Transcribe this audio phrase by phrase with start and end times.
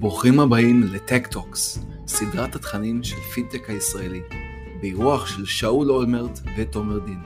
[0.00, 4.20] ברוכים הבאים ל Tech Talks, סדרת התכנים של פינטק הישראלי,
[4.80, 7.18] באירוח של שאול אולמרט ותומר דין.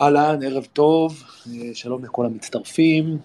[0.00, 1.22] אהלן, ערב טוב,
[1.72, 3.18] שלום לכל המצטרפים.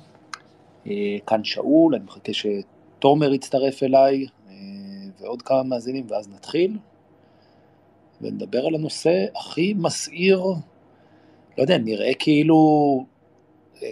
[1.27, 4.25] כאן שאול, אני מחכה שתומר יצטרף אליי,
[5.21, 6.77] ועוד כמה מאזינים, ואז נתחיל.
[8.21, 10.43] ונדבר על הנושא הכי מסעיר,
[11.57, 13.05] לא יודע, נראה כאילו,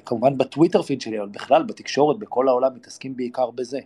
[0.06, 3.80] כמובן בטוויטר פיד שלי, אבל בכלל בתקשורת, בכל העולם מתעסקים בעיקר בזה.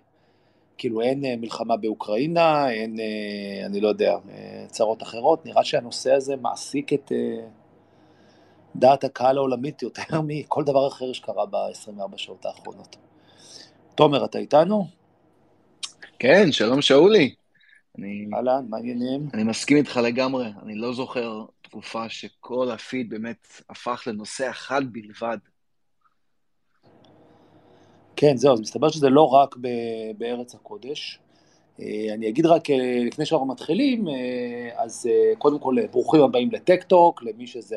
[0.78, 2.98] כאילו אין מלחמה באוקראינה, אין,
[3.66, 4.18] אני לא יודע,
[4.68, 7.12] צרות אחרות, נראה שהנושא הזה מעסיק את
[8.76, 12.96] דעת הקהל העולמית יותר מכל דבר אחר שקרה ב-24 שעות האחרונות.
[13.96, 14.88] תומר, אתה איתנו?
[16.20, 17.36] כן, שלום שאולי.
[18.34, 19.30] אהלן, מה העניינים?
[19.34, 25.38] אני מסכים איתך לגמרי, אני לא זוכר תקופה שכל הפיד באמת הפך לנושא אחד בלבד.
[28.20, 29.56] כן, זהו, אז מסתבר שזה לא רק
[30.18, 31.20] בארץ הקודש.
[32.14, 32.64] אני אגיד רק,
[33.08, 34.06] לפני שאנחנו מתחילים,
[34.78, 37.76] אז קודם כל, ברוכים הבאים ל Tech Talk, למי שזה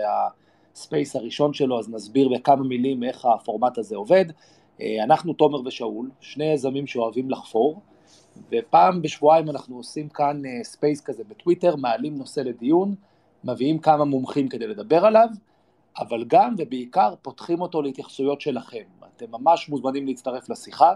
[0.75, 4.24] ה Space הראשון שלו, אז נסביר בכמה מילים איך הפורמט הזה עובד.
[5.05, 7.80] אנחנו תומר ושאול, שני יזמים שאוהבים לחפור,
[8.52, 12.94] ופעם בשבועיים אנחנו עושים כאן Space כזה בטוויטר, מעלים נושא לדיון,
[13.44, 15.28] מביאים כמה מומחים כדי לדבר עליו,
[15.98, 18.83] אבל גם ובעיקר פותחים אותו להתייחסויות שלכם.
[19.16, 20.92] אתם ממש מוזמנים להצטרף לשיחה,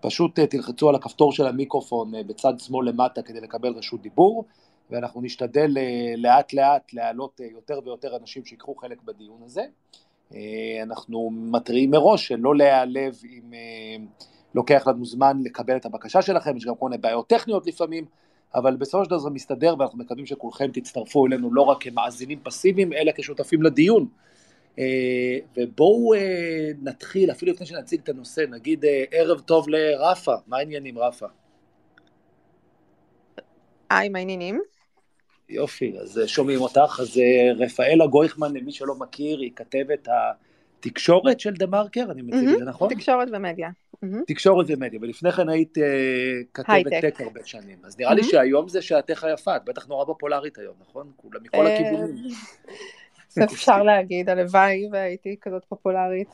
[0.00, 4.44] פשוט תלחצו על הכפתור של המיקרופון בצד שמאל למטה כדי לקבל רשות דיבור,
[4.90, 5.70] ואנחנו נשתדל
[6.16, 9.62] לאט לאט להעלות יותר ויותר אנשים שיקחו חלק בדיון הזה.
[10.82, 13.52] אנחנו מתריעים מראש שלא להיעלב אם
[14.54, 18.04] לוקח לנו זמן לקבל את הבקשה שלכם, יש גם כל מיני בעיות טכניות לפעמים,
[18.54, 22.92] אבל בסופו של דבר זה מסתדר ואנחנו מקווים שכולכם תצטרפו אלינו לא רק כמאזינים פסיביים,
[22.92, 24.08] אלא כשותפים לדיון.
[25.56, 26.12] ובואו
[26.82, 31.26] נתחיל, אפילו לפני שנציג את הנושא, נגיד ערב טוב לרפה, מה העניינים רפה?
[33.90, 34.60] היי, מה העניינים?
[35.48, 37.20] יופי, אז שומעים אותך, אז
[37.58, 40.08] רפאלה גויכמן, למי שלא מכיר, היא כתבת
[40.78, 42.94] התקשורת של דה מרקר, אני מציג את זה נכון?
[42.94, 43.70] תקשורת ומדיה.
[44.26, 45.74] תקשורת ומדיה, ולפני כן היית
[46.54, 50.58] כתבת טק הרבה שנים, אז נראה לי שהיום זה שעתך היפה, את בטח נורא פופולרית
[50.58, 51.10] היום, נכון?
[51.16, 52.28] כולה מכל הכיוונים.
[53.44, 56.28] אפשר להגיד, הלוואי והייתי כזאת פופולרית.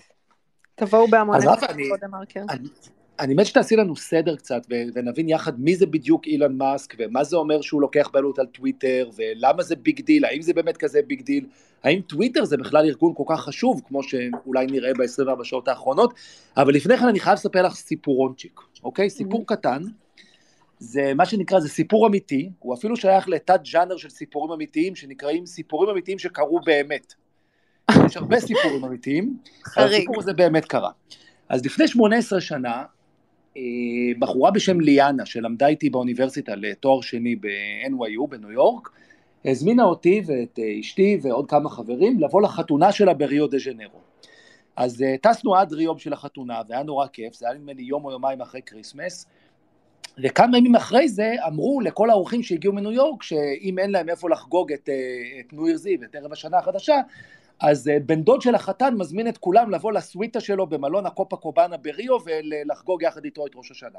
[0.75, 2.41] תבואו בהמון לכבוד דה מרקר.
[3.21, 7.37] אני מת שתעשי לנו סדר קצת ונבין יחד מי זה בדיוק אילון מאסק ומה זה
[7.37, 11.23] אומר שהוא לוקח בעלות על טוויטר ולמה זה big deal, האם זה באמת כזה big
[11.23, 11.47] deal,
[11.83, 16.15] האם טוויטר זה בכלל ארגון כל כך חשוב כמו שאולי נראה ב-24 שעות האחרונות,
[16.57, 19.11] אבל לפני כן אני חייב לספר לך סיפורונצ'יק, אוקיי?
[19.11, 19.83] סיפור קטן,
[20.79, 25.47] זה מה שנקרא, זה סיפור אמיתי, הוא אפילו שייך לתת ג'אנר של סיפורים אמיתיים שנקראים
[25.47, 27.15] סיפורים אמיתיים שקרו באמת.
[28.07, 29.39] יש הרבה סיפורים אמיתיים,
[29.77, 30.91] אבל הסיפור הזה באמת קרה.
[31.49, 32.83] אז לפני 18 שנה,
[34.19, 38.91] בחורה בשם ליאנה, שלמדה איתי באוניברסיטה לתואר שני ב-NYU בניו יורק,
[39.45, 43.99] הזמינה אותי ואת אשתי ועוד כמה חברים לבוא לחתונה שלה בריו דה ז'נרו.
[44.77, 48.11] אז טסנו עד ריו של החתונה, והיה נורא כיף, זה היה נדמה לי יום או
[48.11, 49.27] יומיים אחרי כריסמס,
[50.23, 54.73] וכמה ימים אחרי זה אמרו לכל האורחים שהגיעו מניו יורק, שאם אין להם איפה לחגוג
[54.73, 54.89] את,
[55.41, 57.01] את ניו ירזי ואת ערב השנה החדשה,
[57.61, 62.17] אז בן דוד של החתן מזמין את כולם לבוא לסוויטה שלו במלון הקופה קובאנה בריו
[62.25, 63.99] ולחגוג יחד איתו את ראש השנה.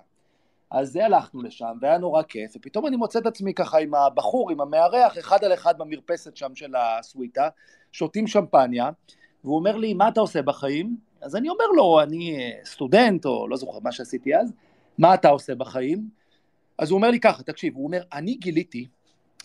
[0.72, 4.52] אז זה הלכנו לשם והיה נורא כיף, ופתאום אני מוצא את עצמי ככה עם הבחור,
[4.52, 7.50] עם המארח, אחד על אחד במרפסת שם של הסוויטה,
[7.92, 8.90] שותים שמפניה,
[9.44, 10.98] והוא אומר לי, מה אתה עושה בחיים?
[11.22, 14.54] אז אני אומר לו, אני סטודנט, או לא זוכר מה שעשיתי אז,
[14.98, 16.10] מה אתה עושה בחיים?
[16.78, 18.88] אז הוא אומר לי ככה, תקשיב, הוא אומר, אני גיליתי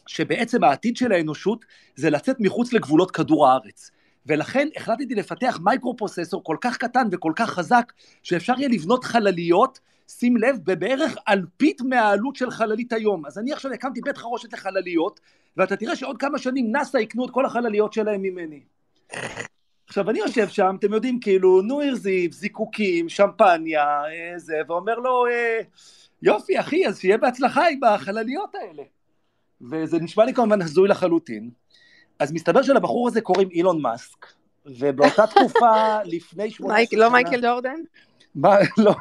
[0.06, 1.65] שבעצם העתיד של האנושות
[1.97, 3.91] זה לצאת מחוץ לגבולות כדור הארץ.
[4.26, 7.92] ולכן החלטתי לפתח מייקרו פרוססור כל כך קטן וכל כך חזק,
[8.22, 13.26] שאפשר יהיה לבנות חלליות, שים לב, בבערך אלפית מהעלות של חללית היום.
[13.26, 15.20] אז אני עכשיו הקמתי בית חרושת לחלליות,
[15.56, 18.60] ואתה תראה שעוד כמה שנים נאסא יקנו את כל החלליות שלהם ממני.
[19.86, 24.03] עכשיו אני יושב שם, אתם יודעים, כאילו, נו הרזיב, זיקוקים, שמפניה,
[24.36, 25.24] זה, ואומר לו,
[26.22, 28.83] יופי אחי, אז שיהיה בהצלחה עם החלליות האלה.
[29.71, 31.50] וזה נשמע לי כמובן הזוי לחלוטין.
[32.20, 34.26] אז מסתבר שלבחור הזה קוראים אילון מאסק,
[34.66, 37.00] ובאותה תקופה לפני שמונה שנה...
[37.00, 37.80] לא מייקל ג'ורדן?
[38.34, 38.94] מה, לא,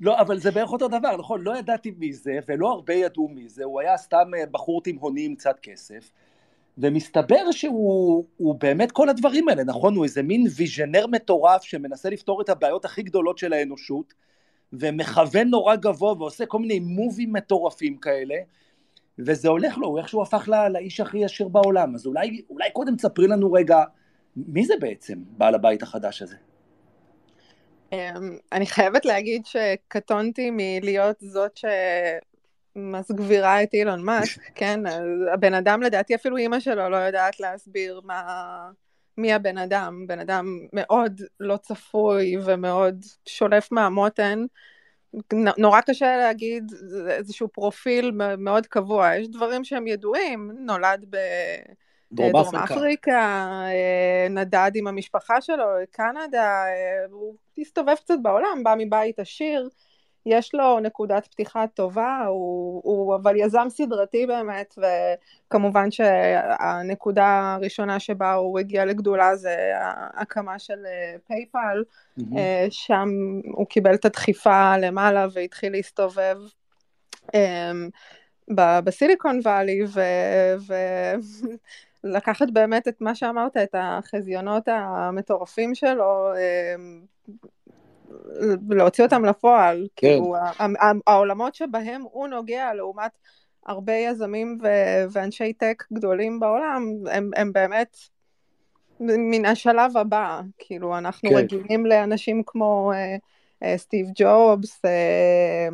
[0.00, 3.48] לא, אבל זה בערך אותו דבר, נכון, לא ידעתי מי זה, ולא הרבה ידעו מי
[3.48, 6.10] זה, הוא היה סתם בחור תימהוני עם קצת כסף,
[6.78, 9.96] ומסתבר שהוא באמת כל הדברים האלה, נכון?
[9.96, 14.14] הוא איזה מין ויז'נר מטורף שמנסה לפתור את הבעיות הכי גדולות של האנושות,
[14.72, 18.34] ומכוון נורא גבוה ועושה כל מיני מובים מטורפים כאלה,
[19.26, 22.96] וזה הולך לו, הוא איכשהו הפך לא, לאיש הכי עשיר בעולם, אז אולי, אולי קודם
[22.96, 23.84] תספרי לנו רגע,
[24.36, 26.36] מי זה בעצם בעל הבית החדש הזה?
[27.92, 31.60] אמ, אני חייבת להגיד שקטונתי מלהיות זאת
[32.76, 34.80] שמסגבירה את אילון מאסק, כן?
[35.34, 38.22] הבן אדם, לדעתי אפילו אימא שלו לא יודעת להסביר מה...
[39.18, 44.44] מי הבן אדם, בן אדם מאוד לא צפוי ומאוד שולף מהמותן.
[45.58, 46.72] נורא קשה להגיד
[47.08, 51.16] איזשהו פרופיל מאוד קבוע, יש דברים שהם ידועים, נולד ב...
[52.12, 52.74] דרום דרום אפריקה.
[52.74, 53.20] אפריקה,
[53.66, 59.68] אה, נדד עם המשפחה שלו לקנדה, אה, הוא הסתובב קצת בעולם, בא מבית עשיר,
[60.26, 64.78] יש לו נקודת פתיחה טובה, הוא, הוא אבל יזם סדרתי באמת,
[65.46, 69.56] וכמובן שהנקודה הראשונה שבה הוא הגיע לגדולה זה
[70.14, 71.84] ההקמה של אה, פייפל.
[72.36, 73.08] אה, שם
[73.44, 76.36] הוא קיבל את הדחיפה למעלה והתחיל להסתובב
[77.34, 77.88] אמ,
[78.84, 79.80] בסיליקון וואלי
[82.04, 87.04] ולקחת באמת את מה שאמרת, את החזיונות המטורפים שלו, אמ,
[88.70, 89.88] להוציא אותם לפועל.
[89.96, 90.08] כן.
[90.08, 93.10] כאילו, ה- ה- העולמות שבהם הוא נוגע לעומת
[93.66, 97.96] הרבה יזמים ו- ואנשי טק גדולים בעולם, הם, הם באמת
[99.00, 101.36] מן השלב הבא, כאילו אנחנו כן.
[101.36, 103.16] רגילים לאנשים כמו אה,
[103.62, 105.68] אה, סטיב ג'ובס, אה,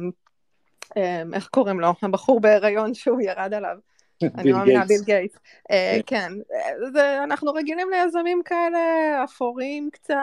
[0.96, 1.92] אה, איך קוראים לו?
[2.02, 3.76] הבחור בהיריון שהוא ירד עליו.
[4.38, 4.84] אני מאמינה.
[4.84, 5.38] ביל גייטס.
[5.70, 6.32] אה, כן.
[6.94, 8.78] כן, אנחנו רגילים ליזמים כאלה
[9.24, 10.14] אפורים קצת,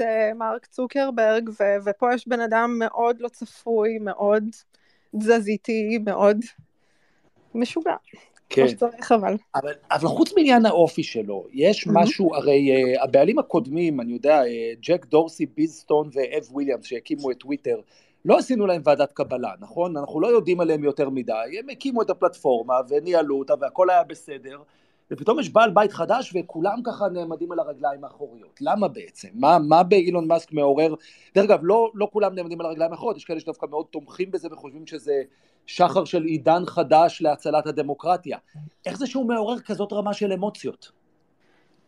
[0.00, 1.50] אה, מרק צוקרברג,
[1.84, 4.44] ופה יש בן אדם מאוד לא צפוי, מאוד
[5.18, 6.38] תזזיתי, מאוד
[7.54, 7.94] משוגע,
[8.48, 8.60] כן.
[8.62, 9.36] כמו שצריך אבל.
[9.54, 11.90] אבל, אבל חוץ מעניין האופי שלו, יש אהם.
[11.92, 14.46] משהו, הרי אה, הבעלים הקודמים, אני יודע, אה,
[14.80, 17.80] ג'ק דורסי, ביז סטון ואב וויליאמס שהקימו את טוויטר,
[18.24, 19.96] לא עשינו להם ועדת קבלה, נכון?
[19.96, 24.62] אנחנו לא יודעים עליהם יותר מדי, הם הקימו את הפלטפורמה וניהלו אותה והכל היה בסדר,
[25.10, 28.58] ופתאום יש בעל בית חדש וכולם ככה נעמדים על הרגליים האחוריות.
[28.60, 29.28] למה בעצם?
[29.34, 30.94] מה, מה באילון מאסק מעורר?
[31.34, 34.48] דרך אגב, לא, לא כולם נעמדים על הרגליים האחוריות, יש כאלה שדווקא מאוד תומכים בזה
[34.50, 35.22] וחושבים שזה
[35.66, 38.38] שחר של עידן חדש להצלת הדמוקרטיה.
[38.86, 40.92] איך זה שהוא מעורר כזאת רמה של אמוציות?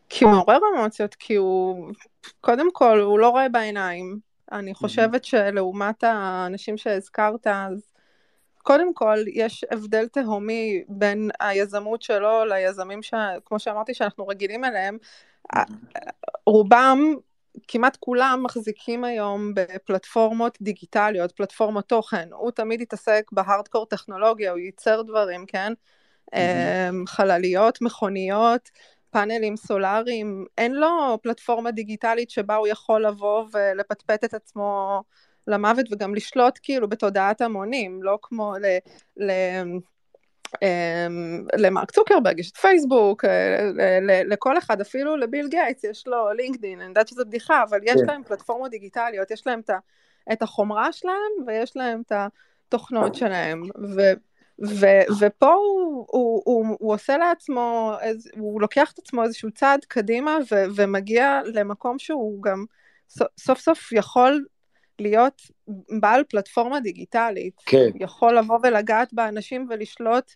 [0.09, 1.91] כי הוא מעורר אמוציות, כי הוא,
[2.41, 4.30] קודם כל, הוא לא רואה בעיניים.
[4.53, 7.93] אני חושבת שלעומת האנשים שהזכרת, אז
[8.63, 13.15] קודם כל, יש הבדל תהומי בין היזמות שלו ליזמים, ש...
[13.45, 14.99] כמו שאמרתי, שאנחנו רגילים אליהם.
[16.47, 16.99] רובם,
[17.69, 22.29] כמעט כולם מחזיקים היום בפלטפורמות דיגיטליות, פלטפורמות תוכן.
[22.33, 25.73] הוא תמיד התעסק בהארדקור טכנולוגיה, הוא ייצר דברים, כן?
[26.35, 28.71] אמ, חלליות, מכוניות,
[29.11, 35.03] פאנלים סולאריים, אין לו פלטפורמה דיגיטלית שבה הוא יכול לבוא ולפטפט את עצמו
[35.47, 38.67] למוות וגם לשלוט כאילו בתודעת המונים, לא כמו ל...
[39.25, 39.31] ל
[40.63, 43.69] אמ, למרק צוקרברג יש את פייסבוק, אה,
[44.25, 48.07] לכל אחד, אפילו לביל גייטס יש לו לינקדאין, אני יודעת שזו בדיחה, אבל יש כן.
[48.07, 49.61] להם פלטפורמות דיגיטליות, יש להם
[50.33, 52.13] את החומרה שלהם ויש להם את
[52.69, 53.63] התוכנות שלהם,
[54.63, 59.85] ו- ופה הוא, הוא, הוא, הוא עושה לעצמו, איז- הוא לוקח את עצמו איזשהו צעד
[59.85, 62.65] קדימה ו- ומגיע למקום שהוא גם
[63.39, 64.45] סוף סוף יכול
[64.99, 65.43] להיות
[66.01, 67.91] בעל פלטפורמה דיגיטלית, כן.
[67.95, 70.33] יכול לבוא ולגעת באנשים ולשלוט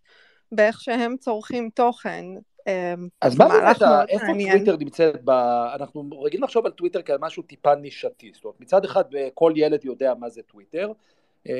[0.53, 2.25] באיך שהם צורכים תוכן.
[2.67, 3.77] אמ, אז מה באמת,
[4.09, 4.27] איפה.
[4.27, 5.31] טוויטר נמצאת ב...
[5.75, 9.85] אנחנו רגילים לחשוב על טוויטר כעל משהו טיפה נישתי, זאת אומרת, מצד אחד כל ילד
[9.85, 10.93] יודע מה זה טוויטר, אה,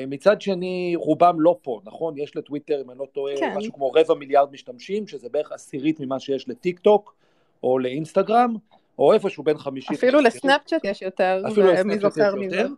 [0.07, 2.17] מצד שני רובם לא פה, נכון?
[2.17, 3.53] יש לטוויטר, אם אני לא טועה, כן.
[3.57, 7.15] משהו כמו רבע מיליארד משתמשים, שזה בערך עשירית ממה שיש לטיק טוק,
[7.63, 8.55] או לאינסטגרם,
[8.99, 9.97] או איפשהו בין חמישית.
[9.97, 10.19] אפילו.
[10.21, 12.55] לסנאפצ'אט יש יותר, אפילו ומי לסנאפצ'אט זוכר מזה.
[12.55, 12.69] יותר,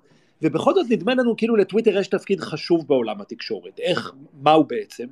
[0.42, 5.06] ובכל זאת נדמה לנו כאילו לטוויטר יש תפקיד חשוב בעולם התקשורת, איך, מה הוא בעצם?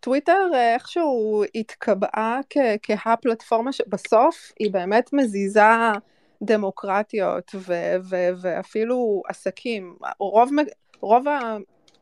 [0.00, 5.60] טוויטר אה, איכשהו התקבעה כ- כהפלטפורמה שבסוף היא באמת מזיזה
[6.42, 9.96] דמוקרטיות ו- ו- ואפילו עסקים.
[10.18, 10.50] רוב,
[11.02, 11.24] רוב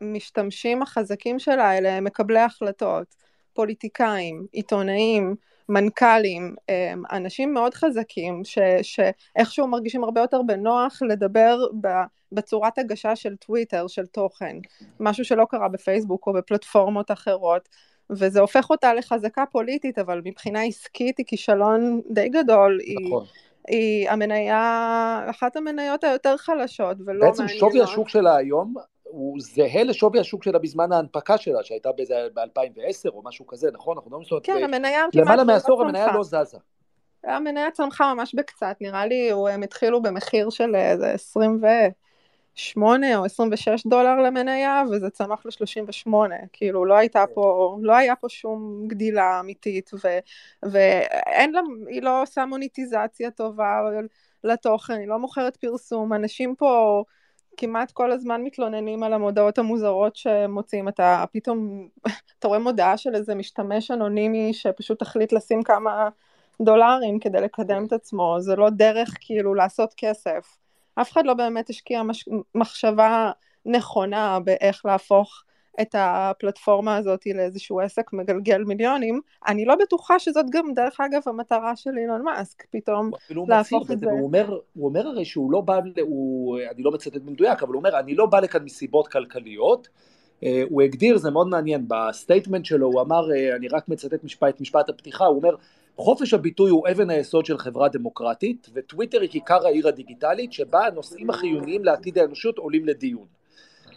[0.01, 3.15] המשתמשים החזקים שלה אלה מקבלי החלטות,
[3.53, 5.35] פוליטיקאים, עיתונאים,
[5.69, 6.55] מנכ"לים,
[7.11, 11.57] אנשים מאוד חזקים ש- שאיכשהו מרגישים הרבה יותר בנוח לדבר
[12.31, 14.57] בצורת הגשה של טוויטר, של תוכן,
[14.99, 17.69] משהו שלא קרה בפייסבוק או בפלטפורמות אחרות.
[18.09, 22.79] וזה הופך אותה לחזקה פוליטית, אבל מבחינה עסקית היא כישלון די גדול.
[23.05, 23.23] נכון.
[23.23, 23.29] היא
[24.07, 27.71] המניה, אחת המניות היותר חלשות ולא בעצם מעניינות.
[27.71, 33.09] שווי השוק שלה היום הוא זהה לשווי השוק שלה בזמן ההנפקה שלה, שהייתה באיזה ב-2010
[33.09, 33.97] או משהו כזה, נכון?
[33.97, 34.55] אנחנו לא מסתובבים.
[34.55, 36.11] כן, המניה כמעט למעלה לא מעשור המניה.
[36.13, 36.57] לא זזה.
[37.23, 41.67] המניה צמחה ממש בקצת, נראה לי הם התחילו במחיר של איזה 20 ו...
[42.61, 46.13] 8 או 26 דולר למניה, וזה צמח ל-38,
[46.53, 50.07] כאילו לא הייתה פה, לא היה פה שום גדילה אמיתית, ו,
[50.63, 53.79] ואין לה, היא לא עושה מוניטיזציה טובה
[54.43, 57.03] לתוכן, היא לא מוכרת פרסום, אנשים פה
[57.57, 61.87] כמעט כל הזמן מתלוננים על המודעות המוזרות שמוצאים, אתה פתאום,
[62.39, 66.09] אתה רואה מודעה של איזה משתמש אנונימי שפשוט החליט לשים כמה
[66.61, 70.60] דולרים כדי לקדם את עצמו, זה לא דרך כאילו לעשות כסף.
[70.95, 72.29] אף אחד לא באמת השקיע מש...
[72.55, 73.31] מחשבה
[73.65, 75.43] נכונה באיך להפוך
[75.81, 81.75] את הפלטפורמה הזאת לאיזשהו עסק מגלגל מיליונים, אני לא בטוחה שזאת גם דרך אגב המטרה
[81.75, 83.11] של אילון מאסק, פתאום
[83.47, 84.11] להפוך את זה.
[84.11, 87.79] הוא אומר, הוא אומר הרי שהוא לא בא, הוא, אני לא מצטט במדויק, אבל הוא
[87.79, 89.87] אומר אני לא בא לכאן מסיבות כלכליות,
[90.43, 94.23] אה, הוא הגדיר, זה מאוד מעניין, ב statement שלו הוא אמר, אה, אני רק מצטט
[94.23, 95.55] משפט, משפט הפתיחה, הוא אומר
[95.97, 101.29] חופש הביטוי הוא אבן היסוד של חברה דמוקרטית, וטוויטר היא כיכר העיר הדיגיטלית שבה הנושאים
[101.29, 103.25] החיוניים לעתיד האנושות עולים לדיון.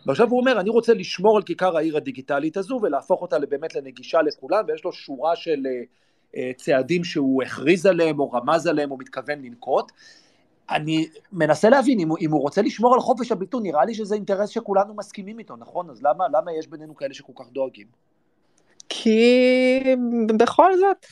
[0.06, 4.22] ועכשיו הוא אומר, אני רוצה לשמור על כיכר העיר הדיגיטלית הזו ולהפוך אותה באמת לנגישה
[4.22, 5.62] לכולם, ויש לו שורה של
[6.32, 9.92] uh, צעדים שהוא הכריז עליהם או רמז עליהם או מתכוון לנקוט.
[10.70, 14.48] אני מנסה להבין, אם, אם הוא רוצה לשמור על חופש הביטוי, נראה לי שזה אינטרס
[14.48, 15.90] שכולנו מסכימים איתו, נכון?
[15.90, 17.86] אז למה, למה יש בינינו כאלה שכל כך דואגים?
[18.88, 19.80] כי
[20.38, 21.06] בכל זאת,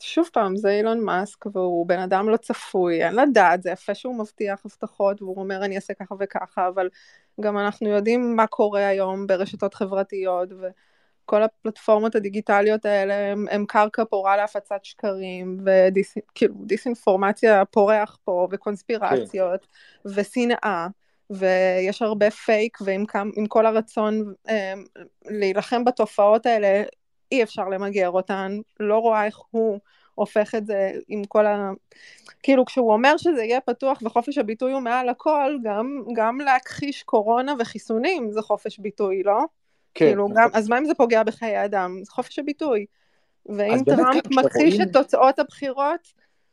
[0.00, 4.18] שוב פעם, זה אילון מאסק והוא בן אדם לא צפוי, אין לדעת, זה יפה שהוא
[4.18, 6.88] מבטיח הבטחות והוא אומר אני אעשה ככה וככה, אבל
[7.40, 14.04] גם אנחנו יודעים מה קורה היום ברשתות חברתיות וכל הפלטפורמות הדיגיטליות האלה הם, הם קרקע
[14.04, 15.64] פורה להפצת שקרים
[16.40, 19.66] ודיסאינפורמציה ודיס, פורח פה וקונספירציות
[20.04, 20.10] כן.
[20.14, 20.86] ושנאה.
[21.30, 24.74] ויש הרבה פייק ועם כל הרצון אה,
[25.24, 26.82] להילחם בתופעות האלה
[27.32, 29.78] אי אפשר למגר אותן, לא רואה איך הוא
[30.14, 31.70] הופך את זה עם כל ה...
[32.42, 37.54] כאילו כשהוא אומר שזה יהיה פתוח וחופש הביטוי הוא מעל הכל, גם, גם להכחיש קורונה
[37.58, 39.38] וחיסונים זה חופש ביטוי, לא?
[39.94, 40.06] כן.
[40.06, 41.98] כאילו, גם, אז מה אם זה פוגע בחיי אדם?
[42.02, 42.86] זה חופש הביטוי.
[43.46, 46.12] ואם טראמפ מכחיש את תוצאות הבחירות,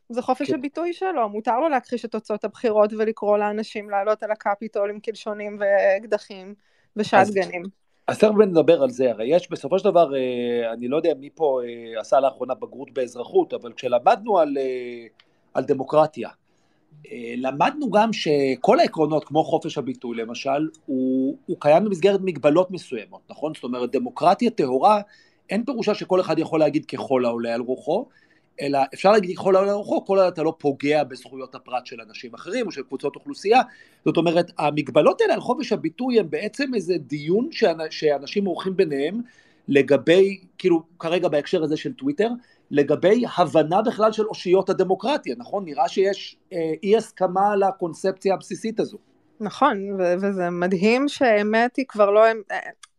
[0.09, 0.55] זה חופש כן.
[0.55, 5.59] הביטוי שלו, מותר לו להכחיש את תוצאות הבחירות ולקרוא לאנשים לעלות על הקפיטול עם קלשונים
[5.59, 6.53] ואקדחים
[6.95, 7.63] ושטגנים.
[8.09, 11.29] אז תכף נדבר על זה, הרי יש בסופו של דבר, אה, אני לא יודע מי
[11.35, 15.05] פה אה, עשה לאחרונה בגרות באזרחות, אבל כשלמדנו על, אה,
[15.53, 16.29] על דמוקרטיה,
[17.37, 23.53] למדנו גם שכל העקרונות, כמו חופש הביטוי למשל, הוא, הוא קיים במסגרת מגבלות מסוימות, נכון?
[23.55, 25.01] זאת אומרת, דמוקרטיה טהורה,
[25.49, 28.05] אין פירושה שכל אחד יכול להגיד ככל העולה על רוחו,
[28.61, 32.33] אלא אפשר להגיד ככל העולה רוחו, כל עוד אתה לא פוגע בזכויות הפרט של אנשים
[32.33, 33.61] אחרים או של קבוצות אוכלוסייה.
[34.05, 37.49] זאת אומרת, המגבלות האלה על חופש הביטוי הם בעצם איזה דיון
[37.89, 39.21] שאנשים עורכים ביניהם
[39.67, 42.29] לגבי, כאילו כרגע בהקשר הזה של טוויטר,
[42.71, 45.65] לגבי הבנה בכלל של אושיות הדמוקרטיה, נכון?
[45.65, 48.97] נראה שיש אה, אי הסכמה על הקונספציה הבסיסית הזו.
[49.39, 52.25] נכון, ו- וזה מדהים שהאמת היא כבר לא,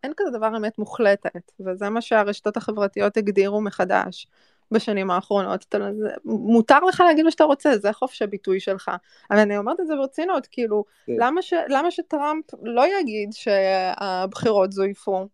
[0.03, 4.27] אין כזה דבר אמת מוחלטת, וזה מה שהרשתות החברתיות הגדירו מחדש.
[4.71, 8.91] בשנים האחרונות, אתה, זה, מותר לך להגיד מה שאתה רוצה, זה חופש הביטוי שלך.
[9.31, 11.13] אבל אני אומרת את זה ברצינות, כאילו, כן.
[11.19, 15.29] למה, ש, למה שטראמפ לא יגיד שהבחירות זויפו?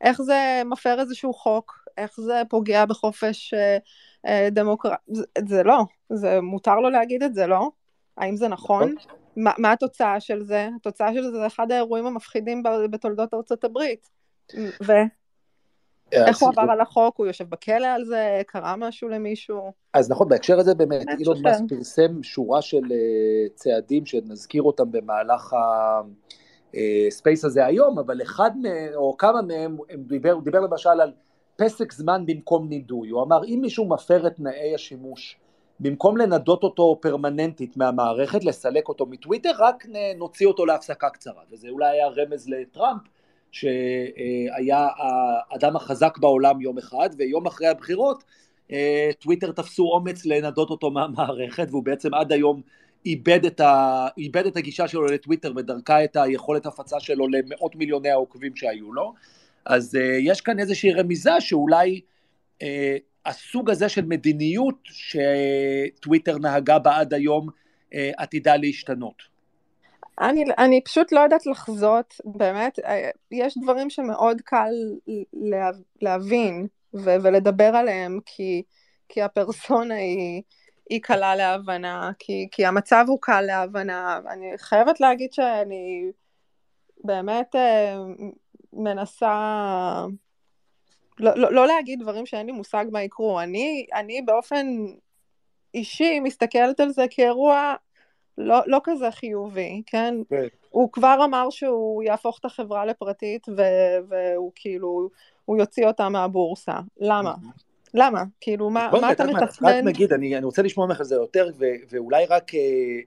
[0.00, 1.84] איך זה מפר איזשהו חוק?
[1.96, 3.78] איך זה פוגע בחופש אה,
[4.26, 5.02] אה, דמוקרטי?
[5.12, 7.70] זה, זה לא, זה מותר לו להגיד את זה, לא?
[8.16, 8.92] האם זה נכון?
[8.92, 9.12] נכון.
[9.36, 10.68] מה, מה התוצאה של זה?
[10.76, 14.10] התוצאה של זה זה אחד האירועים המפחידים בתולדות ארצות הברית.
[14.58, 14.92] ו...
[16.12, 19.72] איך הוא עבר על החוק, הוא יושב בכלא על זה, קרה משהו למישהו?
[19.94, 25.54] אז נכון, בהקשר הזה באמת, אילון מאסק פרסם שורה של אה, צעדים שנזכיר אותם במהלך
[26.74, 31.12] הספייס אה, הזה היום, אבל אחד מהם, או כמה מהם, דיבר, הוא דיבר למשל על
[31.56, 35.38] פסק זמן במקום נידוי, הוא אמר אם מישהו מפר את תנאי השימוש,
[35.80, 39.86] במקום לנדות אותו פרמננטית מהמערכת, לסלק אותו מטוויטר, רק
[40.18, 43.02] נוציא אותו להפסקה קצרה, וזה אולי היה רמז לטראמפ,
[43.52, 44.88] שהיה
[45.50, 48.24] האדם החזק בעולם יום אחד, ויום אחרי הבחירות
[48.72, 52.62] אה, טוויטר תפסו אומץ לנדות אותו מהמערכת, והוא בעצם עד היום
[53.06, 54.06] איבד את, ה...
[54.18, 59.14] איבד את הגישה שלו לטוויטר ודרכה את היכולת הפצה שלו למאות מיליוני העוקבים שהיו לו.
[59.64, 62.00] אז uh, יש כאן איזושהי רמיזה שאולי
[62.58, 62.64] uh,
[63.26, 67.48] הסוג הזה של מדיניות שטוויטר נהגה בה עד היום
[68.16, 69.31] עתידה להשתנות.
[70.20, 74.72] אני, אני פשוט לא יודעת לחזות, באמת, אה, יש דברים שמאוד קל
[75.32, 75.70] לה,
[76.02, 78.62] להבין ו, ולדבר עליהם, כי,
[79.08, 80.42] כי הפרסונה היא,
[80.90, 84.20] היא קלה להבנה, כי, כי המצב הוא קל להבנה.
[84.30, 86.10] אני חייבת להגיד שאני
[87.04, 87.96] באמת אה,
[88.72, 89.34] מנסה
[91.18, 93.40] לא, לא, לא להגיד דברים שאין לי מושג מה יקרו.
[93.40, 94.66] אני, אני באופן
[95.74, 97.74] אישי מסתכלת על זה כאירוע
[98.42, 100.14] לא, לא כזה חיובי, כן?
[100.30, 100.46] כן?
[100.70, 105.08] הוא כבר אמר שהוא יהפוך את החברה לפרטית ו- והוא כאילו,
[105.44, 106.78] הוא יוציא אותה מהבורסה.
[107.00, 107.34] למה?
[107.94, 108.24] למה?
[108.40, 109.68] כאילו, מה, מה אתה מתכנן?
[109.68, 112.60] רק נגיד, אני, אני רוצה לשמוע ממך על זה יותר, ו, ואולי רק אה,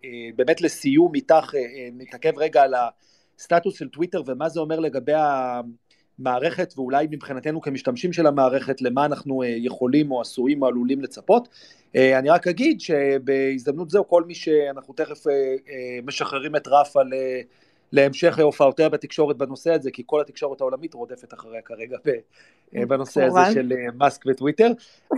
[0.05, 2.73] אה, באמת לסיום איתך, אה, אה, נתעכב רגע על
[3.37, 5.13] הסטטוס של טוויטר ומה זה אומר לגבי
[6.19, 11.47] המערכת, ואולי מבחינתנו כמשתמשים של המערכת, למה אנחנו אה, יכולים או עשויים או עלולים לצפות.
[11.95, 15.33] אה, אני רק אגיד שבהזדמנות זו, כל מי שאנחנו תכף אה,
[16.03, 17.13] משחררים את רף על...
[17.91, 21.97] להמשך הופעותיה בתקשורת בנושא הזה, כי כל התקשורת העולמית רודפת אחריה כרגע
[22.73, 24.71] בנושא הזה של מאסק וטוויטר.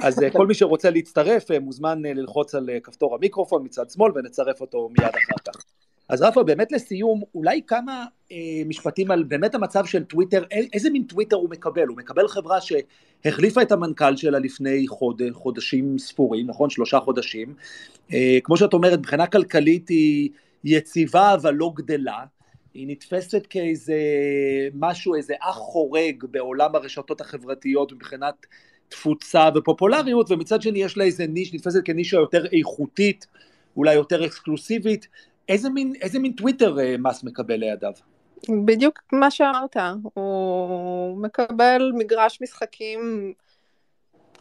[0.04, 5.10] אז כל מי שרוצה להצטרף מוזמן ללחוץ על כפתור המיקרופון מצד שמאל ונצרף אותו מיד
[5.10, 5.77] אחר כך.
[6.10, 11.04] אז רפה, באמת לסיום, אולי כמה אה, משפטים על באמת המצב של טוויטר, איזה מין
[11.04, 11.88] טוויטר הוא מקבל?
[11.88, 16.70] הוא מקבל חברה שהחליפה את המנכ"ל שלה לפני חוד, חודשים ספורים, נכון?
[16.70, 17.54] שלושה חודשים.
[18.14, 20.30] אה, כמו שאת אומרת, מבחינה כלכלית היא
[20.64, 22.24] יציבה אבל לא גדלה.
[22.74, 23.98] היא נתפסת כאיזה
[24.74, 28.46] משהו, איזה אח חורג בעולם הרשתות החברתיות מבחינת
[28.90, 33.28] תפוצה ופופולריות, ומצד שני יש לה איזה ניש, נתפסת כנישה יותר איכותית,
[33.78, 35.08] אולי יותר אקסקלוסיבית.
[35.50, 37.92] איזה מין, איזה מין טוויטר אה, מס מקבל לידיו?
[38.66, 39.78] בדיוק מה שאמרת,
[40.14, 43.34] הוא מקבל מגרש משחקים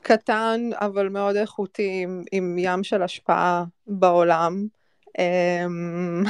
[0.03, 4.67] קטן אבל מאוד איכותי עם, עם ים של השפעה בעולם.
[5.19, 6.25] אמ,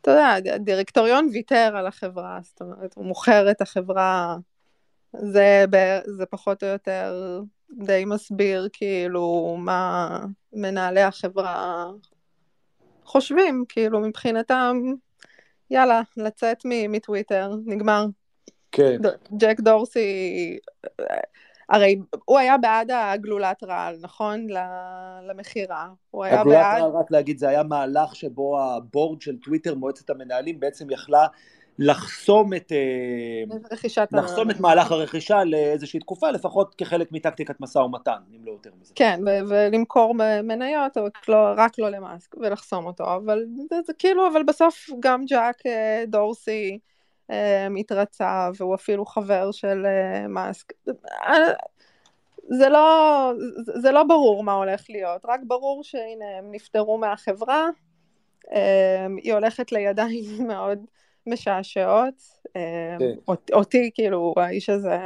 [0.00, 4.36] אתה יודע, הדירקטוריון ויתר על החברה, זאת אומרת, הוא מוכר את החברה,
[5.12, 5.64] זה,
[6.06, 10.18] זה פחות או יותר די מסביר כאילו מה
[10.52, 11.86] מנהלי החברה
[13.04, 14.80] חושבים, כאילו מבחינתם,
[15.70, 18.06] יאללה, לצאת מטוויטר, נגמר.
[18.72, 18.96] כן.
[19.38, 20.58] ג'ק דורסי
[21.68, 24.46] הרי הוא היה בעד הגלולת רעל, נכון?
[25.28, 25.88] למכירה.
[26.10, 26.82] הוא היה הגלולת בעד...
[26.82, 31.26] רעל, רק להגיד, זה היה מהלך שבו ה board של טוויטר, מועצת המנהלים, בעצם יכלה
[31.78, 32.72] לחסום את...
[32.72, 33.56] אה.
[34.12, 34.50] לחסום.
[34.50, 38.92] את מהלך הרכישה לאיזושהי תקופה, לפחות כחלק מטקטיקת משא ומתן, אם לא יותר מזה.
[38.94, 44.28] כן, ו- ולמכור מניות, רק לא, רק לא למאסק, ולחסום אותו, אבל זה, זה כאילו,
[44.32, 46.78] אבל בסוף גם ג'אק אה, דורסי,
[47.70, 50.72] מתרצה, והוא אפילו חבר של אה, מאסק.
[52.48, 53.32] זה לא,
[53.80, 57.68] זה לא ברור מה הולך להיות, רק ברור שהנה הם נפטרו מהחברה,
[59.22, 60.78] היא הולכת לידיים מאוד
[61.26, 62.14] משעשעות,
[62.98, 63.32] כן.
[63.52, 64.98] אותי כאילו האיש הזה,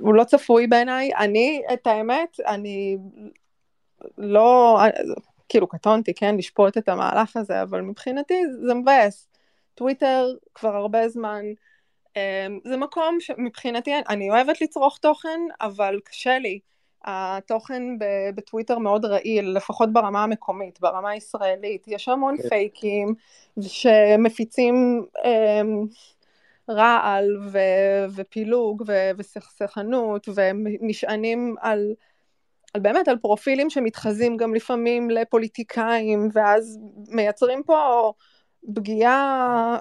[0.00, 2.96] הוא לא צפוי בעיניי, אני את האמת, אני
[4.18, 4.78] לא,
[5.48, 9.28] כאילו קטונתי, כן, לשפוט את המהלך הזה, אבל מבחינתי זה מבאס.
[9.74, 11.42] טוויטר כבר הרבה זמן,
[12.16, 16.60] אמ, זה מקום שמבחינתי, אני אוהבת לצרוך תוכן, אבל קשה לי.
[17.06, 17.82] התוכן
[18.34, 21.84] בטוויטר מאוד רעיל, לפחות ברמה המקומית, ברמה הישראלית.
[21.88, 22.48] יש המון כן.
[22.48, 23.14] פייקים
[23.60, 25.86] שמפיצים אמ,
[26.70, 31.94] רעל ו- ופילוג ו- וסכסכנות, והם נשענים על,
[32.74, 38.12] על באמת על פרופילים שמתחזים גם לפעמים לפוליטיקאים, ואז מייצרים פה
[38.74, 39.78] פגיעה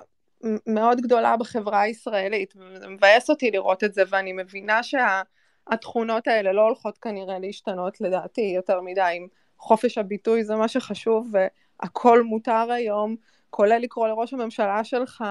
[0.68, 5.35] מאוד גדולה בחברה הישראלית, זה מבאס אותי לראות את זה, ואני מבינה שהתכונות
[5.70, 9.28] שה, האלה לא הולכות כנראה להשתנות לדעתי יותר מדי, אם
[9.60, 13.16] חופש הביטוי זה מה שחשוב והכל מותר היום,
[13.50, 15.24] כולל לקרוא לראש הממשלה שלך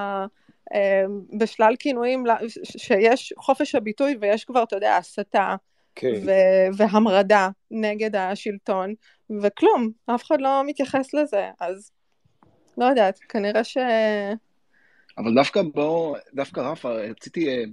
[0.74, 1.04] אה,
[1.38, 2.24] בשלל כינויים
[2.78, 5.56] שיש חופש הביטוי ויש כבר, אתה יודע, הסתה.
[5.94, 6.12] כן.
[6.26, 8.94] ו- והמרדה נגד השלטון,
[9.42, 11.90] וכלום, אף אחד לא מתייחס לזה, אז
[12.78, 13.76] לא יודעת, כנראה ש...
[15.18, 17.64] אבל דווקא בו, דווקא רפה, רציתי, אה,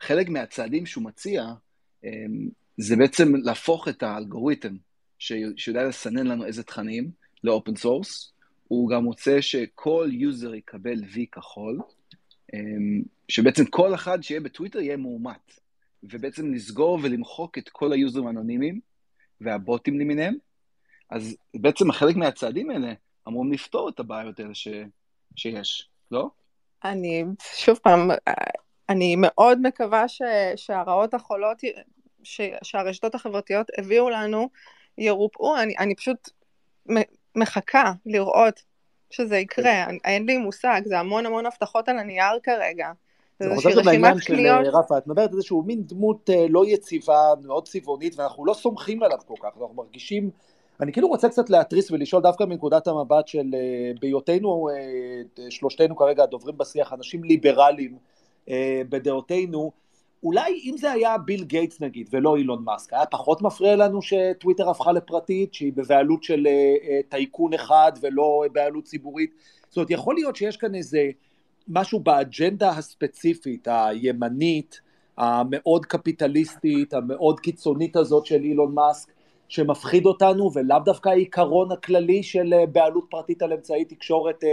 [0.00, 1.44] חלק מהצעדים שהוא מציע,
[2.76, 4.76] זה בעצם להפוך את האלגוריתם
[5.56, 7.10] שיודע לסנן לנו איזה תכנים
[7.44, 8.32] ל open source,
[8.68, 11.80] הוא גם רוצה שכל user יקבל V כחול,
[12.54, 12.60] אה,
[13.28, 15.60] שבעצם כל אחד שיהיה בטוויטר יהיה מאומת,
[16.02, 18.80] ובעצם לסגור ולמחוק את כל היוזרים האנונימיים
[19.40, 20.34] והבוטים למיניהם,
[21.10, 22.92] אז בעצם חלק מהצעדים האלה
[23.28, 24.68] אמורים לפתור את הבעיות האלה ש...
[25.36, 26.30] שיש, לא?
[26.84, 27.24] אני,
[27.56, 28.10] שוב פעם,
[28.88, 30.22] אני מאוד מקווה ש...
[30.56, 31.58] שהרעות החולות
[32.22, 32.40] ש...
[32.62, 34.48] שהרשתות החברתיות הביאו לנו
[34.98, 36.30] ירופאו, אני, אני פשוט
[37.36, 38.62] מחכה לראות
[39.10, 42.92] שזה יקרה, אני, אין לי מושג, זה המון המון הבטחות על הנייר כרגע.
[43.40, 48.18] זה חוזר לעניין של רפה, את מדברת איזשהו מין דמות אה, לא יציבה, מאוד צבעונית,
[48.18, 50.30] ואנחנו לא סומכים עליו כל כך, אנחנו מרגישים
[50.80, 56.22] אני כאילו רוצה קצת להתריס ולשאול דווקא מנקודת המבט של אה, בהיותנו, אה, שלושתנו כרגע
[56.22, 58.17] הדוברים בשיח, אנשים ליברליים אה,
[58.88, 59.72] בדעותינו,
[60.22, 64.70] אולי אם זה היה ביל גייטס נגיד, ולא אילון מאסק, היה פחות מפריע לנו שטוויטר
[64.70, 69.30] הפכה לפרטית, שהיא בבעלות של uh, טייקון אחד ולא בעלות ציבורית.
[69.68, 71.10] זאת אומרת, יכול להיות שיש כאן איזה
[71.68, 74.80] משהו באג'נדה הספציפית, הימנית,
[75.16, 79.12] המאוד קפיטליסטית, המאוד קיצונית הזאת של אילון מאסק,
[79.48, 84.44] שמפחיד אותנו, ולאו דווקא העיקרון הכללי של בעלות פרטית על אמצעי תקשורת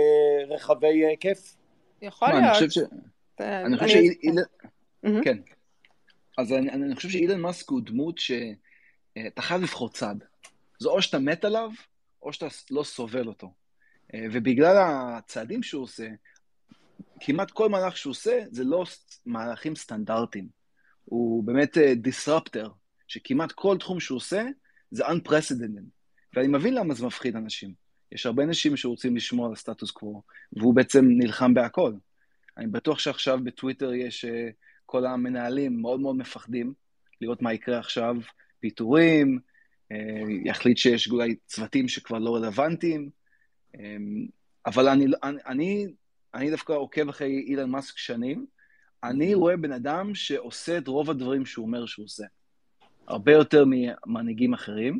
[0.50, 1.56] רחבי היקף?
[2.02, 2.90] יכול להיות.
[3.40, 4.44] אני חושב שאילן...
[5.24, 5.38] כן.
[6.38, 10.16] אז אני, אני חושב שאילן מאסק הוא דמות שאתה חייב לבחור צד.
[10.80, 11.70] זה או שאתה מת עליו,
[12.22, 13.54] או שאתה לא סובל אותו.
[14.16, 16.08] ובגלל הצעדים שהוא עושה,
[17.20, 18.84] כמעט כל מהלך שהוא עושה זה לא
[19.26, 20.48] מהלכים סטנדרטיים.
[21.06, 22.70] הוא באמת דיסרפטר,
[23.08, 24.46] שכמעט כל תחום שהוא עושה
[24.92, 25.96] זה unprecedented.
[26.34, 27.74] ואני מבין למה זה מפחיד אנשים.
[28.12, 30.22] יש הרבה אנשים שרוצים לשמור על הסטטוס קוו,
[30.54, 31.94] והוא בעצם נלחם בהכל.
[32.58, 34.50] אני בטוח שעכשיו בטוויטר יש, אה,
[34.86, 36.74] כל המנהלים מאוד מאוד מפחדים
[37.22, 38.16] לראות מה יקרה עכשיו,
[38.60, 39.40] פיטורים,
[39.92, 39.98] אה,
[40.46, 43.10] יחליט שיש אולי צוותים שכבר לא רלוונטיים,
[43.76, 43.98] אה,
[44.66, 45.88] אבל אני, אני, אני,
[46.34, 48.46] אני דווקא עוקב אחרי אילן מאסק שנים,
[49.04, 52.26] אני רואה בן אדם שעושה את רוב הדברים שהוא אומר שהוא עושה.
[53.08, 55.00] הרבה יותר ממנהיגים אחרים.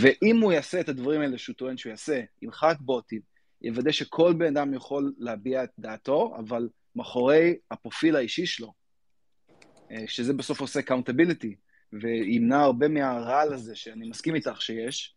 [0.00, 3.20] ואם הוא יעשה את הדברים האלה שהוא טוען שהוא יעשה, ימחק בוטים,
[3.62, 8.72] יוודא שכל בן אדם יכול להביע את דעתו, אבל מאחורי הפרופיל האישי שלו,
[9.90, 11.56] אה, שזה בסוף עושה accountability,
[11.92, 15.14] וימנע הרבה מהרעל הזה, שאני מסכים איתך שיש,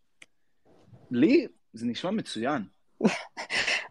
[1.12, 2.62] לי זה נשמע מצוין.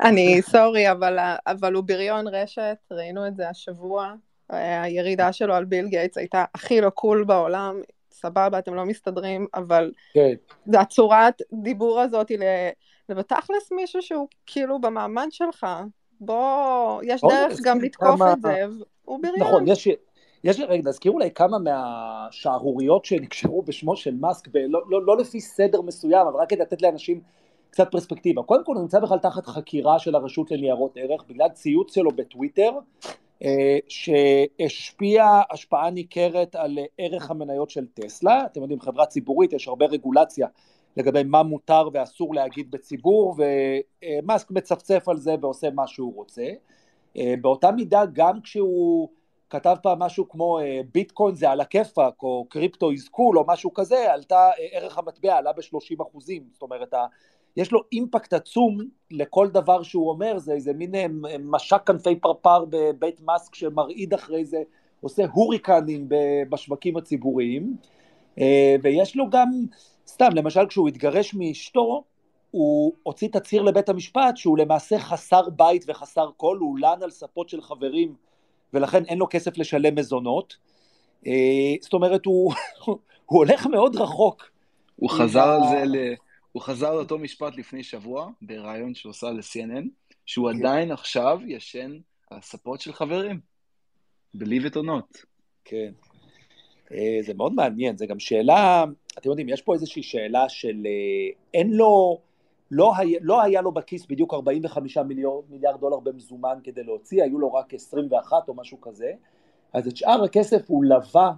[0.06, 4.14] אני sorry, אבל, אבל הוא בריון רשת, ראינו את זה השבוע.
[4.48, 7.80] הירידה שלו על ביל גייטס הייתה הכי לא cool בעולם,
[8.12, 10.34] סבבה, אתם לא מסתדרים, אבל כן.
[10.66, 12.30] זה הצורת דיבור הזאת
[13.08, 15.66] ובתכלס מישהו שהוא כאילו במעמד שלך,
[16.20, 18.32] בוא, יש דרך גם לתקוף כמה...
[18.32, 18.66] את זה,
[19.04, 19.40] הוא בריון.
[19.40, 19.88] נכון, יש,
[20.44, 25.40] יש, רגע, נזכיר אולי כמה מהשערוריות שנקשרו בשמו של מאסק, ב, לא, לא, לא לפי
[25.40, 27.20] סדר מסוים, אבל רק כדי לתת לאנשים
[27.70, 28.42] קצת פרספקטיבה.
[28.42, 32.70] קודם כל הוא נמצא בכלל תחת חקירה של הרשות לניירות ערך, בגלל ציוץ שלו בטוויטר,
[33.44, 39.86] אה, שהשפיע השפעה ניכרת על ערך המניות של טסלה, אתם יודעים חברה ציבורית יש הרבה
[39.86, 40.46] רגולציה
[40.96, 46.46] לגבי מה מותר ואסור להגיד בציבור ומאסק מצפצף על זה ועושה מה שהוא רוצה.
[47.16, 49.08] אה, באותה מידה גם כשהוא
[49.50, 53.74] כתב פעם משהו כמו אה, ביטקוין זה על הכיפאק או קריפטו is cool או משהו
[53.74, 56.94] כזה, עלתה, ערך המטבע עלה ב-30 אחוזים, זאת אומרת
[57.56, 58.78] יש לו אימפקט עצום
[59.10, 61.06] לכל דבר שהוא אומר, זה איזה מין אה,
[61.40, 64.62] משק כנפי פרפר בבית מאסק שמרעיד אחרי זה,
[65.00, 66.08] עושה הוריקנים
[66.50, 67.76] בשווקים הציבוריים,
[68.38, 69.48] אה, ויש לו גם,
[70.10, 72.04] סתם, למשל כשהוא התגרש מאשתו,
[72.50, 77.48] הוא הוציא תצהיר לבית המשפט שהוא למעשה חסר בית וחסר קול, הוא לן על ספות
[77.48, 78.14] של חברים
[78.74, 80.56] ולכן אין לו כסף לשלם מזונות.
[81.26, 82.52] אה, זאת אומרת, הוא,
[82.86, 84.50] הוא הולך מאוד רחוק.
[84.96, 86.14] הוא חזר על זה ל...
[86.52, 89.86] הוא חזר על אותו משפט לפני שבוע, בריאיון שהוא עשה ל-CNN,
[90.26, 90.58] שהוא כן.
[90.58, 91.98] עדיין עכשיו ישן
[92.30, 93.40] על הספות של חברים.
[94.36, 95.24] Believe it or not.
[95.64, 95.92] כן.
[96.94, 98.84] אה, זה מאוד מעניין, זה גם שאלה,
[99.18, 102.18] אתם יודעים, יש פה איזושהי שאלה של אה, אין לו,
[102.70, 107.38] לא היה, לא היה לו בכיס בדיוק 45 מיליארד, מיליארד דולר במזומן כדי להוציא, היו
[107.38, 109.12] לו רק 21 או משהו כזה,
[109.72, 111.32] אז את שאר הכסף הוא לווה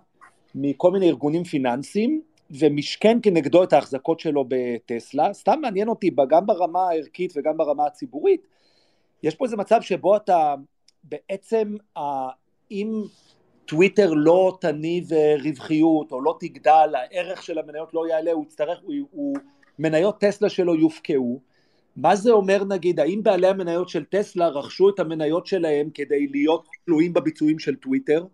[0.55, 6.89] מכל מיני ארגונים פיננסיים, ומשכן כנגדו את ההחזקות שלו בטסלה, סתם מעניין אותי גם ברמה
[6.89, 8.47] הערכית וגם ברמה הציבורית,
[9.23, 10.55] יש פה איזה מצב שבו אתה
[11.05, 11.77] בעצם,
[12.71, 13.03] אם
[13.67, 15.09] טוויטר לא תניב
[15.45, 19.37] רווחיות או לא תגדל, הערך של המניות לא יעלה, הוא יצטרך, הוא, הוא,
[19.79, 21.41] מניות טסלה שלו יופקעו,
[21.97, 26.69] מה זה אומר נגיד, האם בעלי המניות של טסלה רכשו את המניות שלהם כדי להיות
[26.85, 28.25] תלויים בביצועים של טוויטר?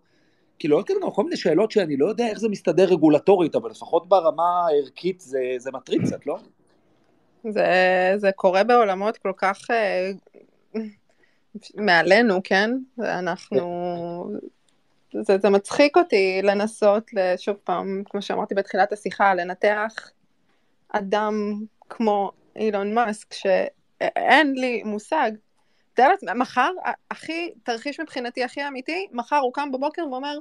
[0.59, 4.09] כאילו, כאלה גם כל מיני שאלות שאני לא יודע איך זה מסתדר רגולטורית, אבל לפחות
[4.09, 6.37] ברמה הערכית זה, זה מטריד קצת, לא?
[7.43, 7.67] זה,
[8.17, 9.57] זה קורה בעולמות כל כך
[10.75, 10.79] uh,
[11.75, 12.71] מעלינו, כן?
[12.97, 13.59] ואנחנו...
[15.13, 20.11] זה, זה מצחיק אותי לנסות, שוב פעם, כמו שאמרתי בתחילת השיחה, לנתח
[20.89, 21.33] אדם
[21.89, 25.31] כמו אילון מאסק, שאין לי מושג
[25.93, 26.71] תאר לעצמך, מחר,
[27.11, 30.37] הכי, תרחיש מבחינתי הכי אמיתי, מחר הוא קם בבוקר ואומר,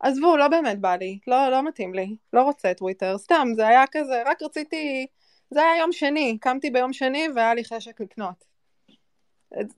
[0.00, 3.84] עזבו, לא באמת בא לי, לא, לא מתאים לי, לא רוצה טוויטר, סתם, זה היה
[3.92, 5.06] כזה, רק רציתי,
[5.50, 8.44] זה היה יום שני, קמתי ביום שני והיה לי חשק לקנות.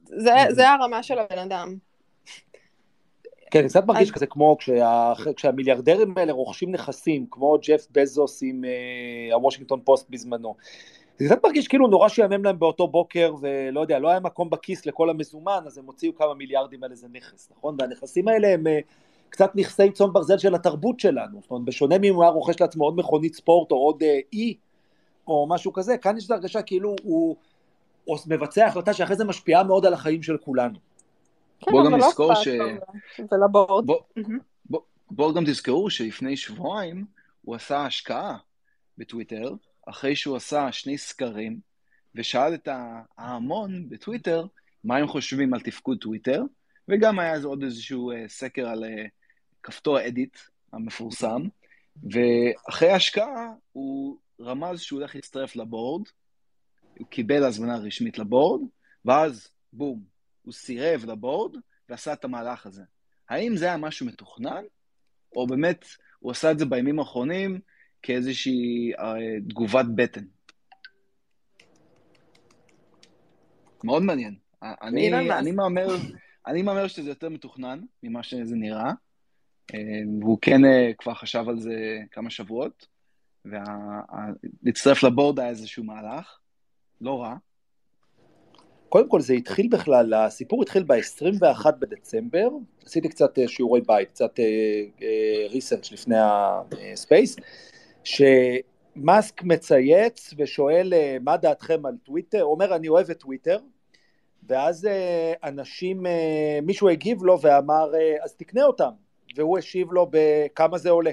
[0.04, 1.87] זה, זה הרמה של הבן אדם.
[3.50, 8.64] כן, אני קצת מרגיש כזה כמו כשה, כשהמיליארדרים האלה רוכשים נכסים, כמו ג'ף בזוס עם
[8.64, 10.54] uh, הוושינגטון פוסט בזמנו.
[11.18, 14.86] זה קצת מרגיש כאילו נורא שיאמם להם באותו בוקר, ולא יודע, לא היה מקום בכיס
[14.86, 17.76] לכל המזומן, אז הם הוציאו כמה מיליארדים על איזה נכס, נכון?
[17.78, 18.78] והנכסים האלה הם, אה,
[19.30, 22.84] קצת נכסי צאן ברזל של התרבות שלנו, זאת אומרת, בשונה מאם הוא היה רוכש לעצמו
[22.84, 24.54] עוד מכונית ספורט או עוד אה, אי,
[25.26, 27.36] או משהו כזה, כאן יש את הרגשה כאילו הוא
[28.26, 30.87] מבצע החלטה שאחרי זה משפיעה מאוד על החיים של כולנו.
[31.60, 32.48] כן, בוא גם לא נזכור ש-
[33.16, 33.86] זה לבורד.
[33.86, 34.02] בוא-.
[34.70, 37.06] בוא- בואו גם תזכרו שלפני שבועיים
[37.42, 38.36] הוא עשה השקעה
[38.98, 39.54] בטוויטר,
[39.88, 41.60] אחרי שהוא עשה שני סקרים,
[42.14, 42.68] ושאל את
[43.18, 44.46] ההמון בטוויטר
[44.84, 46.42] מה הם חושבים על תפקוד טוויטר,
[46.88, 49.04] וגם היה עוד איזשהו אה, סקר על אה,
[49.62, 50.36] כפתור אדיט
[50.72, 51.42] המפורסם,
[52.10, 56.02] ואחרי ההשקעה הוא רמז שהוא הולך להצטרף לבורד,
[56.98, 58.60] הוא קיבל הזמנה רשמית לבורד,
[59.04, 60.00] ואז בום,
[60.48, 61.56] הוא סירב לבורד
[61.88, 62.82] ועשה את המהלך הזה.
[63.28, 64.64] האם זה היה משהו מתוכנן,
[65.36, 65.84] או באמת
[66.18, 67.60] הוא עשה את זה בימים האחרונים
[68.02, 69.14] כאיזושהי אה,
[69.48, 70.24] תגובת בטן?
[73.84, 74.36] מאוד מעניין.
[74.62, 75.40] אני, אילן מאסק.
[75.40, 75.86] אני מהמר,
[76.46, 78.92] אני מהמר שזה יותר מתוכנן ממה שזה נראה,
[79.74, 79.78] אה,
[80.20, 82.86] והוא כן אה, כבר חשב על זה כמה שבועות,
[83.44, 86.38] ולהצטרף לבורד היה איזשהו מהלך,
[87.00, 87.36] לא רע.
[88.88, 92.48] קודם כל זה התחיל בכלל, הסיפור התחיל ב-21 בדצמבר,
[92.86, 94.40] עשיתי קצת אה, שיעורי בית, קצת
[95.50, 96.16] ריסרצ' לפני
[96.92, 97.36] הספייס,
[98.04, 103.58] שמאסק מצייץ ושואל אה, מה דעתכם על טוויטר, הוא אומר אני אוהב את טוויטר,
[104.48, 108.90] ואז אה, אנשים, אה, מישהו הגיב לו ואמר אה, אז תקנה אותם,
[109.36, 111.10] והוא השיב לו בכמה זה עולה.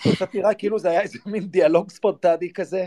[0.14, 2.86] קצת נראה כאילו זה היה איזה מין דיאלוג ספונטני כזה,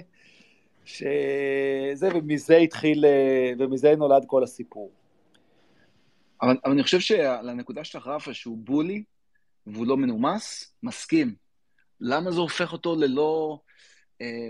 [0.86, 4.92] שזה, ומזה התחיל, אה, ומזה נולד כל הסיפור.
[6.42, 9.04] אבל, אבל אני חושב שלנקודה שלך, רפה, שהוא בולי
[9.68, 11.36] והוא לא מנומס, מסכים.
[12.02, 13.60] למה זה הופך אותו ללא...
[14.22, 14.50] אה,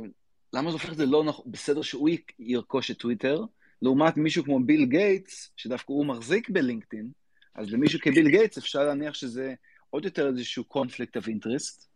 [0.54, 1.39] למה זה הופך את זה לא נכ...
[1.46, 3.43] בסדר שהוא ירכוש את טוויטר,
[3.82, 7.10] לעומת מישהו כמו ביל גייטס, שדווקא הוא מחזיק בלינקדאין,
[7.56, 9.54] אז למישהו כביל גייטס אפשר להניח שזה
[9.89, 10.63] עוד יותר איזשהו
[11.17, 11.88] of interest.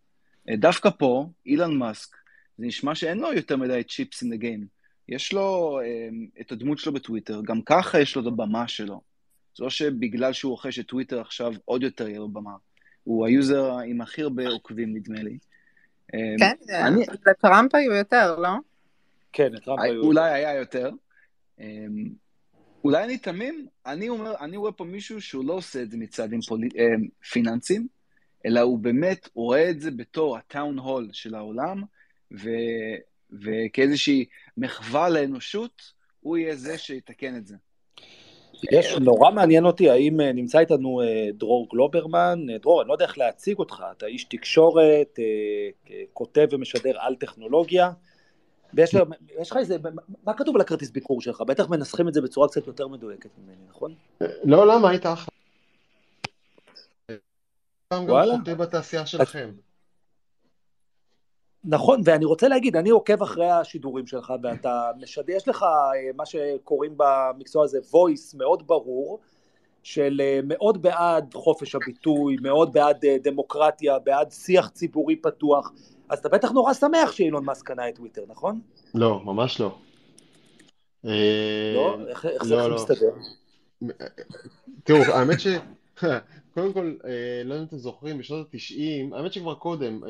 [0.49, 2.15] אה, דווקא פה, אילן מאסק,
[2.57, 4.65] זה נשמע שאין לו יותר מדי chips in the game.
[5.09, 6.09] יש לו אה,
[6.41, 9.01] את הדמות שלו בטוויטר, גם ככה יש לו את הבמה שלו.
[9.57, 12.51] זה לא שבגלל שהוא רוכש את טוויטר עכשיו עוד יותר יהיה לו במה.
[13.03, 15.37] הוא ה user עם הכי הרבה עוקבים, נדמה לי.
[16.13, 18.49] אה, כן, אני- לטראמפ היו יותר, לא?
[19.33, 20.01] כן, את טראמפ היו...
[20.01, 20.89] אולי היה יותר.
[21.59, 22.09] אמ,
[22.83, 26.41] אולי אני תמים, אני אומר, אני רואה פה מישהו שהוא לא עושה את זה מצעדים
[26.41, 27.87] פולי, אמ, פיננסיים,
[28.45, 31.83] אלא הוא באמת, הוא רואה את זה בתור הטאון הול של העולם,
[32.31, 32.49] ו,
[33.31, 34.25] וכאיזושהי
[34.57, 37.55] מחווה לאנושות, הוא יהיה זה שיתקן את זה.
[38.71, 42.93] יש, נורא מעניין אותי, האם אה, נמצא איתנו אה, דרור גלוברמן, אה, דרור, אני לא
[42.93, 45.19] יודע איך להציג אותך, אתה איש תקשורת,
[46.13, 47.91] כותב ומשדר על טכנולוגיה,
[48.73, 48.95] ויש
[49.51, 49.77] לך איזה,
[50.23, 51.41] מה- כתוב על הכרטיס ביקור שלך?
[51.41, 53.95] בטח מנסחים את זה בצורה קצת יותר מדויקת ממני, נכון?
[54.43, 54.89] לא, למה?
[54.89, 55.33] היית אחלה.
[57.93, 58.37] גם גם וואלה.
[58.37, 59.49] חוטא בתעשייה שלכם.
[61.69, 66.25] נכון, ואני רוצה להגיד, אני עוקב אחרי השידורים שלך, ואתה משדר, יש לך אה, מה
[66.25, 69.19] שקוראים במקצוע הזה voice מאוד ברור,
[69.83, 75.71] של אה, מאוד בעד חופש הביטוי, מאוד בעד אה, דמוקרטיה, בעד שיח ציבורי פתוח,
[76.09, 78.59] אז אתה בטח נורא שמח שאילון מאסק קנה את טוויטר, נכון?
[78.95, 79.75] לא, ממש לא.
[81.03, 81.97] לא?
[82.09, 82.75] איך זה לא, זה לא.
[82.75, 83.11] מסתדר?
[84.83, 85.47] תראו, האמת ש...
[86.53, 86.93] קודם כל,
[87.45, 90.01] לא יודע אם אתם זוכרים, בשנות ה-90, האמת שכבר קודם,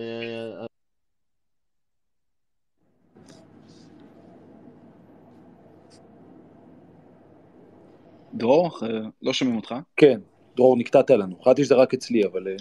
[8.38, 8.88] דרור, אה,
[9.22, 9.76] לא שומעים אותך.
[9.96, 10.20] כן,
[10.56, 12.48] דרור, נקטעת לנו, חשבתי שזה רק אצלי, אבל...
[12.48, 12.54] אה,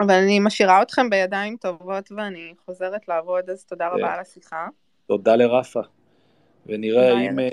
[0.00, 3.88] אבל אני משאירה אתכם בידיים טובות ואני חוזרת לעבוד, אז תודה.
[3.88, 4.66] רבה על השיחה.
[5.06, 5.80] תודה לרפה.
[6.66, 7.38] ונראה האם.
[7.38, 7.48] אה,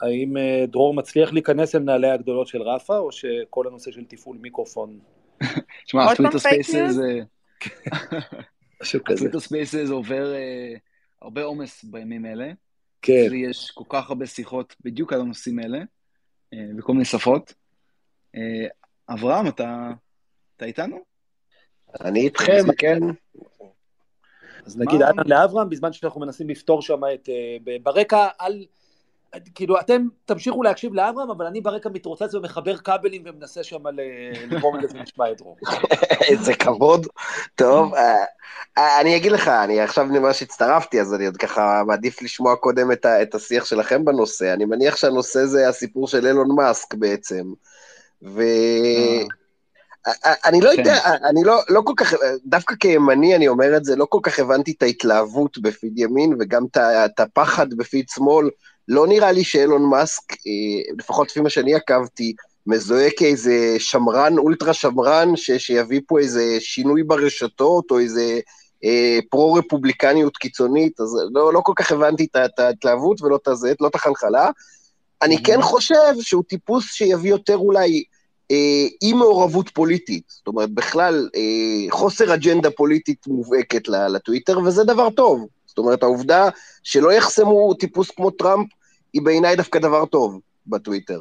[0.00, 4.36] האם אה, דרור מצליח להיכנס אל נעלי הגדולות של רפה, או שכל הנושא של תפעול
[4.40, 4.98] מיקרופון,
[5.86, 6.96] תשמע, הטוויטר fake spaces,
[8.82, 9.14] משהו כזה.
[9.14, 10.74] הטוויטר ספייסס עובר אה,
[11.22, 12.52] הרבה עומס בימים אלה.
[13.02, 13.28] כן.
[13.34, 15.84] יש כל כך הרבה שיחות בדיוק על הנושאים האלה, אה,
[16.54, 17.54] בכל מיני שפות.
[18.34, 18.66] אה,
[19.08, 19.90] אברהם, אתה,
[20.56, 20.98] אתה איתנו?
[22.00, 22.98] אני איתכם, כן.
[24.66, 27.28] אז נגיד מה- אהלן לאברהם, בזמן שאנחנו מנסים לפתור שם את...
[27.28, 28.64] אה, ברקע, על...
[29.54, 33.78] כאילו, אתם תמשיכו להקשיב לאברהם, אבל אני ברקע מתרוצץ ומחבר כבלים ומנסה שם
[34.50, 35.56] לגרום לזה שנשמע את דרור.
[36.28, 37.06] איזה כבוד.
[37.54, 38.24] טוב, אה,
[38.78, 42.92] אה, אני אגיד לך, אני עכשיו ממש הצטרפתי, אז אני עוד ככה מעדיף לשמוע קודם
[42.92, 44.52] את השיח שלכם בנושא.
[44.52, 47.44] אני מניח שהנושא זה הסיפור של אילון מאסק בעצם.
[48.22, 48.42] ו...
[50.06, 50.78] אה, אני לא כן.
[50.78, 52.14] יודע, אני לא, לא כל כך,
[52.44, 56.64] דווקא כימני אני אומר את זה, לא כל כך הבנתי את ההתלהבות בפיד ימין וגם
[57.04, 58.48] את הפחד בפיד שמאל.
[58.88, 62.32] לא נראה לי שאילון מאסק, אה, לפחות לפי מה שאני עקבתי,
[62.66, 68.40] מזוהה כאיזה שמרן, אולטרה שמרן, ש, שיביא פה איזה שינוי ברשתות, או איזה
[68.84, 73.88] אה, פרו-רפובליקניות קיצונית, אז לא, לא כל כך הבנתי את ההתלהבות ולא את הזה, לא
[73.88, 74.50] את החלחלה.
[75.22, 75.44] אני mm-hmm.
[75.44, 78.02] כן חושב שהוא טיפוס שיביא יותר אולי
[78.50, 85.10] אה, אי מעורבות פוליטית, זאת אומרת, בכלל, אה, חוסר אג'נדה פוליטית מובהקת לטוויטר, וזה דבר
[85.10, 85.46] טוב.
[85.66, 86.48] זאת אומרת, העובדה
[86.82, 88.66] שלא יחסמו טיפוס כמו טראמפ,
[89.12, 91.20] היא בעיניי דווקא דבר טוב בטוויטר.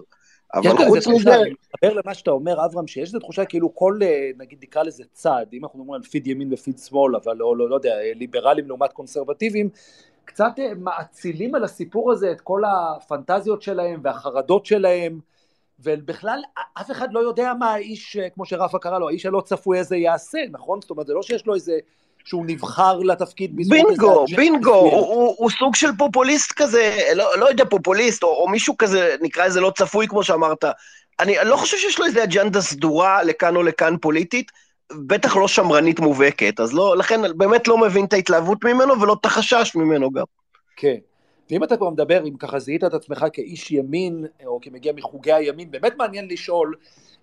[0.53, 1.35] אבל חוץ מזה...
[1.35, 5.03] אני מתחבר למה שאתה אומר, אברהם, שיש איזו תחושה כאילו כל, אה, נגיד נקרא לזה
[5.11, 8.67] צד, אם אנחנו מדברים על פיד ימין ופיד שמאל, אבל לא, לא, לא יודע, ליברלים
[8.67, 9.69] לעומת קונסרבטיבים,
[10.25, 15.19] קצת אה, מאצילים על הסיפור הזה את כל הפנטזיות שלהם והחרדות שלהם,
[15.79, 16.39] ובכלל
[16.81, 19.97] אף אחד לא יודע מה האיש, אה, כמו שרפה קרא לו, האיש הלא צפוי הזה
[19.97, 20.81] יעשה, נכון?
[20.81, 21.77] זאת אומרת, זה לא שיש לו איזה
[22.27, 27.65] שהוא נבחר לתפקיד בינגו, בינגו, הוא, הוא, הוא סוג של פופוליסט כזה, לא, לא יודע,
[27.65, 30.65] פופוליסט, או, או מישהו כזה, נקרא לזה לא צפוי, כמו שאמרת.
[31.19, 34.51] אני, אני לא חושב שיש לו איזה אג'נדה סדורה לכאן או לכאן פוליטית,
[35.07, 39.25] בטח לא שמרנית מובהקת, אז לא, לכן באמת לא מבין את ההתלהבות ממנו ולא את
[39.25, 40.25] החשש ממנו גם.
[40.75, 40.95] כן.
[41.51, 45.71] ואם אתה כבר מדבר, אם ככה זיהית את עצמך כאיש ימין, או כמגיע מחוגי הימין,
[45.71, 46.75] באמת מעניין לשאול,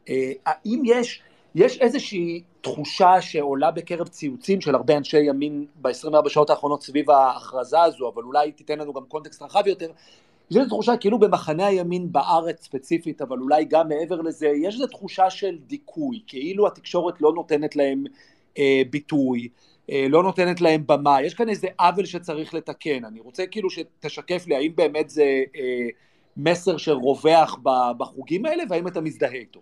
[0.08, 1.22] אה, האם יש...
[1.54, 7.82] יש איזושהי תחושה שעולה בקרב ציוצים של הרבה אנשי ימין ב-24 שעות האחרונות סביב ההכרזה
[7.82, 9.90] הזו, אבל אולי תיתן לנו גם קונטקסט רחב יותר,
[10.50, 14.86] יש איזו תחושה כאילו במחנה הימין בארץ ספציפית, אבל אולי גם מעבר לזה, יש איזו
[14.86, 18.04] תחושה של דיכוי, כאילו התקשורת לא נותנת להם
[18.58, 19.48] אה, ביטוי,
[19.90, 24.46] אה, לא נותנת להם במה, יש כאן איזה עוול שצריך לתקן, אני רוצה כאילו שתשקף
[24.46, 25.88] לי האם באמת זה אה,
[26.36, 27.58] מסר שרווח
[27.98, 29.60] בחוגים האלה והאם אתה מזדהה איתו.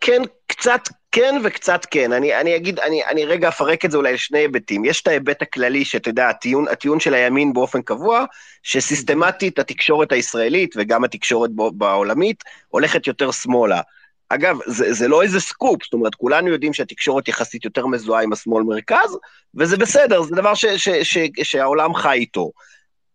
[0.00, 0.80] כן, קצת
[1.12, 2.12] כן וקצת כן.
[2.12, 4.84] אני, אני אגיד, אני, אני רגע אפרק את זה אולי לשני היבטים.
[4.84, 8.24] יש את ההיבט הכללי, שאתה יודע, הטיעון, הטיעון של הימין באופן קבוע,
[8.62, 13.80] שסיסטמטית התקשורת הישראלית וגם התקשורת בעולמית הולכת יותר שמאלה.
[14.28, 18.32] אגב, זה, זה לא איזה סקופ, זאת אומרת, כולנו יודעים שהתקשורת יחסית יותר מזוהה עם
[18.32, 19.18] השמאל-מרכז,
[19.54, 22.50] וזה בסדר, זה דבר ש, ש, ש, שהעולם חי איתו.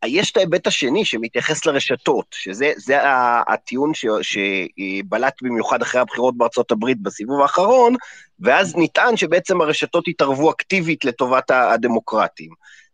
[0.05, 2.97] יש את ההיבט השני שמתייחס לרשתות, שזה
[3.47, 7.95] הטיעון שבלט במיוחד אחרי הבחירות בארצות הברית בסיבוב האחרון,
[8.39, 12.49] ואז נטען שבעצם הרשתות התערבו אקטיבית לטובת הדמוקרטים.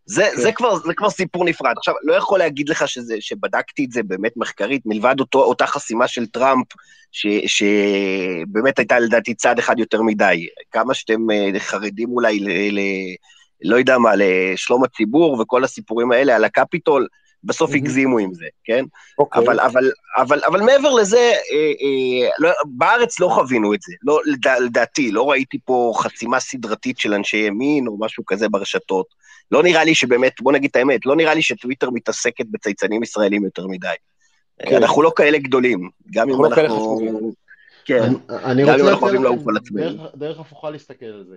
[0.05, 0.41] זה, כן.
[0.41, 1.73] זה, כבר, זה כבר סיפור נפרד.
[1.77, 6.07] עכשיו, לא יכול להגיד לך שזה, שבדקתי את זה באמת מחקרית, מלבד אותו, אותה חסימה
[6.07, 6.67] של טראמפ,
[7.11, 10.47] ש, שבאמת הייתה לדעתי צעד אחד יותר מדי.
[10.71, 12.79] כמה שאתם אה, חרדים אולי ל, ל,
[13.63, 17.07] לא יודע מה, לשלום הציבור וכל הסיפורים האלה על הקפיטול,
[17.43, 18.83] בסוף הגזימו עם זה, כן?
[18.83, 19.13] Okay.
[19.17, 19.43] אוקיי.
[19.43, 24.21] אבל, אבל, אבל, אבל מעבר לזה, אה, אה, לא, בארץ לא חווינו את זה, לא,
[24.25, 29.05] לדע, לדעתי, לא ראיתי פה חסימה סדרתית של אנשי ימין או משהו כזה ברשתות.
[29.51, 33.45] לא נראה לי שבאמת, בוא נגיד את האמת, לא נראה לי שטוויטר מתעסקת בצייצנים ישראלים
[33.45, 33.87] יותר מדי.
[34.59, 34.75] כן.
[34.75, 36.61] אנחנו לא כאלה גדולים, גם אם אנחנו...
[36.61, 37.31] אנחנו...
[37.85, 40.07] כן, אני גם אם אנחנו אוהבים לעוף על עצמנו.
[40.15, 41.35] דרך הפוכה להסתכל על זה.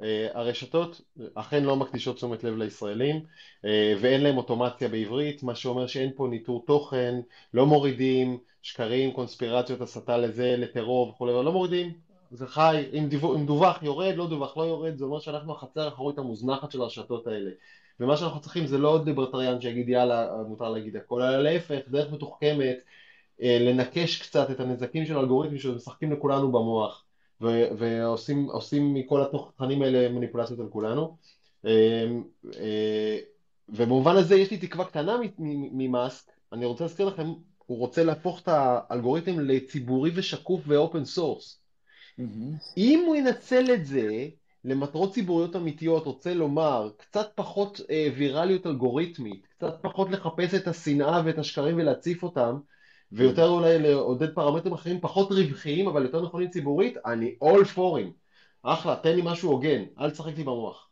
[0.00, 0.04] Uh,
[0.34, 1.00] הרשתות
[1.34, 3.66] אכן לא מקדישות תשומת לב לישראלים uh,
[4.00, 7.20] ואין להם אוטומציה בעברית, מה שאומר שאין פה ניטור תוכן,
[7.54, 11.92] לא מורידים שקרים, קונספירציות, הסתה לזה, לטרור וכולי, לא מורידים,
[12.30, 15.84] זה חי, אם, דיווח, אם דווח יורד, לא דווח לא יורד, זה אומר שאנחנו החצר
[15.84, 17.50] האחורית המוזנחת של הרשתות האלה.
[18.00, 22.12] ומה שאנחנו צריכים זה לא עוד ליברטריאן שיגיד יאללה מותר להגיד הכל, אלא להפך, דרך
[22.12, 22.76] מתוחכמת
[23.40, 27.03] uh, לנכש קצת את הנזקים של האלגוריתמים שמשחקים לכולנו במוח
[27.78, 31.16] ועושים מכל התוכנים האלה מניפולציות על כולנו.
[31.64, 31.70] אמ,
[32.58, 33.18] אה,
[33.68, 37.32] ובמובן הזה יש לי תקווה קטנה ממאסק, אני רוצה להזכיר לכם,
[37.66, 41.60] הוא רוצה להפוך את האלגוריתם לציבורי ושקוף ו open source.
[42.76, 44.28] אם הוא ינצל את זה
[44.64, 51.22] למטרות ציבוריות אמיתיות, רוצה לומר, קצת פחות אה, ויראליות אלגוריתמית, קצת פחות לחפש את השנאה
[51.24, 52.58] ואת השקרים ולהציף אותם,
[53.12, 58.10] ויותר אולי לעודד פרמטרים אחרים פחות רווחיים אבל יותר נכונים ציבורית, אני all for him.
[58.62, 60.88] אחלה, תן לי משהו הוגן, אל תשחק לי במוח.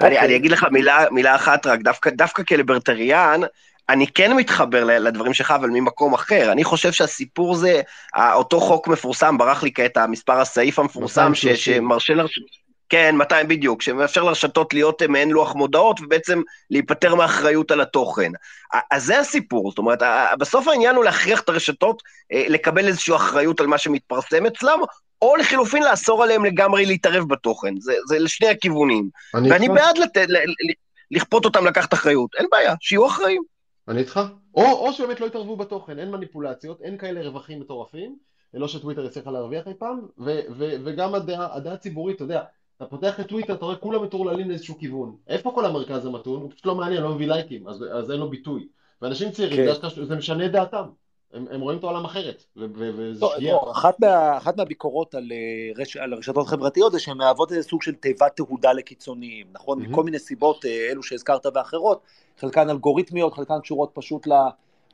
[0.00, 0.24] אני, okay.
[0.24, 3.40] אני אגיד לך מילה, מילה אחת רק, דווקא, דווקא כליברטריאן,
[3.88, 6.52] אני כן מתחבר לדברים שלך, אבל ממקום אחר.
[6.52, 7.82] אני חושב שהסיפור זה,
[8.32, 12.65] אותו חוק מפורסם, ברח לי כעת המספר הסעיף המפורסם, ש, שמרשה לרשות...
[12.88, 18.32] כן, 200 בדיוק, שמאפשר לרשתות להיות מעין לוח מודעות ובעצם להיפטר מאחריות על התוכן.
[18.90, 20.02] אז זה הסיפור, זאת אומרת,
[20.38, 24.78] בסוף העניין הוא להכריח את הרשתות אה, לקבל איזושהי אחריות על מה שמתפרסם אצלם,
[25.22, 27.74] או לחילופין לאסור עליהם לגמרי להתערב בתוכן.
[27.80, 29.08] זה, זה לשני הכיוונים.
[29.34, 30.26] ואני בעד לתת,
[31.10, 33.42] לכפות אותם לקחת אחריות, אין בעיה, שיהיו אחראים.
[33.88, 34.20] אני איתך.
[34.54, 38.16] או, או שבאמת לא יתערבו בתוכן, אין מניפולציות, אין כאלה רווחים מטורפים,
[38.54, 42.42] לא שטוויטר יצליח להרוויח אי פעם, ו- ו- וגם הדעה, הדעה הציבורית, אתה יודע,
[42.76, 45.16] אתה פותח את טוויטר, אתה רואה כולם מטורללים לאיזשהו כיוון.
[45.28, 46.42] איפה כל המרכז המתון?
[46.42, 48.68] הוא פשוט לא מעניין, לא מביא לייקים, אז, אז אין לו ביטוי.
[49.02, 50.04] ואנשים צעירים, כן.
[50.04, 50.84] זה משנה את דעתם.
[51.32, 53.52] הם, הם רואים את העולם אחרת, וזה שגיאה.
[53.52, 57.62] לא, אחת, מה, אחת מהביקורות על, אה, רש, על רשתות חברתיות זה שהן מהוות איזה
[57.62, 59.82] סוג של תיבת תהודה לקיצוניים, נכון?
[59.82, 59.88] Mm-hmm.
[59.88, 62.00] מכל מיני סיבות, אה, אלו שהזכרת ואחרות,
[62.38, 64.32] חלקן אלגוריתמיות, חלקן קשורות פשוט ל...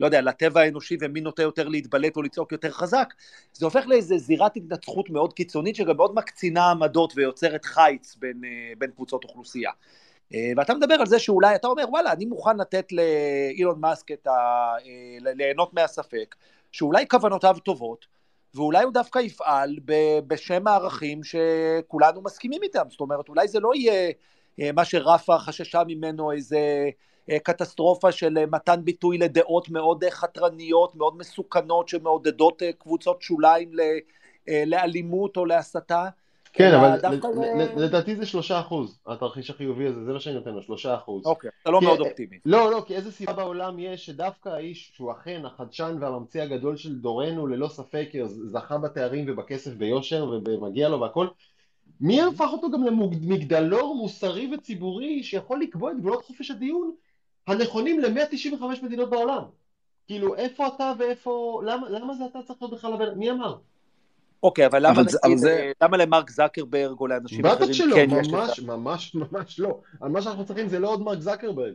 [0.00, 3.14] לא יודע, לטבע האנושי ומי נוטה יותר להתבלט או לצעוק יותר חזק,
[3.52, 8.72] זה הופך לאיזה זירת התנצחות מאוד קיצונית שגם מאוד מקצינה עמדות ויוצרת חיץ בין, אה,
[8.78, 9.70] בין קבוצות אוכלוסייה.
[10.34, 14.26] אה, ואתה מדבר על זה שאולי אתה אומר וואלה אני מוכן לתת לאילון מאסק את
[14.26, 14.30] ה...
[14.30, 16.34] אה, ליהנות מהספק
[16.72, 18.06] שאולי כוונותיו טובות
[18.54, 19.76] ואולי הוא דווקא יפעל
[20.26, 24.12] בשם הערכים שכולנו מסכימים איתם זאת אומרת אולי זה לא יהיה
[24.72, 26.58] מה שרפה חששה ממנו איזה
[27.42, 33.70] קטסטרופה של מתן ביטוי לדעות מאוד חתרניות מאוד מסוכנות שמעודדות קבוצות שוליים
[34.66, 36.08] לאלימות או להסתה
[36.52, 36.98] כן, אבל
[37.76, 41.26] לדעתי זה שלושה אחוז, התרחיש החיובי הזה, זה מה שאני נותן לו, שלושה אחוז.
[41.26, 42.38] אוקיי, אתה לא מאוד אופטימי.
[42.44, 46.98] לא, לא, כי איזה סיבה בעולם יש שדווקא האיש שהוא אכן החדשן והממציא הגדול של
[46.98, 51.26] דורנו, ללא ספק זכה בתארים ובכסף ביושר ומגיע לו והכל,
[52.00, 56.94] מי הפך אותו גם למגדלור מוסרי וציבורי שיכול לקבוע את גבולות חופש הדיון
[57.46, 59.42] הנכונים ל-195 מדינות בעולם?
[60.06, 63.56] כאילו, איפה אתה ואיפה, למה זה אתה צריך להיות בכלל, מי אמר?
[64.42, 65.72] אוקיי, אבל למה, אבל נגיד, זה...
[65.82, 69.80] למה למרק זקרברג או לאנשים אחרים כן יש בטח שלא, ממש, ממש, ממש לא.
[70.00, 71.74] מה שאנחנו צריכים זה לא עוד מרק זקרברג.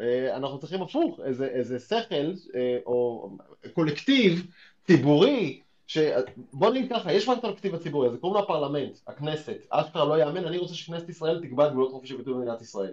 [0.00, 3.30] אה, אנחנו צריכים הפוך, איזה, איזה שכל אה, או
[3.72, 4.46] קולקטיב
[4.86, 5.98] ציבורי, ש...
[6.52, 10.44] בוא נגיד ככה, יש כבר קולקטיב הציבורי, זה קוראים לו הפרלמנט, הכנסת, אשכרה לא יאמן,
[10.44, 12.92] אני רוצה שכנסת ישראל תקבע את גבולות חופש הביטוי במדינת ישראל.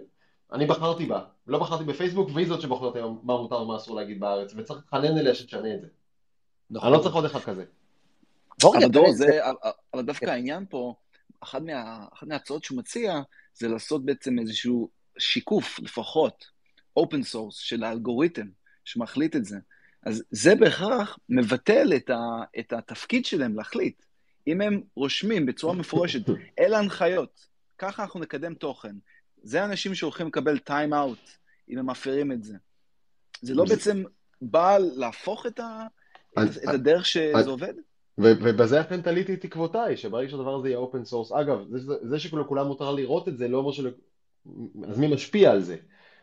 [0.54, 4.20] אני בחרתי בה, לא בחרתי בפייסבוק, והיא זאת שבוחרת היום מה מותר ומה אסור להגיד
[4.20, 5.86] בארץ, וצריך להתחנן אליה שתשנה את זה.
[6.70, 6.88] נכון.
[6.88, 7.64] אני לא צריך עוד אחד כזה.
[8.64, 9.40] אבל דור, זה,
[9.94, 10.32] אבל דווקא כן.
[10.32, 10.94] העניין פה,
[11.40, 13.20] אחת, מה, אחת מההצעות שהוא מציע,
[13.54, 16.44] זה לעשות בעצם איזשהו שיקוף, לפחות,
[16.96, 18.46] open source של האלגוריתם
[18.84, 19.56] שמחליט את זה.
[20.02, 22.18] אז זה בהכרח מבטל את, ה,
[22.58, 24.02] את התפקיד שלהם להחליט.
[24.46, 26.20] אם הם רושמים בצורה מפורשת,
[26.58, 27.46] אלה הנחיות,
[27.78, 28.96] ככה אנחנו נקדם תוכן.
[29.44, 31.30] זה אנשים שהולכים לקבל time out,
[31.68, 32.56] אם הם מפרים את זה.
[33.40, 34.02] זה לא בעצם
[34.42, 35.86] בא להפוך את, ה,
[36.38, 37.74] את הדרך שזה עובד?
[38.18, 42.92] ובזה אכן תליתי תקוותיי, שברגע שהדבר הזה יהיה open source, אגב, זה, זה שכולם מותר
[42.92, 43.92] לראות את זה, לא אומר של...
[44.88, 45.76] אז מי משפיע על זה?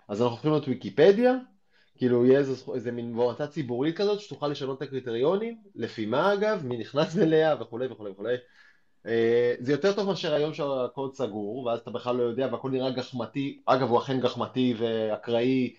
[0.07, 1.35] אז אנחנו הולכים להיות ויקיפדיה,
[1.95, 6.65] כאילו יהיה איזה, איזה מין מועצה ציבורית כזאת שתוכל לשנות את הקריטריונים, לפי מה אגב,
[6.65, 8.35] מי נכנס אליה וכולי וכולי וכולי.
[9.07, 12.91] אה, זה יותר טוב מאשר היום שהקוד סגור, ואז אתה בכלל לא יודע והכל נראה
[12.91, 15.73] גחמתי, אגב הוא אכן גחמתי ואקראי,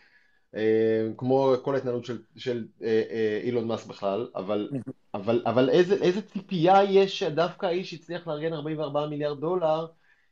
[0.54, 4.68] אה, כמו כל ההתנהלות של, של אה, אילון מאסק בכלל, אבל
[5.14, 9.86] אבל, אבל איזה, איזה ציפייה יש שדווקא האיש הצליח לארגן 44 מיליארד דולר,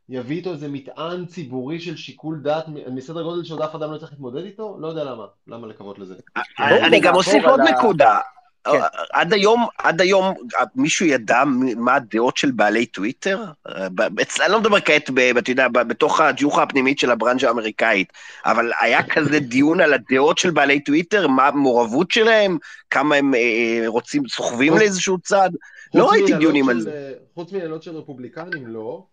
[0.09, 4.13] יביא איתו איזה מטען ציבורי של שיקול דעת מסדר גודל שעוד אף אדם לא צריך
[4.13, 4.77] להתמודד איתו?
[4.81, 6.15] לא יודע למה, למה לקוות לזה.
[6.59, 8.19] אני גם אוסיף עוד נקודה.
[8.65, 8.79] כן.
[9.13, 10.35] עד היום, עד היום
[10.77, 11.43] מישהו ידע
[11.77, 13.45] מה הדעות של בעלי טוויטר?
[13.67, 18.13] אני לא מדבר כעת, אתה יודע, בתוך הג'וחה הפנימית של הברנז'ה האמריקאית,
[18.45, 22.59] אבל היה כזה דיון על הדעות של בעלי טוויטר, מה המעורבות שלהם,
[22.91, 25.51] כמה הם אה, אה, רוצים, סוחבים לאיזשהו צד?
[25.95, 27.13] לא ראיתי דיונים על זה.
[27.35, 29.05] חוץ מעניינות של רפובליקנים, לא.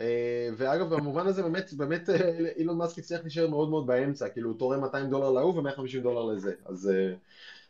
[0.00, 2.08] אה, ואגב, במובן הזה באמת, באמת
[2.56, 6.24] אילון מאסק הצליח להישאר מאוד מאוד באמצע, כאילו הוא תורם 200 דולר להוא ו-150 דולר
[6.24, 6.90] לזה, אז...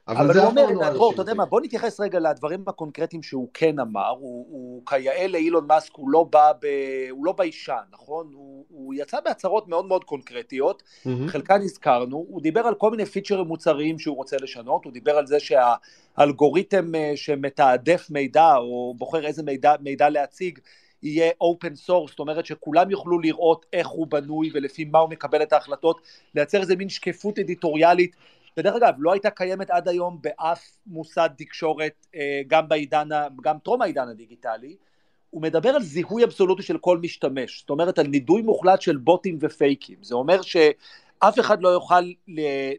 [0.08, 4.08] אבל הוא אומר, דרור, אתה יודע מה, בוא נתייחס רגע לדברים הקונקרטיים שהוא כן אמר,
[4.08, 6.66] הוא, הוא כיאה לאילון מאסק, הוא לא בא, ב,
[7.10, 8.30] הוא לא ביישן, נכון?
[8.34, 11.08] הוא, הוא יצא בהצהרות מאוד מאוד קונקרטיות, mm-hmm.
[11.28, 15.26] חלקן הזכרנו, הוא דיבר על כל מיני פיצ'רים מוצריים שהוא רוצה לשנות, הוא דיבר על
[15.26, 20.58] זה שהאלגוריתם אה, שמתעדף מידע, או בוחר איזה מידע, מידע להציג,
[21.02, 25.42] יהיה open source, זאת אומרת שכולם יוכלו לראות איך הוא בנוי ולפי מה הוא מקבל
[25.42, 26.00] את ההחלטות,
[26.34, 28.16] לייצר איזה מין שקיפות אדיטוריאלית
[28.56, 33.08] ודרך אגב, לא הייתה קיימת עד היום באף מוסד תקשורת, אה, גם בעידן,
[33.42, 34.76] גם טרום העידן הדיגיטלי,
[35.30, 39.38] הוא מדבר על זיהוי אבסולוטי של כל משתמש, זאת אומרת על נידוי מוחלט של בוטים
[39.40, 42.12] ופייקים, זה אומר שאף אחד לא יוכל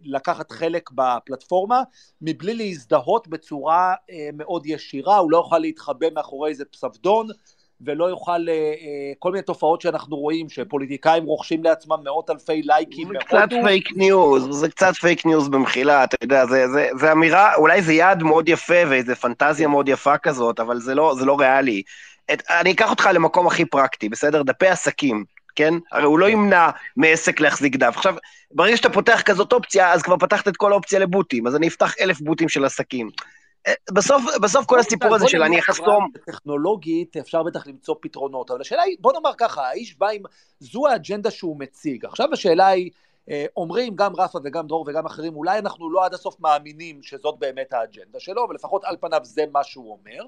[0.04, 1.84] לקחת חלק בפלטפורמה
[2.22, 7.28] מבלי להזדהות בצורה אה, מאוד ישירה, הוא לא יוכל להתחבא מאחורי איזה פסבדונים,
[7.86, 13.08] ולא יוכל, אה, אה, כל מיני תופעות שאנחנו רואים, שפוליטיקאים רוכשים לעצמם מאות אלפי לייקים.
[13.08, 17.56] זה קצת פייק ניוז, זה קצת פייק ניוז במחילה, אתה יודע, זה, זה, זה אמירה,
[17.56, 21.40] אולי זה יעד מאוד יפה ואיזה פנטזיה מאוד יפה כזאת, אבל זה לא, זה לא
[21.40, 21.82] ריאלי.
[22.34, 24.44] את, אני אקח אותך למקום הכי פרקטי, בסדר?
[24.44, 25.24] דפי עסקים,
[25.56, 25.74] כן?
[25.92, 27.94] הרי הוא לא ימנע מעסק להחזיק דף.
[27.98, 28.16] עכשיו,
[28.52, 31.94] ברגע שאתה פותח כזאת אופציה, אז כבר פתחת את כל האופציה לבוטים, אז אני אפתח
[32.02, 33.10] אלף בוטים של עסקים.
[33.92, 36.08] בסוף, בסוף כל הסיפור הזה של אני אחסום...
[36.26, 40.22] טכנולוגית אפשר בטח למצוא פתרונות, אבל השאלה היא, בוא נאמר ככה, האיש בא עם,
[40.60, 42.06] זו האג'נדה שהוא מציג.
[42.06, 42.92] עכשיו השאלה היא,
[43.30, 47.40] אה, אומרים גם רפה וגם דרור וגם אחרים, אולי אנחנו לא עד הסוף מאמינים שזאת
[47.40, 50.24] באמת האג'נדה שלו, אבל לפחות על פניו זה מה שהוא אומר.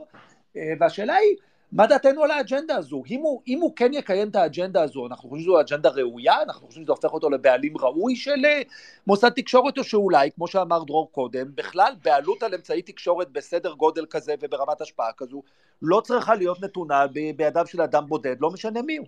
[0.58, 1.36] אה, והשאלה היא,
[1.76, 3.04] מה דעתנו על האג'נדה הזו?
[3.10, 6.42] אם הוא, אם הוא כן יקיים את האג'נדה הזו, אנחנו חושבים שזו אג'נדה ראויה?
[6.42, 8.62] אנחנו חושבים שזה הופך אותו לבעלים ראוי של אה,
[9.08, 14.06] מוסד תקשורת, או שאולי, כמו שאמר דרור קודם, בכלל בעלות על אמצעי תקשורת בסדר גודל
[14.06, 15.44] כזה וברמת השפעה כזו,
[15.82, 17.08] לא צריכה להיות נתונה
[17.38, 19.08] בידיו של אדם בודד, לא משנה מי הוא.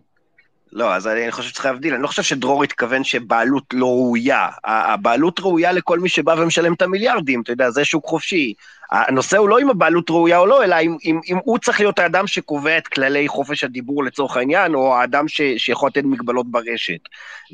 [0.71, 4.47] לא, אז אני חושב שצריך להבדיל, אני לא חושב שדרור התכוון שבעלות לא ראויה.
[4.63, 8.53] הבעלות ראויה לכל מי שבא ומשלם את המיליארדים, אתה יודע, זה שוק חופשי.
[8.91, 11.99] הנושא הוא לא אם הבעלות ראויה או לא, אלא אם, אם, אם הוא צריך להיות
[11.99, 16.99] האדם שקובע את כללי חופש הדיבור לצורך העניין, או האדם ש, שיכול לתת מגבלות ברשת.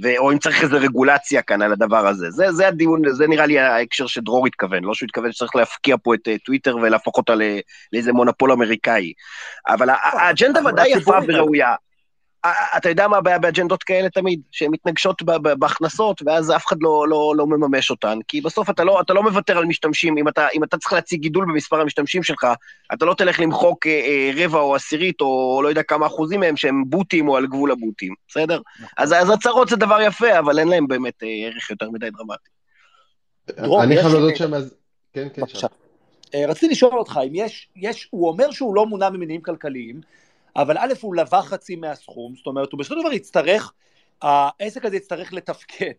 [0.03, 2.32] ו, או אם צריך איזו רגולציה כאן על הדבר הזה.
[2.32, 6.14] זה, זה הדיון, זה נראה לי ההקשר שדרור התכוון, לא שהוא התכוון שצריך להפקיע פה
[6.14, 7.34] את טוויטר ולהפוך אותה
[7.93, 9.14] לאיזה מונופול אמריקאי.
[9.68, 11.76] אבל האג'נדה ודאי יפה וראויה.
[12.78, 14.41] אתה יודע מה הבעיה באג'נדות כאלה תמיד?
[14.52, 15.22] שהן מתנגשות
[15.60, 18.20] בהכנסות, ואז אף אחד לא, לא, לא מממש אותן.
[18.28, 21.22] כי בסוף אתה לא, אתה לא מוותר על משתמשים, אם אתה, אם אתה צריך להציג
[21.22, 22.48] גידול במספר המשתמשים שלך,
[22.94, 26.58] אתה לא תלך למחוק אה, אה, רבע או עשירית, או לא יודע כמה אחוזים מהם
[26.58, 28.62] שהם בוטים או על גבול הבוטים, בסדר?
[28.98, 32.50] אז, אז הצהרות זה דבר יפה, אבל אין להם באמת אה, ערך יותר מדי דרמטי.
[33.84, 34.76] אני חייב להודות שם, אז...
[35.14, 35.68] כן, כן, שם.
[36.36, 40.02] אה, רציתי לשאול אותך, אם יש, יש, הוא אומר שהוא לא מונע ממניעים כלכליים,
[40.56, 43.74] אבל א' הוא לבא חצי מהסכום, זאת אומרת הוא בסופו של דבר יצטרך,
[44.22, 45.93] העסק הזה יצטרך לתפקד,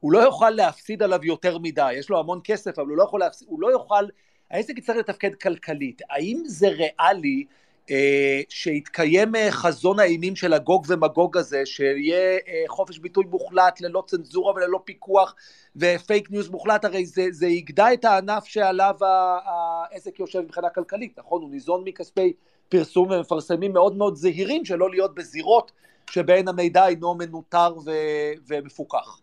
[0.00, 3.20] הוא לא יוכל להפסיד עליו יותר מדי, יש לו המון כסף אבל הוא לא יכול
[3.20, 4.04] להפסיד, הוא לא יוכל,
[4.50, 7.44] העסק יצטרך לתפקד כלכלית, האם זה ריאלי
[7.90, 14.02] אה, שיתקיים אה, חזון האימים של הגוג ומגוג הזה, שיהיה אה, חופש ביטוי מוחלט ללא
[14.06, 15.34] צנזורה וללא פיקוח
[15.76, 18.94] ופייק ניוז מוחלט, הרי זה, זה יגדע את הענף שעליו
[19.44, 21.42] העסק יושב מבחינה כלכלית, נכון?
[21.42, 22.32] הוא ניזון מכספי
[22.74, 25.72] פרסום ומפרסמים מאוד מאוד זהירים שלא להיות בזירות
[26.10, 29.20] שבהן המידע אינו מנוטר ו- ומפוקח.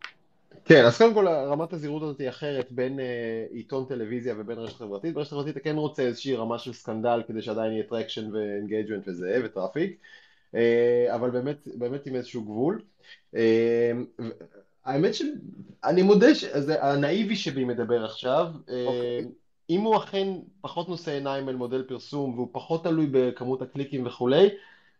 [0.65, 4.75] כן, אז קודם כל רמת הזהירות הזאת היא אחרת בין uh, עיתון טלוויזיה ובין רשת
[4.75, 5.13] חברתית.
[5.13, 9.07] ברשת חברתית אתה כן רוצה איזושהי רמה של סקנדל כדי שעדיין יהיה traction ו engagement
[9.07, 9.97] וזה, ו traffic,
[10.51, 10.57] uh,
[11.15, 12.81] אבל באמת, באמת עם איזשהו גבול.
[13.33, 13.37] Uh,
[14.85, 18.47] האמת שאני מודה שזה הנאיבי שבי מדבר עכשיו.
[18.67, 19.40] Okay.
[19.71, 20.27] אם הוא אכן
[20.61, 24.49] פחות נושא עיניים אל מודל פרסום והוא פחות תלוי בכמות הקליקים וכולי,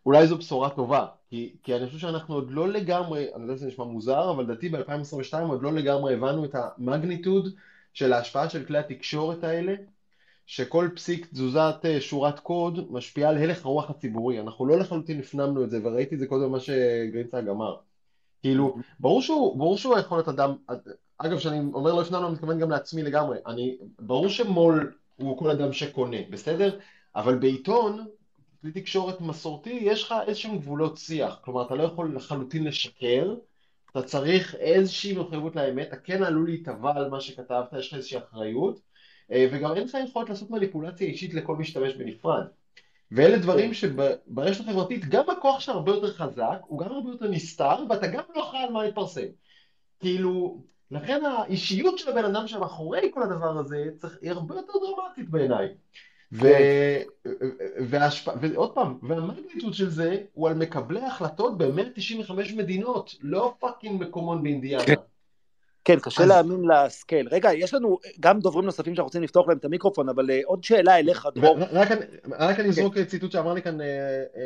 [0.05, 3.67] אולי זו בשורה טובה, כי, כי אני חושב שאנחנו עוד לא לגמרי, אני יודע שזה
[3.67, 7.47] נשמע מוזר, אבל לדעתי ב-2022 עוד לא לגמרי הבנו את המגניטוד
[7.93, 9.75] של ההשפעה של כלי התקשורת האלה,
[10.45, 15.63] שכל פסיק תזוזת אה, שורת קוד משפיעה על הלך הרוח הציבורי, אנחנו לא לחלוטין הפנמנו
[15.63, 17.75] את זה, וראיתי את זה קודם מה שגרינצייג אמר.
[18.41, 20.55] כאילו, ברור שהוא, ברור שהוא יכול להיות אדם,
[21.17, 23.37] אגב, כשאני אומר לא הפנמנו, אני מתכוון גם לעצמי לגמרי.
[23.47, 26.79] אני, ברור שמו"ל הוא כל אדם שקונה, בסדר?
[27.15, 28.07] אבל בעיתון,
[28.61, 31.39] כלי תקשורת מסורתי, יש לך איזשהם גבולות שיח.
[31.41, 33.35] כלומר, אתה לא יכול לחלוטין לשקר,
[33.91, 38.17] אתה צריך איזושהי מחויבות לאמת, אתה כן עלול להיטבע על מה שכתבת, יש לך איזושהי
[38.17, 38.81] אחריות,
[39.31, 42.45] אה, וגם אין לך יכולת לעשות מניפולציה אישית לכל משתמש בנפרד.
[43.11, 47.75] ואלה דברים שברשת החברתית, גם הכוח שלך הרבה יותר חזק, הוא גם הרבה יותר נסתר,
[47.89, 49.25] ואתה גם לא אחראי על מה להתפרסם.
[49.99, 55.29] כאילו, לכן האישיות של הבן אדם שמאחורי כל הדבר הזה צריך, היא הרבה יותר דרמטית
[55.29, 55.67] בעיניי.
[56.31, 56.47] ו...
[57.89, 58.31] והשפ...
[58.41, 64.43] ועוד פעם, וה magnitude של זה הוא על מקבלי החלטות ב-195 מדינות, לא fucking מקומון
[64.43, 64.83] באינדיאנה.
[65.85, 66.29] כן, קשה אז...
[66.29, 67.27] להאמין ל scale.
[67.31, 70.63] רגע, יש לנו גם דוברים נוספים שאנחנו רוצים לפתוח להם את המיקרופון, אבל uh, עוד
[70.63, 71.57] שאלה אליך, דרור.
[71.71, 71.89] רק,
[72.39, 73.05] רק אני אזרוק כן.
[73.05, 74.37] ציטוט שאמר לי כאן uh, uh,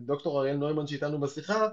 [0.00, 1.68] דוקטור אריאל נוימן שאיתנו בשיחה,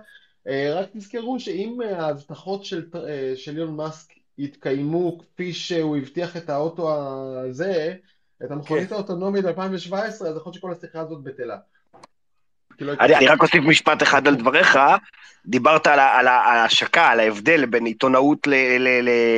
[0.48, 6.50] אה, רק תזכרו שאם ההבטחות של, אה, של אילון מאסק יתקיימו כפי שהוא הבטיח את
[6.50, 7.96] האוטו הזה,
[8.46, 8.96] את המכונית כן.
[8.96, 11.58] האוטונומית ב-2017, אז יכול להיות שכל השיחה הזאת בטלה.
[12.80, 14.80] לא אני, אני רק אוסיף משפט אחד על דבריך,
[15.46, 18.48] דיברת על, על ההשקה, על ההבדל בין עיתונאות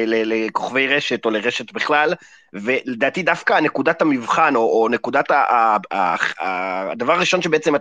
[0.06, 2.14] לכוכבי רשת או לרשת בכלל,
[2.54, 7.74] ולדעתי דווקא נקודת המבחן, או, או נקודת, ה, ה, ה, ה, הדבר הראשון שבעצם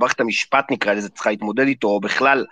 [0.00, 2.44] מערכת המשפט נקרא לזה צריכה להתמודד איתו, או בכלל,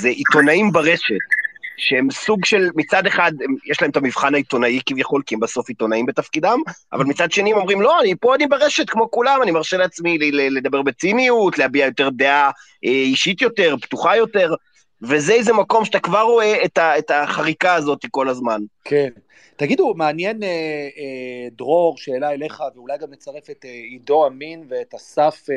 [0.00, 1.41] זה עיתונאים ברשת.
[1.82, 3.32] שהם סוג של, מצד אחד,
[3.70, 6.58] יש להם את המבחן העיתונאי כביכול, כי הם בסוף עיתונאים בתפקידם,
[6.92, 10.18] אבל מצד שני הם אומרים, לא, אני פה אני ברשת כמו כולם, אני מרשה לעצמי
[10.32, 12.50] לדבר בציניות, להביע יותר דעה
[12.84, 14.54] אה, אישית יותר, פתוחה יותר,
[15.02, 18.60] וזה איזה מקום שאתה כבר רואה את, ה, את החריקה הזאת כל הזמן.
[18.84, 19.08] כן.
[19.56, 24.94] תגידו, מעניין, אה, אה, דרור, שאלה אליך, ואולי גם נצרף את אה, עידו אמין ואת
[24.94, 25.56] אסף אה,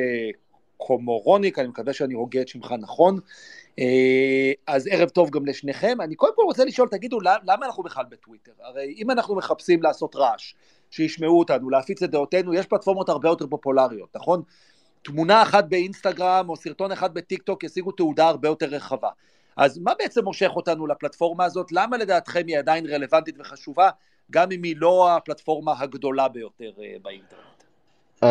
[0.77, 3.19] קומורוניק, אני מקווה שאני הוגה את שמך נכון.
[3.79, 5.97] אה, אז ערב טוב גם לשניכם.
[6.01, 8.51] אני קודם כל רוצה לשאול, תגידו, למה אנחנו בכלל בטוויטר?
[8.59, 10.53] הרי אם אנחנו מחפשים לעשות רעש,
[10.91, 14.41] שישמעו אותנו, להפיץ את דעותינו, יש פלטפורמות הרבה יותר פופולריות, נכון?
[15.01, 19.09] תמונה אחת באינסטגרם או סרטון אחד בטיק טוק ישיגו תעודה הרבה יותר רחבה.
[19.57, 21.71] אז מה בעצם מושך אותנו לפלטפורמה הזאת?
[21.71, 23.89] למה לדעתכם היא עדיין רלוונטית וחשובה,
[24.31, 27.54] גם אם היא לא הפלטפורמה הגדולה ביותר אה, באינטרנט?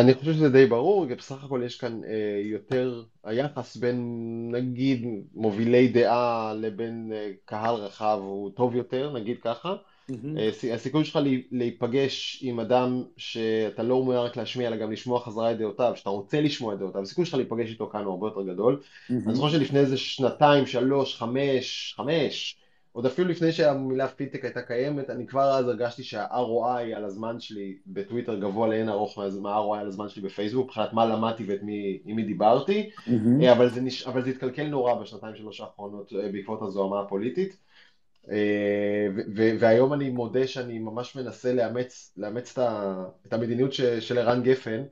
[0.00, 3.98] אני חושב שזה די ברור, בסך הכל יש כאן אה, יותר, היחס בין
[4.52, 9.76] נגיד מובילי דעה לבין אה, קהל רחב הוא טוב יותר, נגיד ככה.
[10.10, 10.74] Mm-hmm.
[10.74, 11.18] הסיכוי שלך
[11.50, 16.10] להיפגש עם אדם שאתה לא אומר רק להשמיע אלא גם לשמוע חזרה את דעותיו, שאתה
[16.10, 18.80] רוצה לשמוע את דעותיו, הסיכוי שלך להיפגש איתו כאן הוא הרבה יותר גדול.
[18.82, 19.12] Mm-hmm.
[19.26, 22.56] אני זוכר שלפני איזה שנתיים, שלוש, חמש, חמש,
[22.94, 27.76] עוד אפילו לפני שהמילה פידטק הייתה קיימת, אני כבר אז הרגשתי שה-ROI על הזמן שלי
[27.86, 32.22] בטוויטר גבוה לאין ארוך מה-ROI על הזמן שלי בפייסבוק, מבחינת מה למדתי ואת מי, מי
[32.22, 33.52] דיברתי, mm-hmm.
[33.52, 34.06] אבל, זה נש...
[34.06, 37.56] אבל זה התקלקל נורא בשנתיים שלוש האחרונות בעקבות הזוהמה הפוליטית.
[38.30, 39.06] אה,
[39.58, 42.58] והיום אני מודה שאני ממש מנסה לאמץ, לאמץ
[43.26, 44.82] את המדיניות של ערן גפן,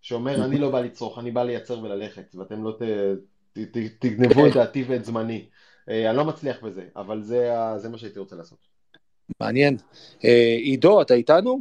[0.00, 2.78] שאומר אני לא בא לצרוך, אני בא לייצר וללכת, ואתם לא
[3.98, 5.46] תגנבו את דעתי ואת זמני.
[5.90, 8.58] אה, אני לא מצליח בזה, אבל זה, זה מה שהייתי רוצה לעשות.
[9.40, 9.76] מעניין.
[10.24, 11.60] אה, עידו, אתה איתנו?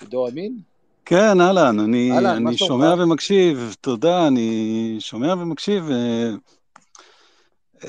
[0.00, 0.58] עידו אמין?
[1.04, 5.84] כן, אהלן, אני, אני שומע ומקשיב, תודה, אני שומע ומקשיב.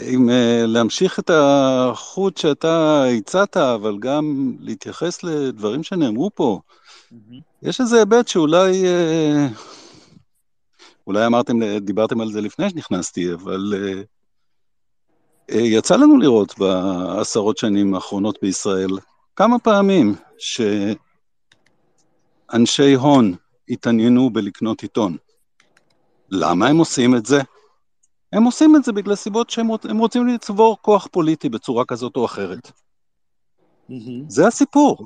[0.02, 7.16] אם אה, להמשיך את החוט שאתה הצעת, אבל גם להתייחס לדברים שנאמרו פה, mm-hmm.
[7.62, 9.48] יש איזה היבט שאולי, אה,
[11.08, 13.74] אולי אמרתם, דיברתם על זה לפני שנכנסתי, אבל
[15.50, 18.90] יצא לנו לראות בעשרות שנים האחרונות בישראל
[19.36, 20.16] כמה פעמים
[22.52, 23.36] שאנשי הון
[23.70, 25.18] התעניינו בלקנות עיתון.
[26.30, 27.42] למה הם עושים את זה?
[28.34, 32.72] הם עושים את זה בגלל סיבות שהם רוצים לצבור כוח פוליטי בצורה כזאת או אחרת.
[34.28, 35.06] זה הסיפור.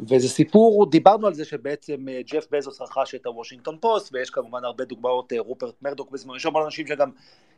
[0.00, 4.64] וזה סיפור, דיברנו על זה שבעצם אה, ג'ף בזוס רכש את הוושינגטון פוסט, ויש כמובן
[4.64, 7.10] הרבה דוגמאות, אה, רופרט מרדוק בזמן, יש המון אנשים שגם,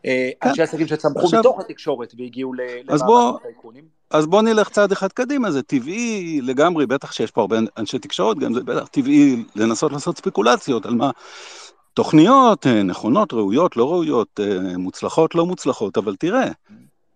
[0.07, 0.49] אה, כן.
[0.49, 3.84] אנשי עסקים שצמחו עכשיו, מתוך התקשורת והגיעו למאבק הטייקונים.
[4.11, 8.38] אז בוא נלך צעד אחד קדימה, זה טבעי לגמרי, בטח שיש פה הרבה אנשי תקשורת,
[8.38, 11.11] גם זה בטח טבעי לנסות לעשות ספקולציות על מה
[11.95, 14.41] תוכניות נכונות, ראויות, לא ראויות,
[14.78, 16.49] מוצלחות, לא מוצלחות, אבל תראה,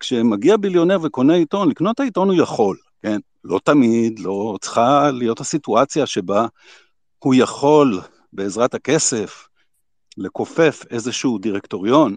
[0.01, 3.21] כשמגיע ביליונר וקונה עיתון, לקנות העיתון הוא יכול, כן?
[3.45, 6.47] לא תמיד, לא צריכה להיות הסיטואציה שבה
[7.19, 8.01] הוא יכול,
[8.33, 9.49] בעזרת הכסף,
[10.19, 12.17] לכופף איזשהו דירקטוריון,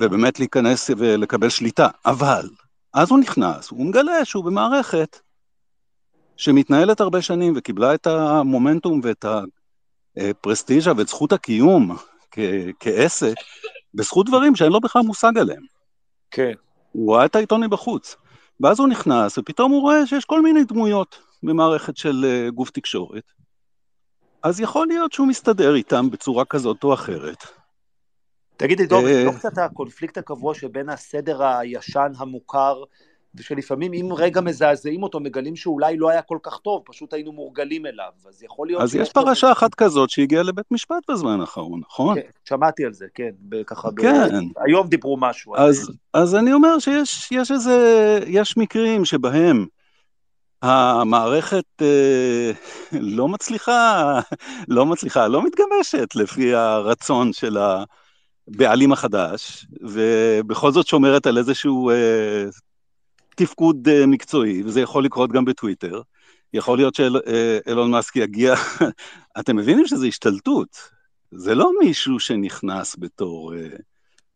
[0.00, 1.88] ובאמת להיכנס ולקבל שליטה.
[2.06, 2.48] אבל,
[2.94, 5.20] אז הוא נכנס, הוא מגלה שהוא במערכת
[6.36, 9.24] שמתנהלת הרבה שנים וקיבלה את המומנטום ואת
[10.16, 11.96] הפרסטיז'ה ואת זכות הקיום
[12.30, 12.38] כ-
[12.80, 13.34] כעסק,
[13.94, 15.62] בזכות דברים שאין לו בכלל מושג עליהם.
[16.30, 16.52] כן.
[16.92, 18.16] הוא ראה את העיתון מבחוץ.
[18.60, 23.24] ואז הוא נכנס, ופתאום הוא רואה שיש כל מיני דמויות במערכת של uh, גוף תקשורת.
[24.42, 27.44] אז יכול להיות שהוא מסתדר איתם בצורה כזאת או אחרת.
[28.56, 32.82] תגידי, דוב, אה, לא קצת הקונפליקט הקבוע שבין הסדר הישן המוכר
[33.38, 37.86] ושלפעמים אם רגע מזעזעים אותו, מגלים שאולי לא היה כל כך טוב, פשוט היינו מורגלים
[37.86, 38.82] אליו, אז יכול להיות...
[38.82, 42.14] אז יש פרשה אחת כזאת שהגיעה לבית משפט בזמן האחרון, נכון?
[42.14, 43.30] כן, שמעתי על זה, כן,
[43.66, 43.88] ככה...
[43.96, 44.46] כן.
[44.46, 44.58] ב...
[44.66, 45.56] היום דיברו משהו.
[45.56, 49.66] אז, אז אני אומר שיש יש איזה, יש מקרים שבהם
[50.62, 52.50] המערכת אה,
[52.92, 54.20] לא מצליחה,
[54.68, 57.58] לא מצליחה, לא מתגמשת לפי הרצון של
[58.48, 62.44] הבעלים החדש, ובכל זאת שומרת על איזשהו אה,
[63.38, 66.02] תפקוד uh, מקצועי, וזה יכול לקרות גם בטוויטר.
[66.52, 68.54] יכול להיות שאילון מאסק יגיע,
[69.40, 70.68] אתם מבינים שזה השתלטות.
[71.30, 73.56] זה לא מישהו שנכנס בתור, uh,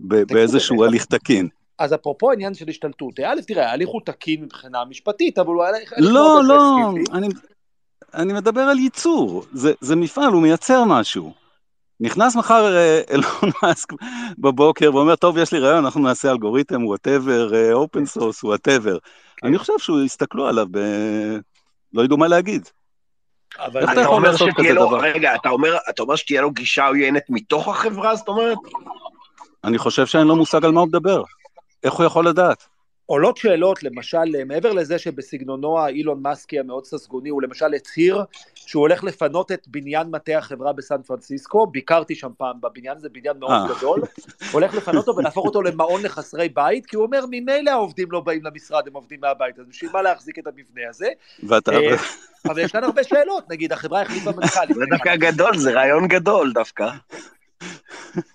[0.01, 1.49] באיזשהו הליך תקין.
[1.79, 5.93] אז אפרופו העניין של השתלטות, א', תראה, ההליך הוא תקין מבחינה משפטית, אבל הוא הליך
[5.99, 6.91] לא, לא,
[8.15, 9.45] אני, מדבר על ייצור,
[9.81, 11.42] זה מפעל, הוא מייצר משהו.
[12.01, 12.77] נכנס מחר
[13.11, 13.93] אילון מאסק
[14.39, 18.99] בבוקר ואומר, טוב, יש לי רעיון, אנחנו נעשה אלגוריתם, whatever, open source, whatever.
[19.45, 20.79] אני חושב שהוא יסתכלו עליו, ב...
[21.93, 22.69] לא ידעו מה להגיד.
[23.59, 27.69] אבל אתה אומר שתהיה לו, רגע, אתה אומר, אתה אומר שתהיה לו גישה עוינת מתוך
[27.69, 28.59] החברה, זאת אומרת?
[29.65, 31.23] אני חושב שאין לו מושג על מה הוא מדבר.
[31.85, 32.67] איך הוא יכול לדעת?
[33.07, 38.25] עולות שאלות, למשל, מעבר לזה שבסגנונו האילון מאסקי המאוד ססגוני, הוא למשל הצהיר
[38.67, 43.39] שהוא הולך לפנות את בניין מטה החברה בסן פרנסיסקו, ביקרתי שם פעם בבניין, זה בניין
[43.39, 43.77] מאוד אה.
[43.79, 44.03] גדול,
[44.53, 48.45] הולך לפנות אותו ולהפוך אותו למעון לחסרי בית, כי הוא אומר, ממילא העובדים לא באים
[48.45, 51.09] למשרד, הם עובדים מהבית, אז בשביל מה להחזיק את המבנה הזה?
[51.43, 51.73] ואתה...
[51.73, 51.97] אה,
[52.45, 54.75] אבל יש כאן הרבה שאלות, נגיד, החברה החליפה מנכ"ל.
[54.75, 56.91] זה דווקא גדול, זה רעיון גדול דווקא.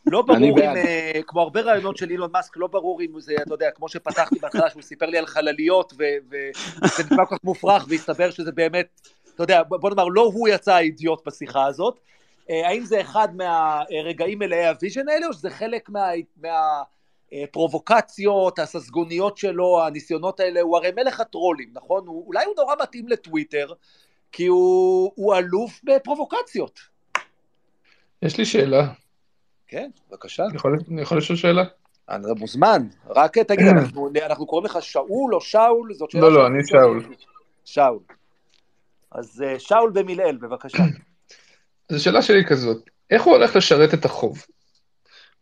[0.06, 3.54] לא ברור אם, uh, כמו הרבה רעיונות של אילון מאסק, לא ברור אם זה, אתה
[3.54, 8.32] יודע, כמו שפתחתי בהתחלה, שהוא סיפר לי על חלליות, וזה נשמע כל כך מופרך, והסתבר
[8.32, 9.02] שזה באמת,
[9.38, 12.00] אתה יודע, בוא נאמר, לא הוא יצא האידיוט בשיחה הזאת.
[12.48, 16.08] Uh, האם זה אחד מהרגעים מלאי ה vision האלה, או שזה חלק מה...
[16.42, 16.84] מה
[17.32, 22.08] הפרובוקציות, הססגוניות שלו, הניסיונות האלה, הוא הרי מלך הטרולים, נכון?
[22.08, 23.74] הוא, אולי הוא נורא מתאים לטוויטר,
[24.32, 26.80] כי הוא, הוא אלוף בפרובוקציות.
[28.22, 28.88] יש לי שאלה.
[29.68, 30.46] כן, בבקשה.
[30.46, 31.64] אני יכול, אני יכול לשאול שאלה?
[32.10, 35.94] אני מוזמן, רק תגיד, אנחנו, אנחנו קוראים לך שאול או שאול?
[35.94, 37.04] זאת שאלה לא, לא, אני שאול.
[37.66, 38.00] שאול.
[39.18, 40.78] אז אה, שאול במילאל, בבקשה.
[41.90, 44.46] אז השאלה שלי כזאת, איך הוא הולך לשרת את החוב?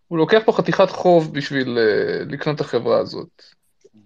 [0.07, 3.43] הוא לוקח פה חתיכת חוב בשביל uh, לקנות את החברה הזאת.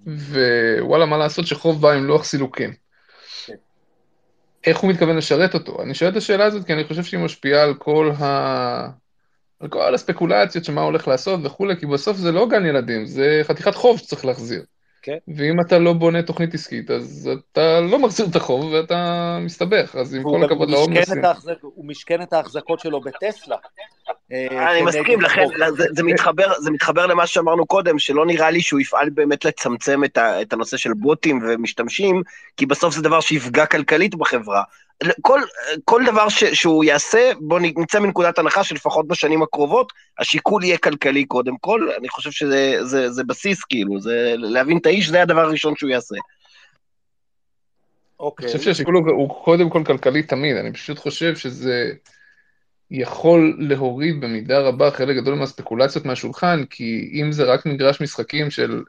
[0.05, 2.73] ווואלה, מה לעשות שחוב בא עם לוח סילוקים.
[3.45, 3.53] כן.
[4.65, 5.81] איך הוא מתכוון לשרת אותו?
[5.81, 8.89] אני שואל את השאלה הזאת כי אני חושב שהיא משפיעה על כל ה...
[9.59, 13.41] על כל הספקולציות של מה הולך לעשות וכולי, כי בסוף זה לא גן ילדים, זה
[13.43, 14.63] חתיכת חוב שצריך להחזיר.
[15.01, 15.17] כן.
[15.27, 20.15] ואם אתה לא בונה תוכנית עסקית, אז אתה לא מחזיר את החוב ואתה מסתבך, אז
[20.15, 21.21] עם כל הכבוד להומלסים.
[21.61, 23.57] הוא משכן את ההחזקות שלו בטסלה.
[24.31, 25.45] אה, אני מסכים, לכן
[26.61, 30.93] זה מתחבר למה שאמרנו קודם, שלא נראה לי שהוא יפעל באמת לצמצם את הנושא של
[30.93, 32.21] בוטים ומשתמשים,
[32.57, 34.63] כי בסוף זה דבר שיפגע כלכלית בחברה.
[35.21, 35.41] כל,
[35.85, 41.25] כל דבר ש, שהוא יעשה, בואו נצא מנקודת הנחה שלפחות בשנים הקרובות, השיקול יהיה כלכלי
[41.25, 45.41] קודם כל, אני חושב שזה זה, זה בסיס, כאילו, זה להבין את האיש, זה הדבר
[45.41, 46.15] הראשון שהוא יעשה.
[48.19, 48.45] אוקיי.
[48.45, 51.91] אני חושב שהשיקול הוא, הוא קודם כל כלכלי תמיד, אני פשוט חושב שזה
[52.91, 58.83] יכול להוריד במידה רבה חלק גדול מהספקולציות מהשולחן, כי אם זה רק מגרש משחקים של,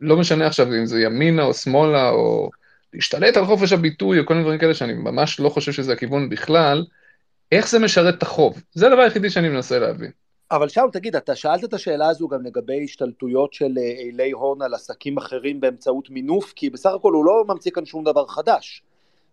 [0.00, 2.50] לא משנה עכשיו אם זה ימינה או שמאלה או...
[2.94, 6.28] להשתלט על חופש הביטוי או כל מיני דברים כאלה שאני ממש לא חושב שזה הכיוון
[6.28, 6.84] בכלל,
[7.52, 8.62] איך זה משרת את החוב?
[8.72, 10.10] זה הדבר היחידי שאני מנסה להבין.
[10.50, 14.62] אבל שאול, תגיד, אתה שאלת את השאלה הזו גם לגבי השתלטויות של אה, אילי הון
[14.62, 18.82] על עסקים אחרים באמצעות מינוף, כי בסך הכל הוא לא ממציא כאן שום דבר חדש.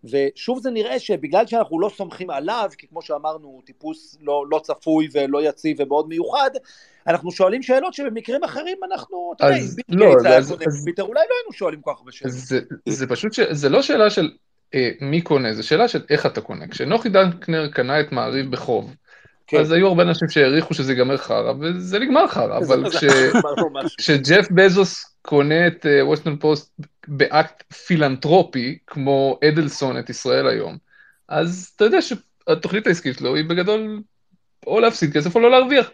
[0.04, 4.60] ושוב זה נראה שבגלל שאנחנו לא סומכים עליו, כי כמו שאמרנו, הוא טיפוס לא, לא
[4.60, 6.50] צפוי ולא יציב ומאוד מיוחד,
[7.08, 10.66] אנחנו שואלים שאלות שבמקרים אחרים אנחנו, אתה יודע, אם ביל לא, היה קונה
[11.00, 12.34] אולי לא היינו שואלים כל כך הרבה שאלות.
[12.34, 13.40] זה, זה פשוט, ש...
[13.40, 14.32] זה לא שאלה של
[14.74, 16.68] אה, מי קונה, זה שאלה של איך אתה קונה.
[16.68, 18.96] כשנוחי דנקנר קנה את מעריב בחוב,
[19.48, 19.60] כן.
[19.60, 23.04] אז היו הרבה אנשים שהעריכו שזה ייגמר חרא, וזה נגמר חרא, אבל כש...
[23.98, 26.74] כשג'ף בזוס קונה את וושינגטון uh, פוסט
[27.08, 30.78] באקט פילנטרופי, כמו אדלסון את ישראל היום,
[31.28, 34.02] אז אתה יודע שהתוכנית העסקית שלו היא בגדול
[34.68, 35.92] או להפסיד כסף או לא להרוויח.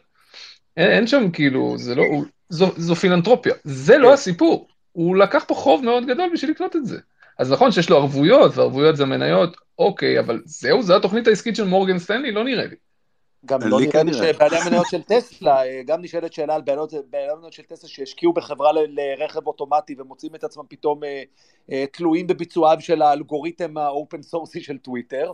[0.78, 3.53] אין, אין שם כאילו, זה לא, הוא, זו, זו פילנטרופיה.
[3.63, 4.13] זה לא כן.
[4.13, 4.67] הסיפור.
[4.91, 6.99] הוא לקח פה חוב מאוד גדול בשביל לקנות את זה.
[7.39, 11.63] אז נכון שיש לו ערבויות, וערבויות זה מניות, אוקיי, אבל זהו, זו התוכנית העסקית של
[11.63, 12.32] מורגן סטנלי?
[12.32, 12.75] לא נראה לי.
[13.47, 17.53] גם לא נראה לי שבעלי המניות של טסלה, אה, גם נשאלת שאלה על בעלי המניות
[17.53, 21.23] של טסלה שהשקיעו בחברה לרכב אוטומטי ומוצאים את עצמם פתאום אה,
[21.71, 25.31] אה, תלויים בביצועיו של האלגוריתם ה open source י של טוויטר,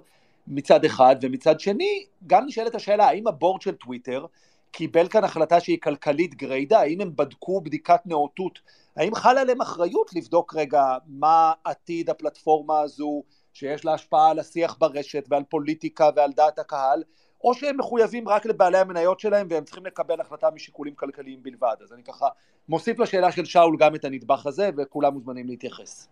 [0.47, 4.26] מצד אחד, ומצד שני, גם נשאלת השאלה האם ה board של טוויטר
[4.72, 8.59] קיבל כאן החלטה שהיא כלכלית גריידה, האם הם בדקו בדיקת נאותות,
[8.95, 14.78] האם חלה עליהם אחריות לבדוק רגע מה עתיד הפלטפורמה הזו, שיש לה השפעה על השיח
[14.80, 17.03] ברשת ועל פוליטיקה ועל דעת הקהל,
[17.44, 21.76] או שהם מחויבים רק לבעלי המניות שלהם והם צריכים לקבל החלטה משיקולים כלכליים בלבד.
[21.84, 22.28] אז אני ככה
[22.70, 26.08] מוסיף לשאלה של שאול גם את הנדבך הזה, וכולם מוזמנים להתייחס.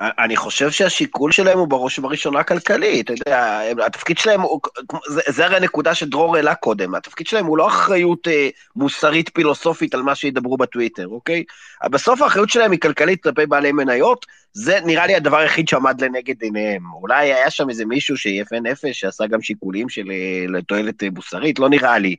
[0.00, 4.60] אני חושב שהשיקול שלהם הוא בראש ובראשונה כלכלי, אתה יודע, התפקיד שלהם, הוא,
[5.08, 9.94] זה, זה הרי הנקודה שדרור העלה קודם, התפקיד שלהם הוא לא אחריות אה, מוסרית פילוסופית
[9.94, 11.44] על מה שידברו בטוויטר, אוקיי?
[11.90, 16.42] בסוף האחריות שלהם היא כלכלית כלפי בעלי מניות, זה נראה לי הדבר היחיד שעמד לנגד
[16.42, 16.82] עיניהם.
[16.92, 21.58] אולי היה שם איזה מישהו שיפה נפש, שעשה גם שיקולים של אה, לתועלת אה, מוסרית,
[21.58, 22.16] לא נראה לי.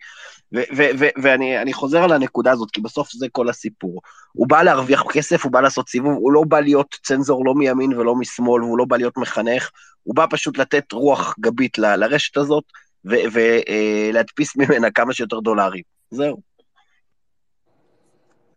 [1.24, 4.02] ואני חוזר על הנקודה הזאת, כי בסוף זה כל הסיפור.
[4.32, 7.94] הוא בא להרוויח כסף, הוא בא לעשות סיבוב, הוא לא בא להיות צנזור לא מימין
[7.94, 9.70] ולא משמאל, והוא לא בא להיות מחנך,
[10.04, 12.64] הוא בא פשוט לתת רוח גבית ל, לרשת הזאת,
[13.06, 15.84] ולהדפיס אה, ממנה כמה שיותר דולרים.
[16.12, 16.42] זהו.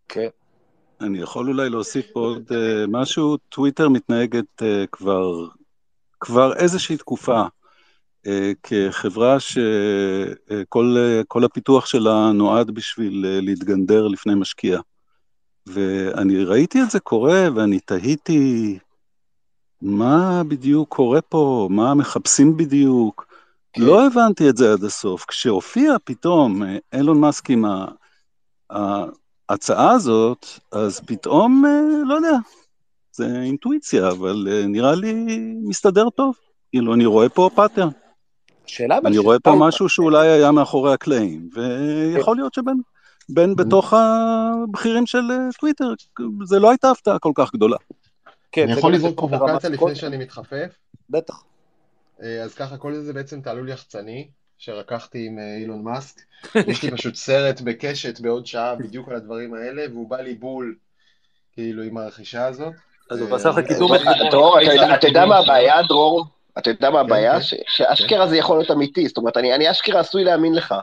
[0.08, 0.28] כן.
[1.00, 2.54] אני יכול אולי להוסיף פה עוד uh,
[2.88, 5.46] משהו, טוויטר מתנהגת uh, כבר,
[6.20, 7.46] כבר איזושהי תקופה אה,
[8.62, 14.80] כחברה שכל אה, הפיתוח שלה נועד בשביל אה, להתגנדר לפני משקיע.
[15.66, 18.78] ואני ראיתי את זה קורה ואני תהיתי
[19.82, 23.26] מה בדיוק קורה פה, מה מחפשים בדיוק.
[23.72, 23.82] כן.
[23.82, 25.24] לא הבנתי את זה עד הסוף.
[25.24, 26.62] כשהופיע פתאום
[26.94, 27.64] אילון מאסק עם
[28.70, 31.64] ההצעה הזאת, אז פתאום,
[32.06, 32.36] לא יודע,
[33.12, 35.26] זה אינטואיציה, אבל נראה לי
[35.62, 36.34] מסתדר טוב.
[36.70, 37.88] כאילו, אני רואה פה pattern.
[38.70, 38.98] השאלה...
[39.06, 42.80] אני רואה פה משהו שאולי היה מאחורי הקלעים, ויכול להיות שבין
[43.28, 45.92] בין בתוך הבכירים של אה, טוויטר,
[46.44, 47.76] זה לא הייתה הפתעה כל כך גדולה.
[48.52, 50.74] כן, אני יכול לזרוק פרובוקציה לפני שאני מתחפף?
[51.10, 51.42] בטח.
[52.22, 56.20] אה, אז ככה, כל זה בעצם תעלול יחצני, שרקחתי עם אילון מאסק.
[56.54, 60.74] יש לי פשוט סרט בקשת בעוד שעה בדיוק על הדברים האלה, והוא בא לי בול,
[61.52, 62.72] כאילו, עם הרכישה הזאת.
[63.10, 63.90] אז הוא עשה לך קידום...
[64.30, 64.58] דרור,
[64.94, 66.26] אתה יודע מה הבעיה, דרור?
[66.58, 67.32] אתה יודע מה הבעיה?
[67.32, 67.62] כן, כן.
[67.66, 70.74] שאשכרה זה יכול להיות אמיתי, זאת אומרת, אני אשכרה עשוי להאמין לך.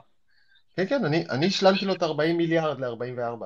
[0.75, 3.45] כן, כן, אני השלמתי לו את 40 מיליארד ל-44.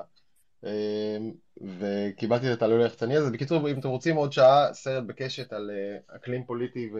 [0.64, 1.32] אמ,
[1.78, 3.30] וקיבלתי את העלול היחצני הזה.
[3.30, 6.90] בקיצור, אם אתם רוצים עוד שעה, סרט בקשת על אה, אקלים פוליטי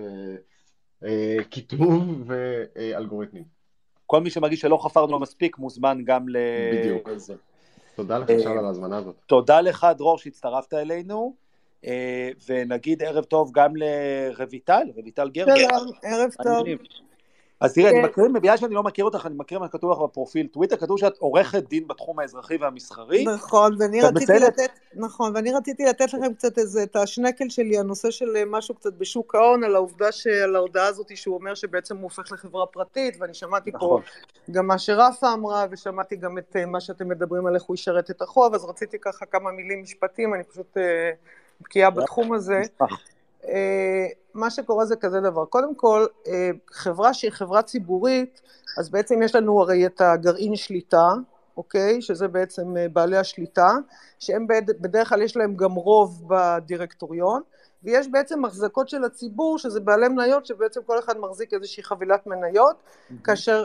[1.03, 3.45] וכיתוב אה, ואלגוריתמים.
[4.07, 6.37] כל מי שמרגיש שלא חפרנו מספיק מוזמן גם ל...
[6.73, 7.09] בדיוק.
[7.95, 9.15] תודה לך עכשיו על ההזמנה הזאת.
[9.27, 11.35] תודה לך, דרור, שהצטרפת אלינו.
[11.87, 15.57] אה, ונגיד ערב טוב גם לרויטל, רויטל גרמן.
[15.57, 16.67] שלום, ערב טוב.
[17.63, 18.05] אז תראה, אני כן.
[18.05, 21.19] מקריא, בגלל שאני לא מכיר אותך, אני מקריא מה כתוב לך בפרופיל טוויטר, כתוב שאת
[21.19, 23.25] עורכת דין בתחום האזרחי והמסחרי.
[23.25, 28.11] נכון, ואני רציתי לתת, נכון, ואני רציתי לתת לכם קצת איזה, את השנקל שלי, הנושא
[28.11, 30.09] של אה, משהו קצת בשוק ההון, על העובדה,
[30.45, 34.03] על ההודעה הזאת שהוא אומר שבעצם הוא הופך לחברה פרטית, ואני שמעתי נכון.
[34.03, 34.09] פה
[34.51, 38.11] גם מה שרפה אמרה, ושמעתי גם את אה, מה שאתם מדברים על איך הוא ישרת
[38.11, 41.11] את החוב, אז רציתי ככה כמה מילים משפטים, אני פשוט אה,
[41.63, 42.63] בקיאה בתחום הזה.
[43.49, 48.41] אה, מה שקורה זה כזה דבר, קודם כל, אה, חברה שהיא חברה ציבורית,
[48.79, 51.09] אז בעצם יש לנו הרי את הגרעין שליטה,
[51.57, 52.03] אוקיי?
[52.03, 53.71] שזה בעצם אה, בעלי השליטה,
[54.19, 54.47] שהם
[54.81, 57.43] בדרך כלל יש להם גם רוב בדירקטוריון,
[57.85, 62.77] ויש בעצם החזקות של הציבור, שזה בעלי מניות, שבעצם כל אחד מחזיק איזושהי חבילת מניות,
[62.77, 63.15] mm-hmm.
[63.25, 63.65] כאשר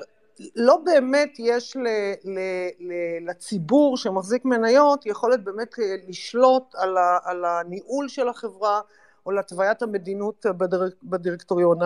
[0.56, 1.88] לא באמת יש ל,
[2.24, 2.40] ל,
[2.80, 2.94] ל,
[3.30, 5.76] לציבור שמחזיק מניות יכולת באמת
[6.08, 8.82] לשלוט על, ה, על הניהול של החברה,
[9.28, 11.78] או להתוויית המדינות בדיר, בדירקטוריון.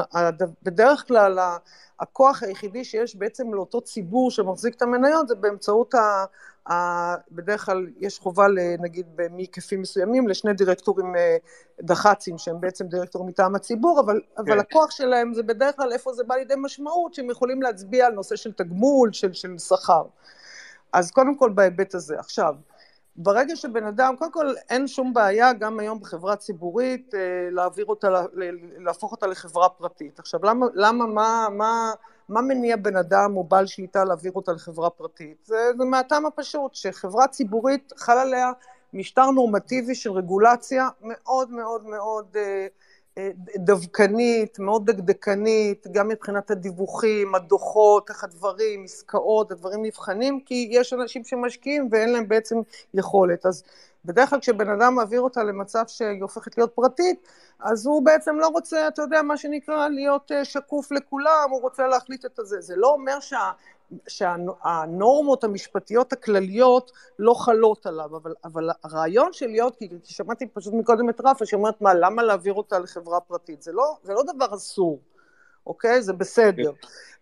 [0.63, 1.39] בדרך כלל
[1.99, 6.25] הכוח היחידי שיש בעצם לאותו ציבור שמחזיק את המניות זה באמצעות ה...
[6.71, 8.47] ה בדרך כלל יש חובה
[8.79, 11.37] נגיד מהיקפים מסוימים לשני דירקטורים אה,
[11.81, 14.41] דח"צים שהם בעצם דירקטורים מטעם הציבור אבל, כן.
[14.41, 18.13] אבל הכוח שלהם זה בדרך כלל איפה זה בא לידי משמעות שהם יכולים להצביע על
[18.13, 20.03] נושא של תגמול, של, של שכר.
[20.93, 22.19] אז קודם כל בהיבט הזה.
[22.19, 22.55] עכשיו,
[23.15, 27.19] ברגע שבן אדם, קודם כל אין שום בעיה גם היום בחברה ציבורית אה,
[27.51, 28.25] להעביר אותה,
[28.77, 30.19] להפוך אותה לחברה פרטית.
[30.19, 31.91] עכשיו למה, למה מה, מה,
[32.29, 35.37] מה מניע בן אדם או בעל שליטה להעביר אותה לחברה פרטית?
[35.45, 38.51] זה, זה מהטעם הפשוט שחברה ציבורית חל עליה
[38.93, 42.67] משטר נורמטיבי של רגולציה מאוד מאוד מאוד אה,
[43.57, 51.23] דווקנית, מאוד דקדקנית, גם מבחינת הדיווחים, הדוחות, איך הדברים, עסקאות, הדברים נבחנים, כי יש אנשים
[51.23, 52.55] שמשקיעים ואין להם בעצם
[52.93, 53.45] יכולת.
[53.45, 53.63] אז
[54.05, 57.27] בדרך כלל כשבן אדם מעביר אותה למצב שהיא הופכת להיות פרטית,
[57.59, 61.87] אז הוא בעצם לא רוצה, אתה יודע, מה שנקרא, להיות אה, שקוף לכולם, הוא רוצה
[61.87, 62.61] להחליט את הזה.
[62.61, 63.51] זה לא אומר שה...
[64.07, 71.09] שהנורמות המשפטיות הכלליות לא חלות עליו, אבל, אבל הרעיון של להיות, כי שמעתי פשוט מקודם
[71.09, 73.61] את רפה שאומרת, מה, למה להעביר אותה לחברה פרטית?
[73.61, 74.99] זה לא, זה לא דבר אסור,
[75.67, 76.01] אוקיי?
[76.01, 76.71] זה בסדר.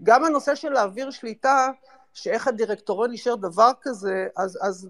[0.03, 1.67] גם הנושא של להעביר שליטה,
[2.13, 4.89] שאיך הדירקטוריון אישר דבר כזה, אז, אז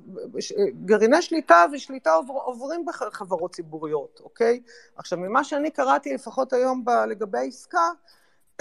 [0.85, 4.61] גרעיני שליטה ושליטה עובר, עוברים בחברות ציבוריות, אוקיי?
[4.95, 7.89] עכשיו, ממה שאני קראתי לפחות היום ב, לגבי העסקה,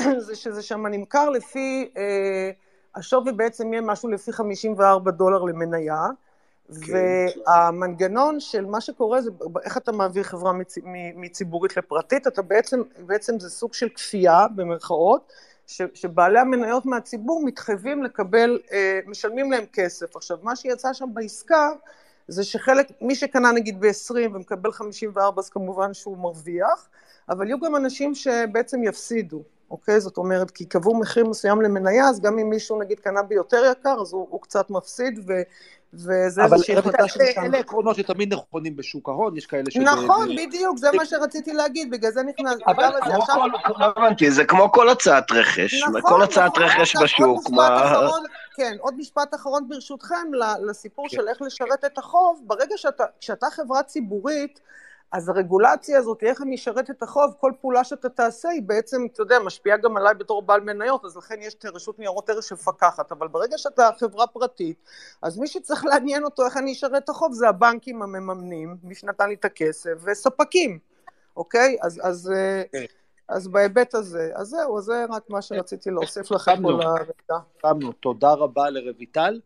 [0.26, 1.90] זה שזה שם נמכר לפי...
[1.96, 2.50] אה,
[2.98, 6.06] השווי בעצם יהיה משהו לפי 54 דולר למניה,
[6.68, 6.92] כן.
[7.46, 9.30] והמנגנון של מה שקורה זה
[9.64, 10.78] איך אתה מעביר חברה מצ...
[11.16, 15.32] מציבורית לפרטית, אתה בעצם, בעצם זה סוג של כפייה במרכאות,
[15.68, 20.16] ש, שבעלי המניות מהציבור מתחייבים לקבל, אה, משלמים להם כסף.
[20.16, 21.70] עכשיו, מה שיצא שם בעסקה
[22.28, 26.88] זה שחלק, מי שקנה נגיד ב-20 ומקבל 54 אז כמובן שהוא מרוויח,
[27.28, 29.42] אבל יהיו גם אנשים שבעצם יפסידו.
[29.70, 30.00] אוקיי?
[30.00, 33.98] זאת אומרת, כי קבעו מחיר מסוים למניה, אז גם אם מישהו נגיד קנה ביותר יקר,
[34.00, 35.32] אז הוא, הוא קצת מפסיד, ו,
[35.94, 39.76] וזה איזושהי החלטה של אבל אלה עקרונות שתמיד נכונים בשוק ההון, יש כאלה ש...
[39.76, 42.58] נכון, בדיוק, זה מה שרציתי להגיד, בגלל זה נכנס...
[42.66, 42.90] אבל
[43.78, 48.08] לא הבנתי, זה כמו כל הצעת רכש, נכון, כל הצעת נכון, רכש בשוק, מה...
[48.56, 50.30] כן, עוד משפט אחרון ברשותכם,
[50.66, 51.16] לסיפור כן.
[51.16, 52.74] של איך לשרת את החוב, ברגע
[53.20, 54.60] שאתה חברה ציבורית,
[55.12, 59.22] אז הרגולציה הזאת, איך אני אשרת את החוב, כל פעולה שאתה תעשה היא בעצם, אתה
[59.22, 63.12] יודע, משפיעה גם עליי בתור בעל מניות, אז לכן יש את רשות ניירות ערך שמפקחת,
[63.12, 64.76] אבל ברגע שאתה חברה פרטית,
[65.22, 69.28] אז מי שצריך לעניין אותו איך אני אשרת את החוב זה הבנקים המממנים, מי שנתן
[69.28, 70.78] לי את הכסף, וספקים,
[71.36, 71.76] אוקיי?
[71.82, 72.84] אז, אז, אה, כן.
[73.28, 77.38] אז בהיבט הזה, אז זהו, זה רק מה שרציתי להוסיף לכם פה לרגע.
[78.00, 79.40] תודה רבה לרויטל.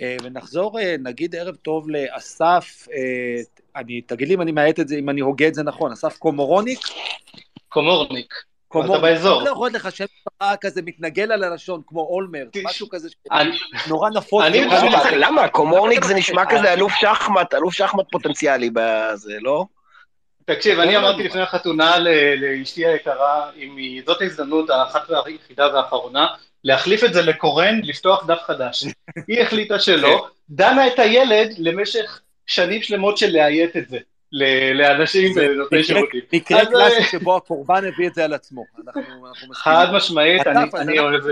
[0.00, 2.86] אה, ונחזור, אה, נגיד ערב טוב לאסף,
[3.76, 6.16] אני, תגיד לי אם אני מעוות את זה, אם אני הוגה את זה נכון, אסף
[6.16, 6.78] קומורוניק?
[7.68, 8.34] קומורניק.
[8.80, 9.42] אתה באזור.
[9.42, 13.08] לא יכול לך שם משפחה כזה מתגלגל על הלשון, כמו אולמרט, משהו כזה
[13.88, 14.44] נורא נפוץ.
[15.16, 15.48] למה?
[15.48, 19.64] קומורניק זה נשמע כזה אלוף שחמט, אלוף שחמט פוטנציאלי בזה, לא?
[20.44, 21.98] תקשיב, אני אמרתי לפני החתונה
[22.36, 26.26] לאשתי היקרה, אם זאת ההזדמנות האחת והיחידה והאחרונה,
[26.64, 28.84] להחליף את זה לקורן, לפתוח דף חדש.
[29.28, 33.98] היא החליטה שלא, דנה את הילד למשך שנים שלמות של לאיית את זה.
[34.74, 36.20] לאנשים ונותני שירותים.
[36.32, 38.64] מקרה אה, קלאסי שבו הקורבן הביא את זה על עצמו.
[39.52, 41.22] חד משמעית, אני אוהב...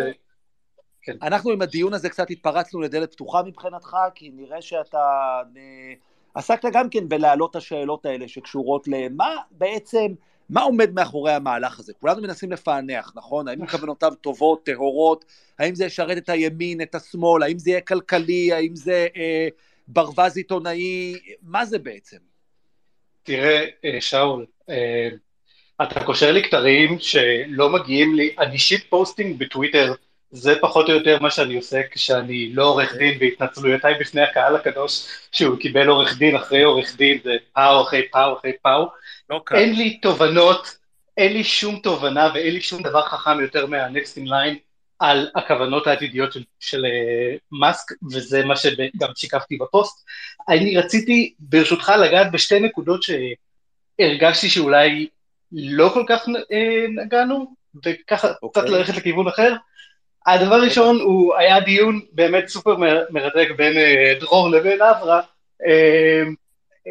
[1.03, 1.17] כן.
[1.23, 4.99] אנחנו עם הדיון הזה קצת התפרצנו לדלת פתוחה מבחינתך, כי נראה שאתה
[5.57, 5.93] אה,
[6.35, 10.07] עסקת גם כן בלהעלות את השאלות האלה שקשורות למה בעצם,
[10.51, 11.93] מה עומד מאחורי המהלך הזה?
[12.01, 13.49] כולנו מנסים לפענח, נכון?
[13.49, 15.25] האם כוונותיו טובות, טהורות?
[15.59, 17.43] האם זה ישרת את הימין, את השמאל?
[17.43, 18.53] האם זה יהיה כלכלי?
[18.53, 19.49] האם זה אה,
[19.89, 21.15] ברווז עיתונאי?
[21.43, 22.17] מה זה בעצם?
[23.23, 25.09] תראה, אה, שאול, אה,
[25.83, 29.95] אתה קושר לי כתרים שלא מגיעים לי, אני shitposting בטוויטר,
[30.31, 35.07] זה פחות או יותר מה שאני עושה כשאני לא עורך דין והתנצלויותיי בפני הקהל הקדוש
[35.33, 38.87] שהוא קיבל עורך דין אחרי עורך דין, זה פאו אחרי פאו אחרי פאו.
[39.31, 40.77] לא אין לי תובנות,
[41.17, 44.72] אין לי שום תובנה ואין לי שום דבר חכם יותר מה-next in line
[45.03, 50.05] על הכוונות העתידיות של, של uh, מאסק, וזה מה שגם שיקפתי בפוסט.
[50.49, 55.09] אני רציתי ברשותך לגעת בשתי נקודות שהרגשתי שאולי
[55.53, 56.33] לא כל כך uh,
[57.05, 58.31] נגענו, וככה okay.
[58.31, 58.71] קצת אוקיי.
[58.71, 59.55] ללכת לכיוון אחר.
[60.27, 62.77] הדבר הראשון הוא היה דיון באמת סופר
[63.11, 65.21] מרתק בין uh, דרור לבין אברה,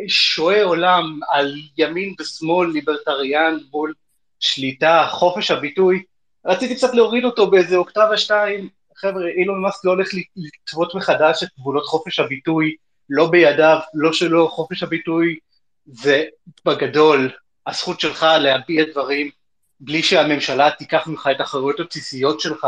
[0.07, 3.93] שועי עולם על ימין ושמאל, ליברטריאן מול
[4.39, 6.03] שליטה, חופש הביטוי,
[6.45, 11.49] רציתי קצת להוריד אותו באיזה אוקטבה שתיים, חבר'ה, אילון מאסק לא הולך לטוות מחדש את
[11.59, 12.75] גבולות חופש הביטוי,
[13.09, 15.39] לא בידיו, לא שלו, חופש הביטוי
[15.85, 16.25] זה
[16.65, 17.31] בגדול
[17.67, 19.29] הזכות שלך להביע דברים
[19.79, 22.67] בלי שהממשלה תיקח ממך את האחריות הבסיסיות שלך.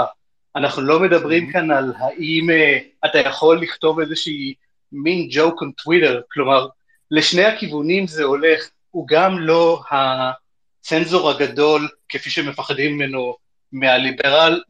[0.56, 4.54] אנחנו לא מדברים כאן על האם uh, אתה יכול לכתוב איזושהי
[4.92, 6.68] מין ג'וק on טוויטר, כלומר,
[7.12, 13.36] לשני הכיוונים זה הולך, הוא גם לא הצנזור הגדול כפי שמפחדים ממנו
[13.74, 14.62] מהליברל,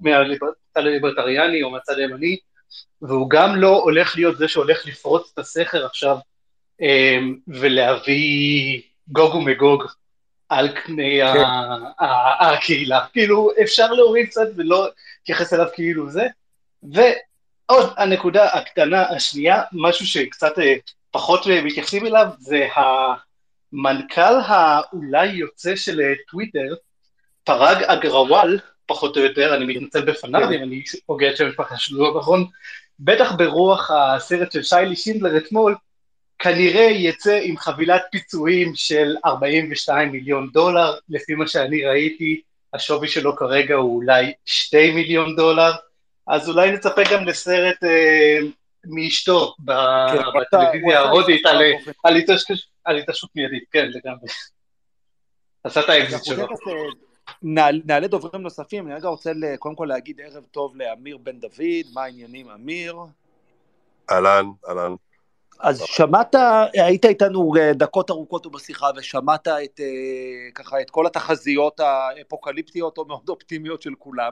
[0.75, 2.37] מהליברטריאני או מהצד הימני,
[3.01, 6.17] והוא גם לא הולך להיות זה שהולך לפרוץ את הסכר עכשיו
[6.81, 9.83] אמ, ולהביא גוג ומגוג
[10.49, 11.43] על קני כן.
[11.99, 13.05] הקהילה.
[13.13, 14.87] כאילו, אפשר להוריד קצת ולא
[15.19, 16.27] להתייחס אליו כאילו זה.
[16.83, 20.75] ועוד הנקודה הקטנה השנייה, משהו שקצת אה,
[21.11, 26.75] פחות מתייחסים אליו, זה המנכ"ל האולי יוצא של אה, טוויטר,
[27.43, 28.59] פרג אגרוואל,
[28.93, 30.53] פחות או יותר, אני מתנצל בפניו כן.
[30.53, 32.45] אם אני פוגע את שם המשפחה שלו לא נכון,
[32.99, 35.75] בטח ברוח הסרט של שיילי שינדלר אתמול,
[36.39, 42.41] כנראה יצא עם חבילת פיצויים של 42 מיליון דולר, לפי מה שאני ראיתי,
[42.73, 45.71] השווי שלו כרגע הוא אולי 2 מיליון דולר,
[46.27, 48.37] אז אולי נצפה גם לסרט אה,
[48.85, 51.45] מאשתו כן, בטלוויזיה ההודית
[52.83, 54.27] על התעשרות מיידית, כן, לגמרי.
[55.63, 56.47] עשה את האקזיט שלו.
[57.43, 62.03] נעלה דוברים נוספים, אני רגע רוצה קודם כל להגיד ערב טוב לאמיר בן דוד, מה
[62.03, 62.95] העניינים אמיר?
[64.11, 64.95] אהלן, אהלן.
[65.59, 66.35] אז שמעת,
[66.73, 73.05] היית איתנו אה, דקות ארוכות בשיחה ושמעת את, אה, ככה, את כל התחזיות האפוקליפטיות או
[73.05, 74.31] מאוד אופטימיות של כולם.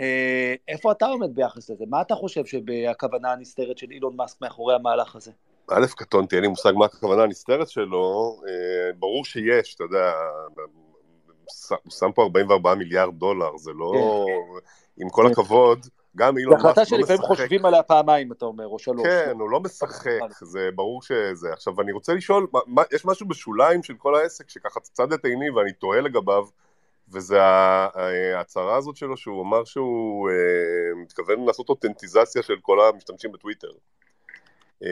[0.00, 1.84] אה, איפה אתה עומד ביחס לזה?
[1.88, 5.30] מה אתה חושב שהכוונה הנסתרת של אילון מאסק מאחורי המהלך הזה?
[5.70, 8.36] א', קטונתי, אין לי מושג מה הכוונה הנסתרת שלו,
[8.98, 10.12] ברור שיש, אתה יודע,
[11.68, 13.92] הוא שם פה 44 מיליארד דולר, זה לא...
[14.26, 15.02] כן.
[15.02, 15.86] עם כל הכבוד,
[16.16, 16.84] גם אילון מאסק לא משחק.
[16.84, 19.06] זו החלטה שלפעמים חושבים עליה פעמיים, אתה אומר, או שלוש.
[19.06, 21.52] כן, הוא לא משחק, זה ברור שזה.
[21.52, 25.50] עכשיו, אני רוצה לשאול, מה, יש משהו בשוליים של כל העסק שככה צד את עיני
[25.50, 26.46] ואני תוהה לגביו,
[27.08, 33.70] וזה ההצהרה הזאת שלו, שהוא אמר שהוא אה, מתכוון לעשות אותנטיזציה של כל המשתמשים בטוויטר.
[34.82, 34.88] אה,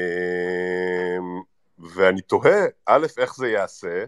[1.79, 4.05] ואני תוהה, א', איך זה ייעשה,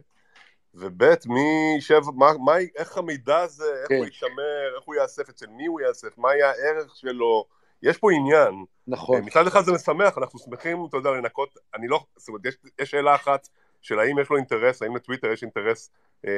[0.79, 3.95] וב' מי יישב, מה, מה, איך המידע הזה, איך כן.
[3.95, 7.45] הוא יישמר, איך הוא יאסף, אצל מי הוא יאסף, מה יהיה הערך שלו,
[7.83, 8.65] יש פה עניין.
[8.87, 9.23] נכון.
[9.25, 12.91] מצד אחד זה משמח, אנחנו שמחים, אתה יודע, לנקות, אני לא, זאת אומרת, יש, יש
[12.91, 13.49] שאלה אחת
[13.83, 15.91] של האם יש לו אינטרס, האם לטוויטר יש אינטרס
[16.27, 16.33] אה,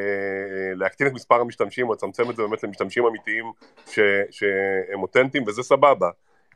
[0.75, 3.53] להקטין את מספר המשתמשים או לצמצם את זה באמת למשתמשים אמיתיים
[3.87, 3.99] ש,
[4.31, 6.11] שהם אותנטיים, וזה סבבה,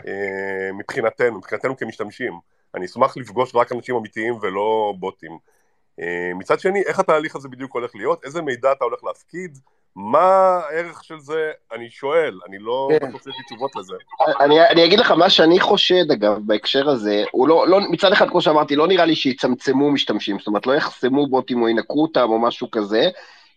[0.07, 2.33] אה, מבחינתנו, מבחינתנו כמשתמשים.
[2.74, 5.39] אני אשמח לפגוש רק אנשים אמיתיים ולא בוטים.
[6.01, 9.59] אה, מצד שני, איך התהליך הזה בדיוק הולך להיות, איזה מידע אתה הולך להפקיד,
[9.97, 13.09] מה הערך של זה, אני שואל, אני לא כן.
[13.09, 13.95] בטוח שיש לי תשובות לזה.
[14.40, 18.28] אני, אני אגיד לך, מה שאני חושד, אגב, בהקשר הזה, הוא לא, לא, מצד אחד,
[18.28, 22.28] כמו שאמרתי, לא נראה לי שיצמצמו משתמשים, זאת אומרת, לא יחסמו בוטים או ינקרו אותם
[22.28, 23.11] או משהו כזה,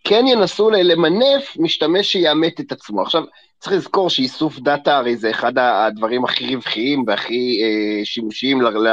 [0.03, 3.01] כן ינסו למנף משתמש שיאמת את עצמו.
[3.01, 3.23] עכשיו,
[3.59, 8.87] צריך לזכור שאיסוף דאטה הרי זה אחד הדברים הכי רווחיים והכי אה, שימושיים ל...
[8.87, 8.89] ל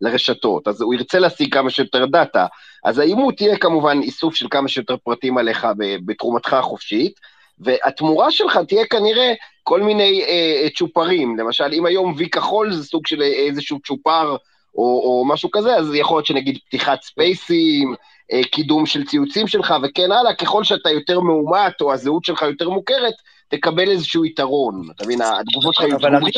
[0.00, 2.46] לרשתות, אז הוא ירצה להשיג כמה שיותר דאטה.
[2.84, 5.66] אז האימות תהיה כמובן איסוף של כמה שיותר פרטים עליך
[6.04, 7.20] בתרומתך החופשית,
[7.58, 9.32] והתמורה שלך תהיה כנראה
[9.62, 11.38] כל מיני אה, צ'ופרים.
[11.38, 14.36] למשל, אם היום וי כחול זה סוג של איזשהו צ'ופר
[14.74, 17.94] או, או משהו כזה, אז יכול להיות שנגיד פתיחת ספייסים,
[18.32, 22.68] אה, קידום של ציוצים שלך וכן הלאה, ככל שאתה יותר מאומת או הזהות שלך יותר
[22.68, 23.14] מוכרת,
[23.56, 24.82] תקבל איזשהו יתרון.
[24.96, 26.32] אתה מבין, התגובות שלך אבל אני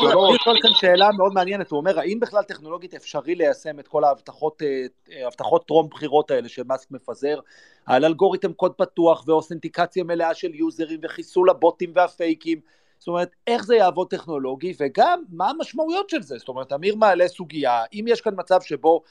[0.44, 4.62] שואל כאן שאלה מאוד מעניינת, הוא אומר, האם בכלל טכנולוגית אפשרי ליישם את כל ההבטחות
[4.62, 7.38] אה, הבטחות טרום בחירות האלה שמאסק מפזר,
[7.86, 12.60] על אלגוריתם קוד פתוח ואוסנטיקציה מלאה של יוזרים וחיסול הבוטים והפייקים,
[12.98, 16.38] זאת אומרת, איך זה יעבוד טכנולוגי, וגם מה המשמעויות של זה.
[16.38, 19.10] זאת אומרת, אמיר מעלה סוגיה, אם יש כאן מצב שבו אה,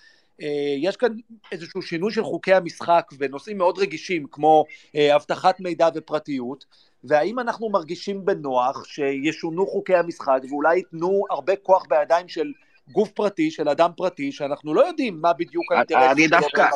[0.78, 1.10] יש כאן
[1.52, 4.66] איזשהו שינוי של חוקי המשחק ונושאים מאוד רגישים כמו
[4.96, 6.66] אה, אבטחת מידע ופרטיות,
[7.04, 12.52] והאם אנחנו מרגישים בנוח שישונו חוקי המשחק ואולי ייתנו הרבה כוח בידיים של
[12.92, 16.68] גוף פרטי, של אדם פרטי, שאנחנו לא יודעים מה בדיוק האינטרס אני דווקא,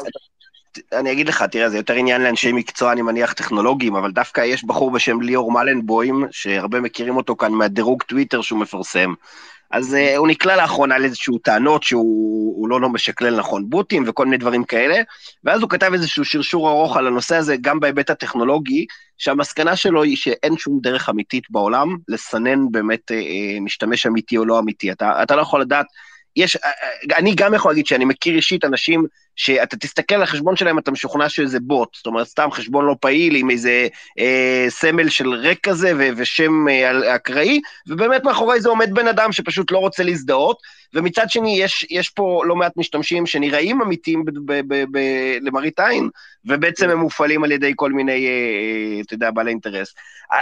[0.93, 4.65] אני אגיד לך, תראה, זה יותר עניין לאנשי מקצוע, אני מניח, טכנולוגיים, אבל דווקא יש
[4.65, 9.13] בחור בשם ליאור מלנבוים, שהרבה מכירים אותו כאן מהדירוג טוויטר שהוא מפרסם.
[9.71, 14.37] אז uh, הוא נקלע לאחרונה לאיזשהו טענות שהוא לא, לא משקלל נכון בוטים וכל מיני
[14.37, 14.95] דברים כאלה,
[15.43, 18.85] ואז הוא כתב איזשהו שרשור ארוך על הנושא הזה, גם בהיבט הטכנולוגי,
[19.17, 24.59] שהמסקנה שלו היא שאין שום דרך אמיתית בעולם לסנן באמת uh, משתמש אמיתי או לא
[24.59, 24.91] אמיתי.
[24.91, 25.85] אתה, אתה לא יכול לדעת
[26.35, 29.05] יש, אה, אה, אני גם יכול להגיד שאני מכיר אישית אנשים
[29.35, 33.35] שאתה תסתכל על החשבון שלהם, אתה משוכנע שזה בוט, זאת אומרת, סתם חשבון לא פעיל
[33.35, 33.87] עם איזה
[34.19, 39.31] אה, סמל של ריק כזה ו- ושם אה, אקראי, ובאמת מאחורי זה עומד בן אדם
[39.31, 40.57] שפשוט לא רוצה להזדהות,
[40.93, 44.23] ומצד שני, יש, יש פה לא מעט משתמשים שנראים אמיתיים
[45.41, 46.09] למראית עין,
[46.45, 49.93] ובעצם הם מופעלים על ידי כל מיני, אה, אתה יודע, בעלי אינטרס.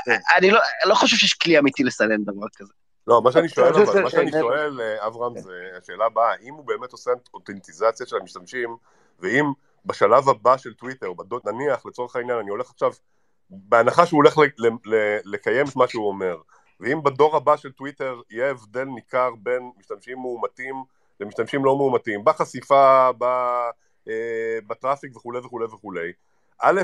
[0.06, 0.18] כן.
[0.38, 2.74] אני לא, לא חושב שיש כלי אמיתי לסנן דבר כזה.
[3.08, 5.39] לא, מה שאני שואל, אבל, מה שאני שואל, אה, אברהם, כן.
[5.39, 8.78] זה השאלה הבאה, אם הוא באמת עושה אותנטיזציה של המשתמשים,
[9.20, 9.45] ואם
[9.86, 11.12] בשלב הבא של טוויטר,
[11.45, 12.91] נניח, לצורך העניין, אני הולך עכשיו,
[13.49, 14.38] בהנחה שהוא הולך
[15.26, 16.38] לקיים את מה שהוא אומר,
[16.80, 20.84] ואם בדור הבא של טוויטר יהיה הבדל ניכר בין משתמשים מאומתים
[21.20, 23.10] למשתמשים לא מאומתים, בחשיפה,
[24.08, 26.12] אה, בטראפיק וכולי וכולי וכולי,
[26.60, 26.82] א',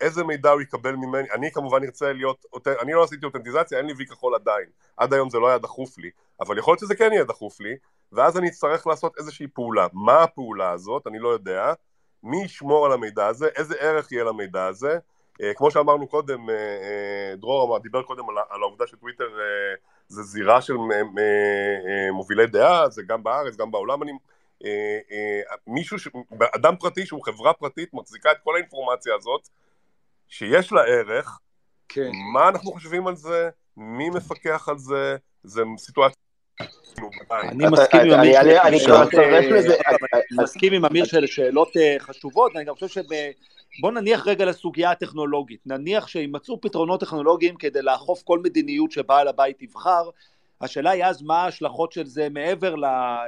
[0.00, 2.44] איזה מידע הוא יקבל ממני, אני כמובן ארצה להיות,
[2.82, 4.66] אני לא עשיתי אותנטיזציה, אין לי וי כחול עדיין,
[4.96, 7.76] עד היום זה לא היה דחוף לי, אבל יכול להיות שזה כן יהיה דחוף לי,
[8.12, 9.86] ואז אני אצטרך לעשות איזושהי פעולה.
[9.92, 11.06] מה הפעולה הזאת?
[11.06, 11.72] אני לא יודע.
[12.22, 13.48] מי ישמור על המידע הזה?
[13.56, 14.98] איזה ערך יהיה למידע הזה?
[15.42, 19.28] Uh, כמו שאמרנו קודם, uh, uh, דרור דיבר קודם על, העובדה שטוויטר
[20.08, 20.74] זה זירה של
[22.12, 24.02] מובילי דעה, זה גם בארץ, גם בעולם.
[24.02, 24.12] אני,
[25.66, 26.08] מישהו, ש,
[26.54, 29.48] אדם פרטי שהוא חברה פרטית מחזיקה את כל האינפורמציה הזאת,
[30.28, 31.38] שיש לה ערך,
[31.88, 32.10] כן.
[32.32, 36.16] מה אנחנו חושבים על זה, מי מפקח על זה, זה סיטואציה...
[37.32, 38.78] אני מסכים עם אמיר אני
[40.42, 42.98] מסכים עם אמיר שאלה שאלות אה, חשובות, ואני גם חושב ש...
[43.80, 49.62] בוא נניח רגע לסוגיה הטכנולוגית, נניח שימצאו פתרונות טכנולוגיים כדי לאכוף כל מדיניות שבעל הבית
[49.62, 50.10] יבחר,
[50.64, 53.26] השאלה היא אז מה ההשלכות של זה מעבר אה,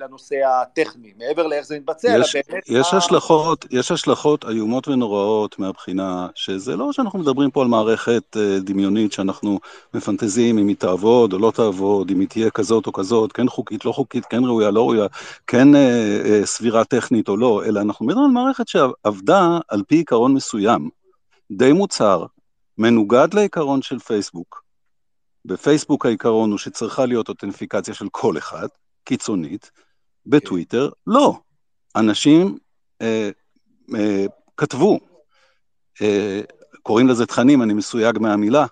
[0.00, 2.36] לנושא הטכני, מעבר לאיך זה מתבצע, יש,
[2.68, 2.98] יש, מה...
[2.98, 9.12] השלכות, יש השלכות איומות ונוראות מהבחינה שזה לא שאנחנו מדברים פה על מערכת אה, דמיונית
[9.12, 9.60] שאנחנו
[9.94, 13.84] מפנטזים אם היא תעבוד או לא תעבוד, אם היא תהיה כזאת או כזאת, כן חוקית,
[13.84, 15.06] לא חוקית, כן ראויה, לא ראויה,
[15.46, 19.94] כן אה, אה, סבירה טכנית או לא, אלא אנחנו מדברים על מערכת שעבדה על פי
[19.94, 20.90] עיקרון מסוים,
[21.52, 22.26] די מוצהר,
[22.78, 24.61] מנוגד לעיקרון של פייסבוק.
[25.44, 28.68] בפייסבוק העיקרון הוא שצריכה להיות אותנטפיקציה של כל אחד,
[29.04, 29.70] קיצונית,
[30.26, 31.38] בטוויטר לא.
[31.96, 32.58] אנשים
[33.02, 33.30] אה,
[33.94, 34.26] אה,
[34.56, 35.00] כתבו,
[36.02, 36.40] אה,
[36.82, 38.66] קוראים לזה תכנים, אני מסויג מהמילה,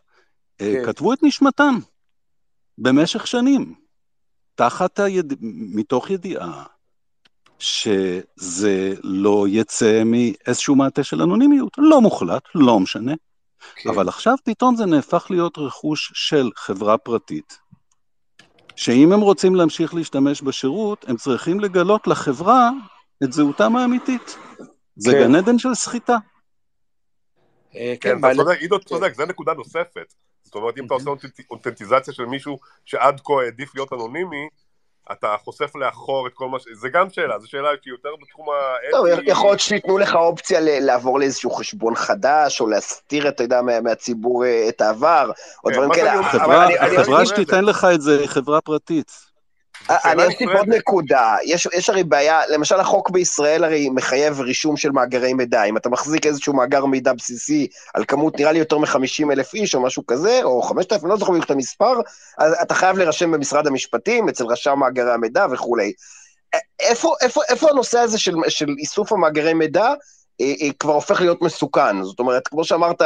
[0.60, 0.86] אה, כן.
[0.86, 1.74] כתבו את נשמתם.
[2.78, 3.74] במשך שנים,
[4.54, 5.34] תחת היד...
[5.74, 6.64] מתוך ידיעה
[7.58, 13.12] שזה לא יצא מאיזשהו מעטה של אנונימיות, לא מוחלט, לא משנה,
[13.74, 13.90] כן.
[13.90, 17.58] אבל עכשיו פתאום זה נהפך להיות רכוש של חברה פרטית,
[18.76, 22.70] שאם הם רוצים להמשיך להשתמש בשירות, הם צריכים לגלות לחברה
[23.24, 24.36] את זהותם האמיתית.
[24.96, 25.18] זה כן.
[25.18, 26.16] גן עדן של סחיטה.
[27.74, 30.14] אה, כן, כן, אתה צודק, עידו צודק, זה נקודה נוספת.
[30.42, 31.10] זאת אומרת, אם אתה עושה
[31.50, 34.48] אותנטיזציה של מישהו שעד כה העדיף להיות אנונימי,
[35.12, 36.64] אתה חושף לאחור את כל מה ש...
[36.72, 38.90] זה גם שאלה, זו שאלה שהיא יותר בתחום האתי.
[38.90, 44.44] טוב, יכול להיות שייתנו לך אופציה לעבור לאיזשהו חשבון חדש, או להסתיר, אתה יודע, מהציבור
[44.44, 45.30] אה, את העבר,
[45.64, 46.12] או כן, דברים כאלה.
[46.98, 49.29] החברה שתיתן לך את זה היא חברה פרטית.
[49.88, 54.90] אני אוסיף עוד נקודה, יש, יש הרי בעיה, למשל החוק בישראל הרי מחייב רישום של
[54.90, 59.32] מאגרי מידע, אם אתה מחזיק איזשהו מאגר מידע בסיסי על כמות נראה לי יותר מ-50
[59.32, 62.00] אלף איש או משהו כזה, או 5,000, לא זוכר בדיוק את המספר,
[62.38, 65.92] אז אתה חייב להירשם במשרד המשפטים, אצל רשם מאגרי המידע וכולי.
[66.80, 69.94] איפה, איפה, איפה הנושא הזה של, של איסוף המאגרי מידע
[70.78, 72.02] כבר הופך להיות מסוכן.
[72.02, 73.02] זאת אומרת, כמו שאמרת,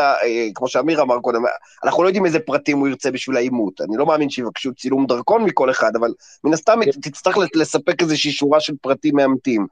[0.55, 1.43] כמו שאמיר אמר קודם,
[1.85, 3.81] אנחנו לא יודעים איזה פרטים הוא ירצה בשביל העימות.
[3.81, 8.61] אני לא מאמין שיבקשו צילום דרכון מכל אחד, אבל מן הסתם תצטרך לספק איזושהי שורה
[8.61, 9.67] של פרטים מאמתים.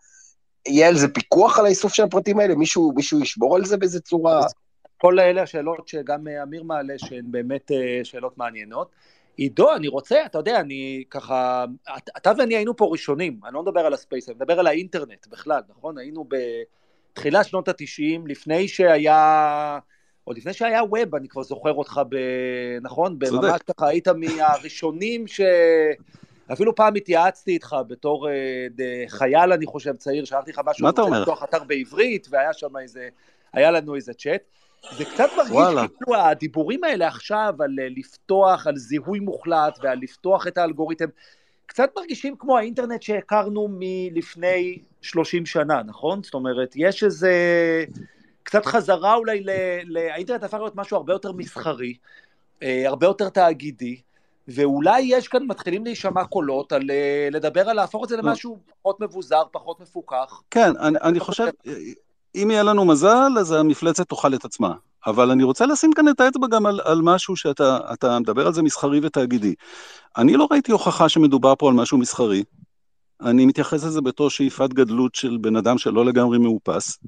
[0.68, 2.54] יהיה על זה פיקוח על האיסוף של הפרטים האלה?
[2.54, 4.46] מישהו, מישהו ישבור על זה באיזה צורה?
[4.98, 7.70] כל אלה השאלות שגם אמיר מעלה, שהן באמת
[8.04, 8.88] שאלות מעניינות.
[9.36, 11.64] עידו, אני רוצה, אתה יודע, אני ככה,
[12.16, 15.60] אתה ואני היינו פה ראשונים, אני לא מדבר על הספייס, אני מדבר על האינטרנט בכלל,
[15.76, 15.98] נכון?
[15.98, 16.24] היינו
[17.12, 19.78] בתחילת שנות התשעים, לפני שהיה,
[20.24, 22.16] עוד לפני שהיה ווב, אני כבר זוכר אותך, ב,
[22.82, 23.18] נכון?
[23.24, 23.48] צודק.
[23.48, 25.40] ממש ככה, היית מהראשונים ש...
[26.52, 31.02] אפילו פעם התייעצתי איתך בתור אה, חייל, אני חושב, צעיר, שלחתי לך משהו, מה אתה
[31.02, 31.20] אומר?
[31.20, 33.08] לפתוח אתר בעברית, והיה שם איזה,
[33.52, 34.42] היה לנו איזה צ'אט.
[34.96, 35.84] זה קצת מרגיש וואלה.
[35.88, 41.08] כאילו הדיבורים האלה עכשיו על אה, לפתוח, על זיהוי מוחלט ועל לפתוח את האלגוריתם,
[41.66, 46.22] קצת מרגישים כמו האינטרנט שהכרנו מלפני 30 שנה, נכון?
[46.22, 47.32] זאת אומרת, יש איזה...
[48.42, 49.50] קצת חזרה אולי, ל...
[49.84, 49.96] ל...
[49.96, 51.94] האינטרנט הפך להיות משהו הרבה יותר מסחרי,
[52.62, 54.00] אה, הרבה יותר תאגידי,
[54.48, 59.00] ואולי יש כאן, מתחילים להישמע קולות על אה, לדבר על להפוך את זה למשהו פחות
[59.00, 60.42] מבוזר, פחות מפוקח.
[60.50, 61.46] כן, אני, אני חושב,
[62.34, 64.74] אם יהיה לנו מזל, אז המפלצת תאכל את עצמה.
[65.06, 67.78] אבל אני רוצה לשים כאן את האצבע גם על, על משהו שאתה
[68.20, 69.54] מדבר על זה מסחרי ותאגידי.
[70.16, 72.42] אני לא ראיתי הוכחה שמדובר פה על משהו מסחרי.
[73.24, 76.98] אני מתייחס לזה בתור שאיפת גדלות של בן אדם שלא לגמרי מאופס.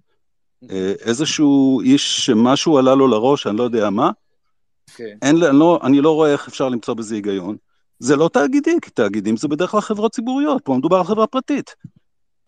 [0.70, 4.10] אה, איזשהו איש שמשהו עלה לו לראש, אני לא יודע מה.
[4.10, 4.94] Okay.
[4.96, 5.16] כן.
[5.22, 7.56] אין, אני, לא, אני לא רואה איך אפשר למצוא בזה היגיון.
[7.98, 11.74] זה לא תאגידי, כי תאגידים זה בדרך כלל חברות ציבוריות, פה מדובר על חברה פרטית.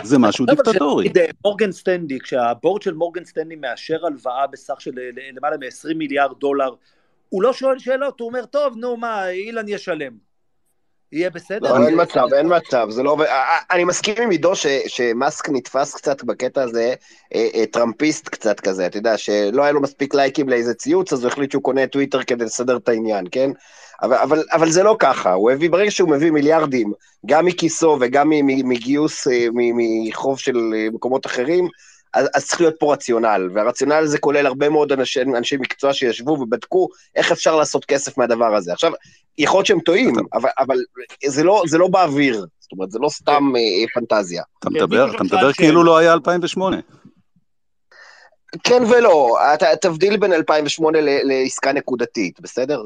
[0.03, 1.09] זה משהו דיקטטורי.
[1.45, 4.91] מורגן סטנדי, כשהבורד של מורגן סטנדי מאשר הלוואה בסך של
[5.33, 6.71] למעלה מ-20 מיליארד דולר,
[7.29, 10.26] הוא לא שואל שאלות, הוא אומר, טוב, נו מה, אילן ישלם.
[11.13, 11.79] יהיה בסדר?
[11.79, 13.27] לא, אין מצב, אין מצב, זה לא עובד.
[13.71, 14.53] אני מסכים עם עידו
[14.87, 16.95] שמאסק נתפס קצת בקטע הזה,
[17.35, 21.25] אה, אה, טראמפיסט קצת כזה, אתה יודע, שלא היה לו מספיק לייקים לאיזה ציוץ, אז
[21.25, 23.51] הוא החליט שהוא קונה טוויטר כדי לסדר את העניין, כן?
[24.03, 26.93] אבל, אבל, אבל זה לא ככה, הוא הביא, ברגע שהוא מביא מיליארדים,
[27.27, 28.31] גם מכיסו וגם
[28.65, 31.69] מגיוס, אה, מחוב של אה, מקומות אחרים,
[32.17, 36.31] אז, אז צריך להיות פה רציונל, והרציונל הזה כולל הרבה מאוד אנשי, אנשי מקצוע שישבו
[36.31, 38.73] ובדקו איך אפשר לעשות כסף מהדבר הזה.
[38.73, 38.93] עכשיו,
[39.39, 40.77] יכול להיות שהם טועים, אבל, אבל
[41.27, 43.61] זה, לא, זה לא באוויר, זאת אומרת, זה לא סתם אה,
[43.95, 44.43] פנטזיה.
[44.59, 46.77] אתה מדבר, אתה מדבר כאילו לא היה 2008.
[48.65, 52.83] כן ולא, אתה תבדיל בין 2008 לעסקה נקודתית, בסדר?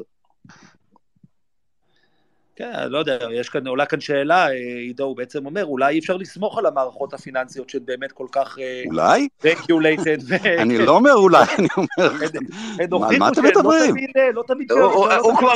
[2.60, 5.98] כן, לא יודע, יש כאן, עולה כאן שאלה, אה, עידו, הוא בעצם אומר, אולי אי
[5.98, 8.58] אפשר לסמוך על המערכות הפיננסיות שהן באמת כל כך...
[8.58, 9.28] אה, אולי?
[9.42, 10.34] regulated.
[10.62, 13.06] אני לא אומר אולי, אני אומר...
[13.08, 13.94] על מה אתם מדברים?
[14.34, 14.72] לא תמיד...
[14.72, 15.52] הוא כבר,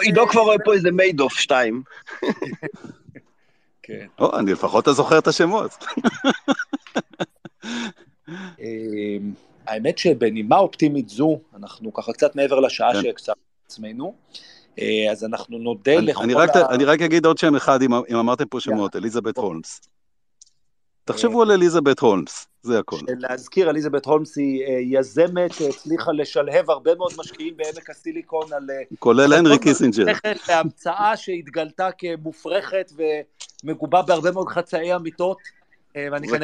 [0.00, 1.82] עידו כבר רואה פה איזה מיידוף שתיים.
[3.82, 4.06] כן.
[4.38, 5.84] אני לפחות זוכר את השמות.
[8.60, 9.32] אמ,
[9.66, 13.02] האמת שבנימה אופטימית זו, אנחנו ככה קצת מעבר לשעה כן.
[13.02, 14.14] שהקצבנו עצמנו.
[14.80, 16.74] אה, אז אנחנו נודה אני, לכל אני רק, ה...
[16.74, 19.80] אני רק אגיד עוד שם אחד, אם, אם אמרתם פה שמות, אליזבת הולמס.
[21.04, 22.96] תחשבו על אליזבת הולמס, זה הכל.
[23.18, 28.70] להזכיר, אליזבת הולמס היא אה, יזמת שהצליחה לשלהב הרבה מאוד משקיעים בעמק הסיליקון על...
[28.70, 30.04] אה, כולל הנרי קיסינג'ר.
[30.48, 32.92] בהמצאה שהתגלתה כמופרכת
[33.64, 35.38] ומגובה בהרבה מאוד חצאי אמיתות.
[36.28, 36.38] זה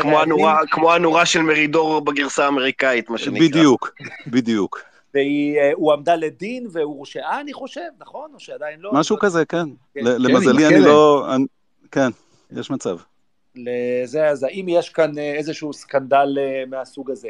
[0.70, 3.48] כמו הנורה של מרידור בגרסה האמריקאית, מה שנקרא.
[3.48, 3.94] בדיוק,
[4.26, 4.93] בדיוק.
[5.14, 8.30] והיא אה, עמדה לדין והורשעה, אני חושב, נכון?
[8.34, 8.90] או שעדיין לא?
[8.94, 9.64] משהו כזה, כן.
[9.94, 10.00] כן.
[10.04, 11.26] למזלי, אני לא...
[11.90, 12.08] כן,
[12.52, 12.96] יש מצב.
[13.56, 17.28] לזה, אז האם יש כאן אה, איזשהו סקנדל אה, מהסוג הזה?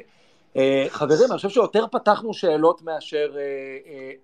[0.89, 3.33] חברים, אני חושב שיותר פתחנו שאלות מאשר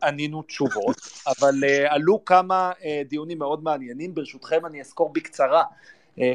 [0.03, 0.97] ענינו תשובות,
[1.39, 1.55] אבל
[1.89, 2.71] עלו כמה
[3.09, 5.63] דיונים מאוד מעניינים, ברשותכם אני אזכור בקצרה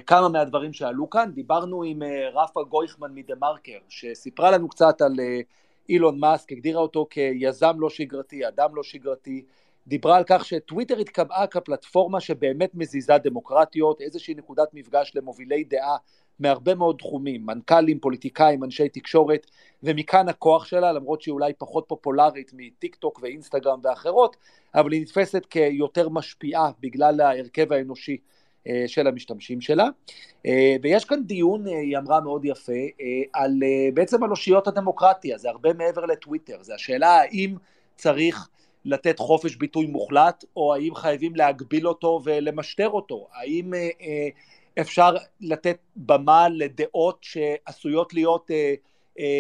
[0.07, 2.01] כמה מהדברים שעלו כאן, דיברנו עם
[2.33, 5.15] רפה גויכמן מדה מרקר, שסיפרה לנו קצת על
[5.89, 9.45] אילון מאסק הגדירה אותו כיזם לא שגרתי, אדם לא שגרתי,
[9.87, 15.97] דיברה על כך שטוויטר התקבעה כפלטפורמה שבאמת מזיזה דמוקרטיות, איזושהי נקודת מפגש למובילי דעה
[16.39, 19.45] מהרבה מאוד תחומים, מנכ"לים, פוליטיקאים, אנשי תקשורת,
[19.83, 24.35] ומכאן הכוח שלה, למרות שהיא אולי פחות פופולרית מטיק טוק ואינסטגרם ואחרות,
[24.75, 28.17] אבל היא נתפסת כיותר משפיעה בגלל ההרכב האנושי
[28.87, 29.87] של המשתמשים שלה.
[30.45, 32.73] אה, ויש כאן דיון, אה, היא אמרה מאוד יפה,
[33.33, 33.51] על
[33.93, 37.55] בעצם על אושיות הדמוקרטיה, זה הרבה מעבר לטוויטר, זה השאלה האם
[37.95, 38.49] צריך
[38.85, 43.73] לתת חופש ביטוי מוחלט, או האם חייבים להגביל אותו ולמשטר אותו, האם
[44.81, 48.51] אפשר לתת במה לדעות שעשויות להיות,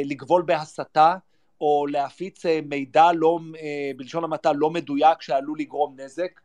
[0.05, 1.15] לגבול בהסתה,
[1.61, 3.39] או להפיץ מידע לא,
[3.97, 6.41] בלשון המעטה לא מדויק שעלול לגרום נזק.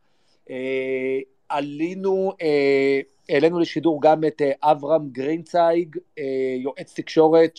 [1.50, 6.24] עלינו, אה, העלינו לשידור גם את אה, אברהם גרינצייג, אה,
[6.58, 7.54] יועץ תקשורת,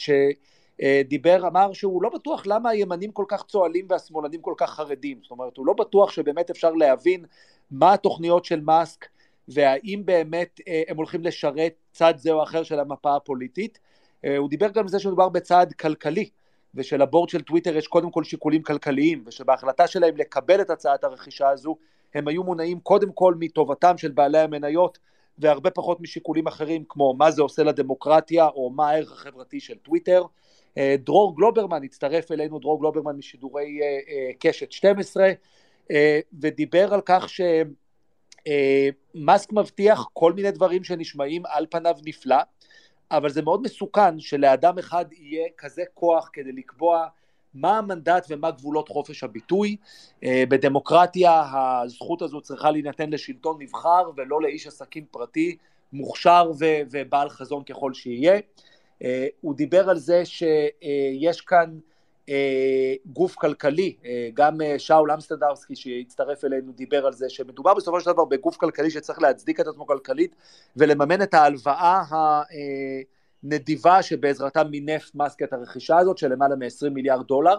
[1.08, 5.32] דיבר, אמר שהוא לא בטוח למה הימנים כל כך צוהלים והשמאלנים כל כך חרדים, זאת
[5.32, 7.26] אומרת הוא לא בטוח שבאמת אפשר להבין
[7.72, 9.06] מה התוכניות של מאסק
[9.48, 13.80] והאם באמת הם הולכים לשרת צד זה או אחר של המפה הפוליטית,
[14.38, 16.30] הוא דיבר גם על זה שמדובר בצעד כלכלי
[16.76, 21.76] ושלבורד של טוויטר יש קודם כל שיקולים כלכליים ושבהחלטה שלהם לקבל את הצעת הרכישה הזו
[22.14, 25.00] הם היו מונעים קודם כל מטובתם של בעלי המניות
[25.38, 30.24] והרבה פחות משיקולים אחרים כמו מה זה עושה לדמוקרטיה או מה הערך החברתי של טוויטר.
[30.78, 35.32] אה, דרור גלוברמן הצטרף אלינו, דרור גלוברמן משידורי אה, אה, קשת 12
[36.40, 37.28] ודיבר על כך
[39.16, 42.36] שמאסק מבטיח כל מיני דברים שנשמעים על פניו נפלא
[43.12, 47.08] אבל זה מאוד מסוכן שלאדם אחד יהיה כזה כוח כדי לקבוע
[47.54, 49.76] מה המנדט ומה גבולות חופש הביטוי.
[50.24, 55.58] אה, בדמוקרטיה הזכות הזו צריכה להינתן לשלטון נבחר ולא לאיש עסקים פרטי
[55.94, 58.40] מוכשר ו- ובעל חזון ככל שיהיה.
[59.04, 61.80] אה, הוא דיבר על זה שיש כאן
[62.30, 63.96] אה, גוף כלכלי,
[64.34, 69.22] גם שאול אמסטרדרסקי שהצטרף אלינו דיבר על זה שמדובר בסופו של דבר בגוף כלכלי שצריך
[69.22, 70.36] להצדיק את עצמו כלכלית
[70.76, 72.04] ולממן את ההלוואה
[73.44, 77.58] נדיבה שבעזרתה מינף מאסק את הרכישה הזאת של למעלה מ-20 מיליארד דולר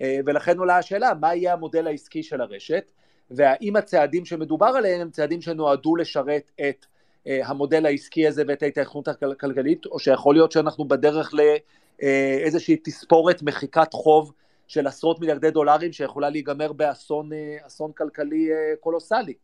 [0.00, 2.90] אה, ולכן עולה השאלה מה יהיה המודל העסקי של הרשת
[3.30, 6.86] והאם הצעדים שמדובר עליהם הם צעדים שנועדו לשרת את
[7.26, 13.92] אה, המודל העסקי הזה ואת ההתאחדות הכלכלית או שיכול להיות שאנחנו בדרך לאיזושהי תספורת מחיקת
[13.92, 14.32] חוב
[14.66, 18.48] של עשרות מיליארדי דולרים שיכולה להיגמר באסון אה, כלכלי
[18.80, 19.34] קולוסלי.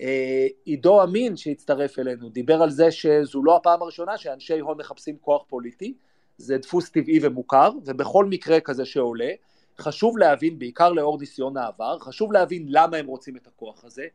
[0.00, 5.16] אה, עידו אמין שהצטרף אלינו דיבר על זה שזו לא הפעם הראשונה שאנשי הון מחפשים
[5.20, 5.94] כוח פוליטי,
[6.36, 9.30] זה דפוס טבעי ומוכר, ובכל מקרה כזה שעולה,
[9.78, 14.06] חשוב להבין, בעיקר לאור ניסיון העבר, חשוב להבין למה הם רוצים את הכוח הזה,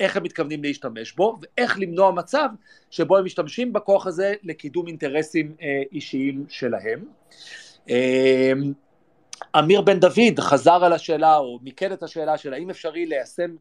[0.00, 2.48] איך הם מתכוונים להשתמש בו, ואיך למנוע מצב
[2.90, 7.04] שבו הם משתמשים בכוח הזה לקידום אינטרסים אה, אישיים שלהם.
[7.90, 8.52] אה,
[9.58, 13.56] אמיר בן דוד חזר על השאלה, או מיקד את השאלה של האם אפשרי ליישם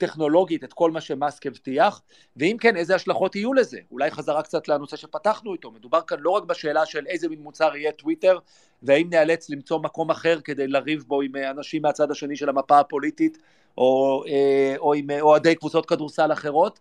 [0.00, 2.02] טכנולוגית את כל מה שמאסק הבטיח,
[2.36, 3.78] ואם כן, איזה השלכות יהיו לזה?
[3.90, 7.76] אולי חזרה קצת לנושא שפתחנו איתו, מדובר כאן לא רק בשאלה של איזה מין מוצר
[7.76, 8.38] יהיה טוויטר,
[8.82, 13.38] והאם נאלץ למצוא מקום אחר כדי לריב בו עם אנשים מהצד השני של המפה הפוליטית,
[13.78, 16.80] או, אה, או עם אוהדי קבוצות כדורסל אחרות,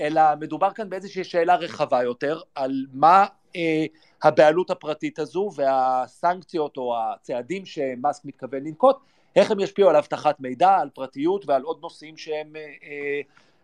[0.00, 3.26] אלא מדובר כאן באיזושהי שאלה רחבה יותר, על מה
[3.56, 3.86] אה,
[4.22, 8.96] הבעלות הפרטית הזו והסנקציות או הצעדים שמאסק מתכוון לנקוט,
[9.36, 13.20] איך הם ישפיעו על אבטחת מידע, על פרטיות ועל עוד נושאים שהם אה, אה,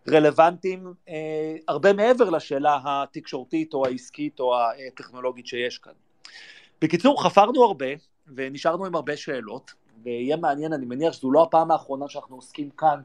[0.07, 4.55] רלוונטיים אה, הרבה מעבר לשאלה התקשורתית או העסקית או
[4.87, 5.93] הטכנולוגית שיש כאן.
[6.81, 7.85] בקיצור, חפרנו הרבה
[8.35, 9.73] ונשארנו עם הרבה שאלות,
[10.03, 13.01] ויהיה מעניין, אני מניח שזו לא הפעם האחרונה שאנחנו עוסקים כאן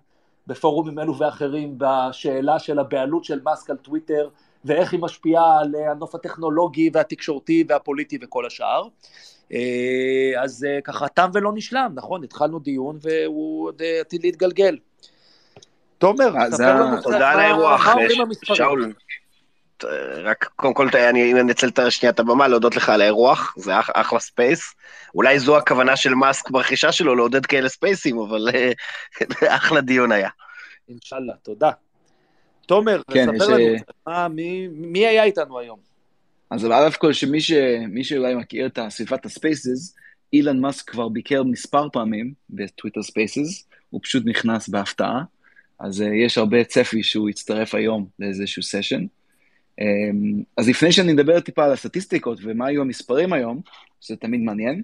[0.46, 4.28] בפורומים אלו ואחרים בשאלה של הבעלות של מאסק על טוויטר
[4.64, 8.88] ואיך היא משפיעה על הנוף הטכנולוגי והתקשורתי והפוליטי וכל השאר.
[9.52, 12.24] אה, אז אה, ככה תם ולא נשלם, נכון?
[12.24, 14.76] התחלנו דיון והוא עוד אה, עתיד להתגלגל.
[15.98, 17.88] תומר, ספר לנו קצת תודה על האירוח,
[18.42, 18.92] שאול.
[20.24, 24.74] רק קודם כל, אני אנצל שנייה את הבמה להודות לך על האירוח, זה אחלה space.
[25.14, 28.48] אולי זו הכוונה של מאסק ברכישה שלו, לעודד כאלה ספייסים, אבל
[29.56, 30.28] אחלה דיון היה.
[30.88, 31.70] אינשאללה, תודה.
[32.66, 34.34] תומר, כן, ספר לנו,
[34.70, 35.89] מי היה איתנו היום?
[36.50, 37.52] אז א' כל שמי ש...
[38.02, 39.94] שאולי מכיר את סביבת ה Spaces,
[40.32, 45.22] אילן מאסק כבר ביקר מספר פעמים ב Twitter Spaces, הוא פשוט נכנס בהפתעה,
[45.80, 49.04] אז אה, יש הרבה צפי שהוא יצטרף היום לאיזשהו סשן.
[49.80, 49.84] אמ,
[50.56, 53.60] אז לפני שאני אדבר טיפה על הסטטיסטיקות ומה היו המספרים היום,
[54.00, 54.82] שזה תמיד מעניין,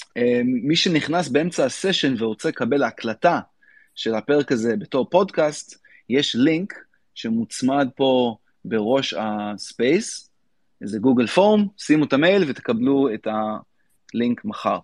[0.00, 3.40] אמ, מי שנכנס באמצע הסשן ורוצה לקבל הקלטה
[3.94, 6.74] של הפרק הזה בתור פודקאסט, יש לינק
[7.14, 10.27] שמוצמד פה בראש ה space,
[10.82, 14.78] איזה Google form, שימו את המייל ותקבלו את הלינק מחר.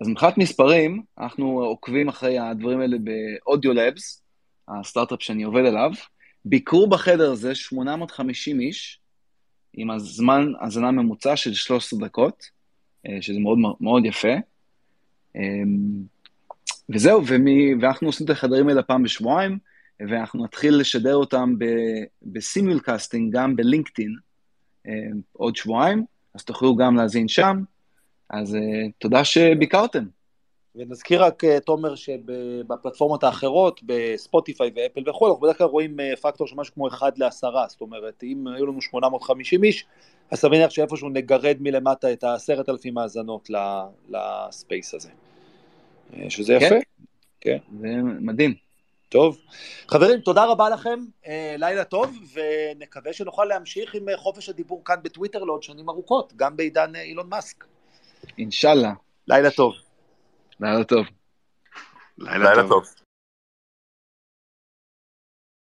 [0.00, 4.22] אז מבחינת מספרים, אנחנו עוקבים אחרי הדברים האלה ב Audiolabs,
[4.68, 5.90] הסטארט-אפ שאני עובד עליו.
[6.44, 9.00] ביקרו בחדר הזה 850 איש,
[9.72, 12.44] עם הזמן האזנה ממוצע של 13 דקות,
[13.06, 14.34] אה, שזה מאוד מאוד יפה.
[15.36, 16.02] אמ,
[16.88, 19.58] וזהו, ומי, ואנחנו עושים את החדרים האלה פעם בשבועיים,
[20.00, 21.54] ואנחנו נתחיל לשדר אותם
[22.22, 24.16] ב simulcasting גם בלינקדאין,
[25.32, 26.04] עוד שבועיים,
[26.34, 27.62] אז תוכלו גם להזין שם.
[28.30, 28.58] אז uh,
[28.98, 30.04] תודה שביקרתם.
[30.74, 36.56] ונזכיר רק, uh, תומר, שבפלטפורמות האחרות, בספוטיפיי ואפל וכו', אנחנו בדרך כלל רואים פקטור של
[36.56, 39.86] משהו כמו אחד לעשרה, זאת אומרת, אם היו לנו 850 איש,
[40.30, 43.50] אז אתה מניח שאיפשהו נגרד מלמטה את העשרת אלפים האזנות
[44.08, 45.08] לספייס הזה.
[46.28, 46.68] שזה יפה.
[46.68, 46.80] כן,
[47.40, 47.58] כן.
[47.80, 48.63] זה מדהים.
[49.14, 49.38] טוב.
[49.88, 54.96] חברים, תודה רבה לכם, אה, לילה טוב, ונקווה שנוכל להמשיך עם אה, חופש הדיבור כאן
[55.02, 57.64] בטוויטר לעוד שנים ארוכות, גם בעידן אה, אילון מאסק.
[58.38, 58.92] אינשאללה.
[59.28, 59.72] לילה טוב.
[60.60, 61.06] לילה טוב.
[62.18, 62.84] לילה טוב.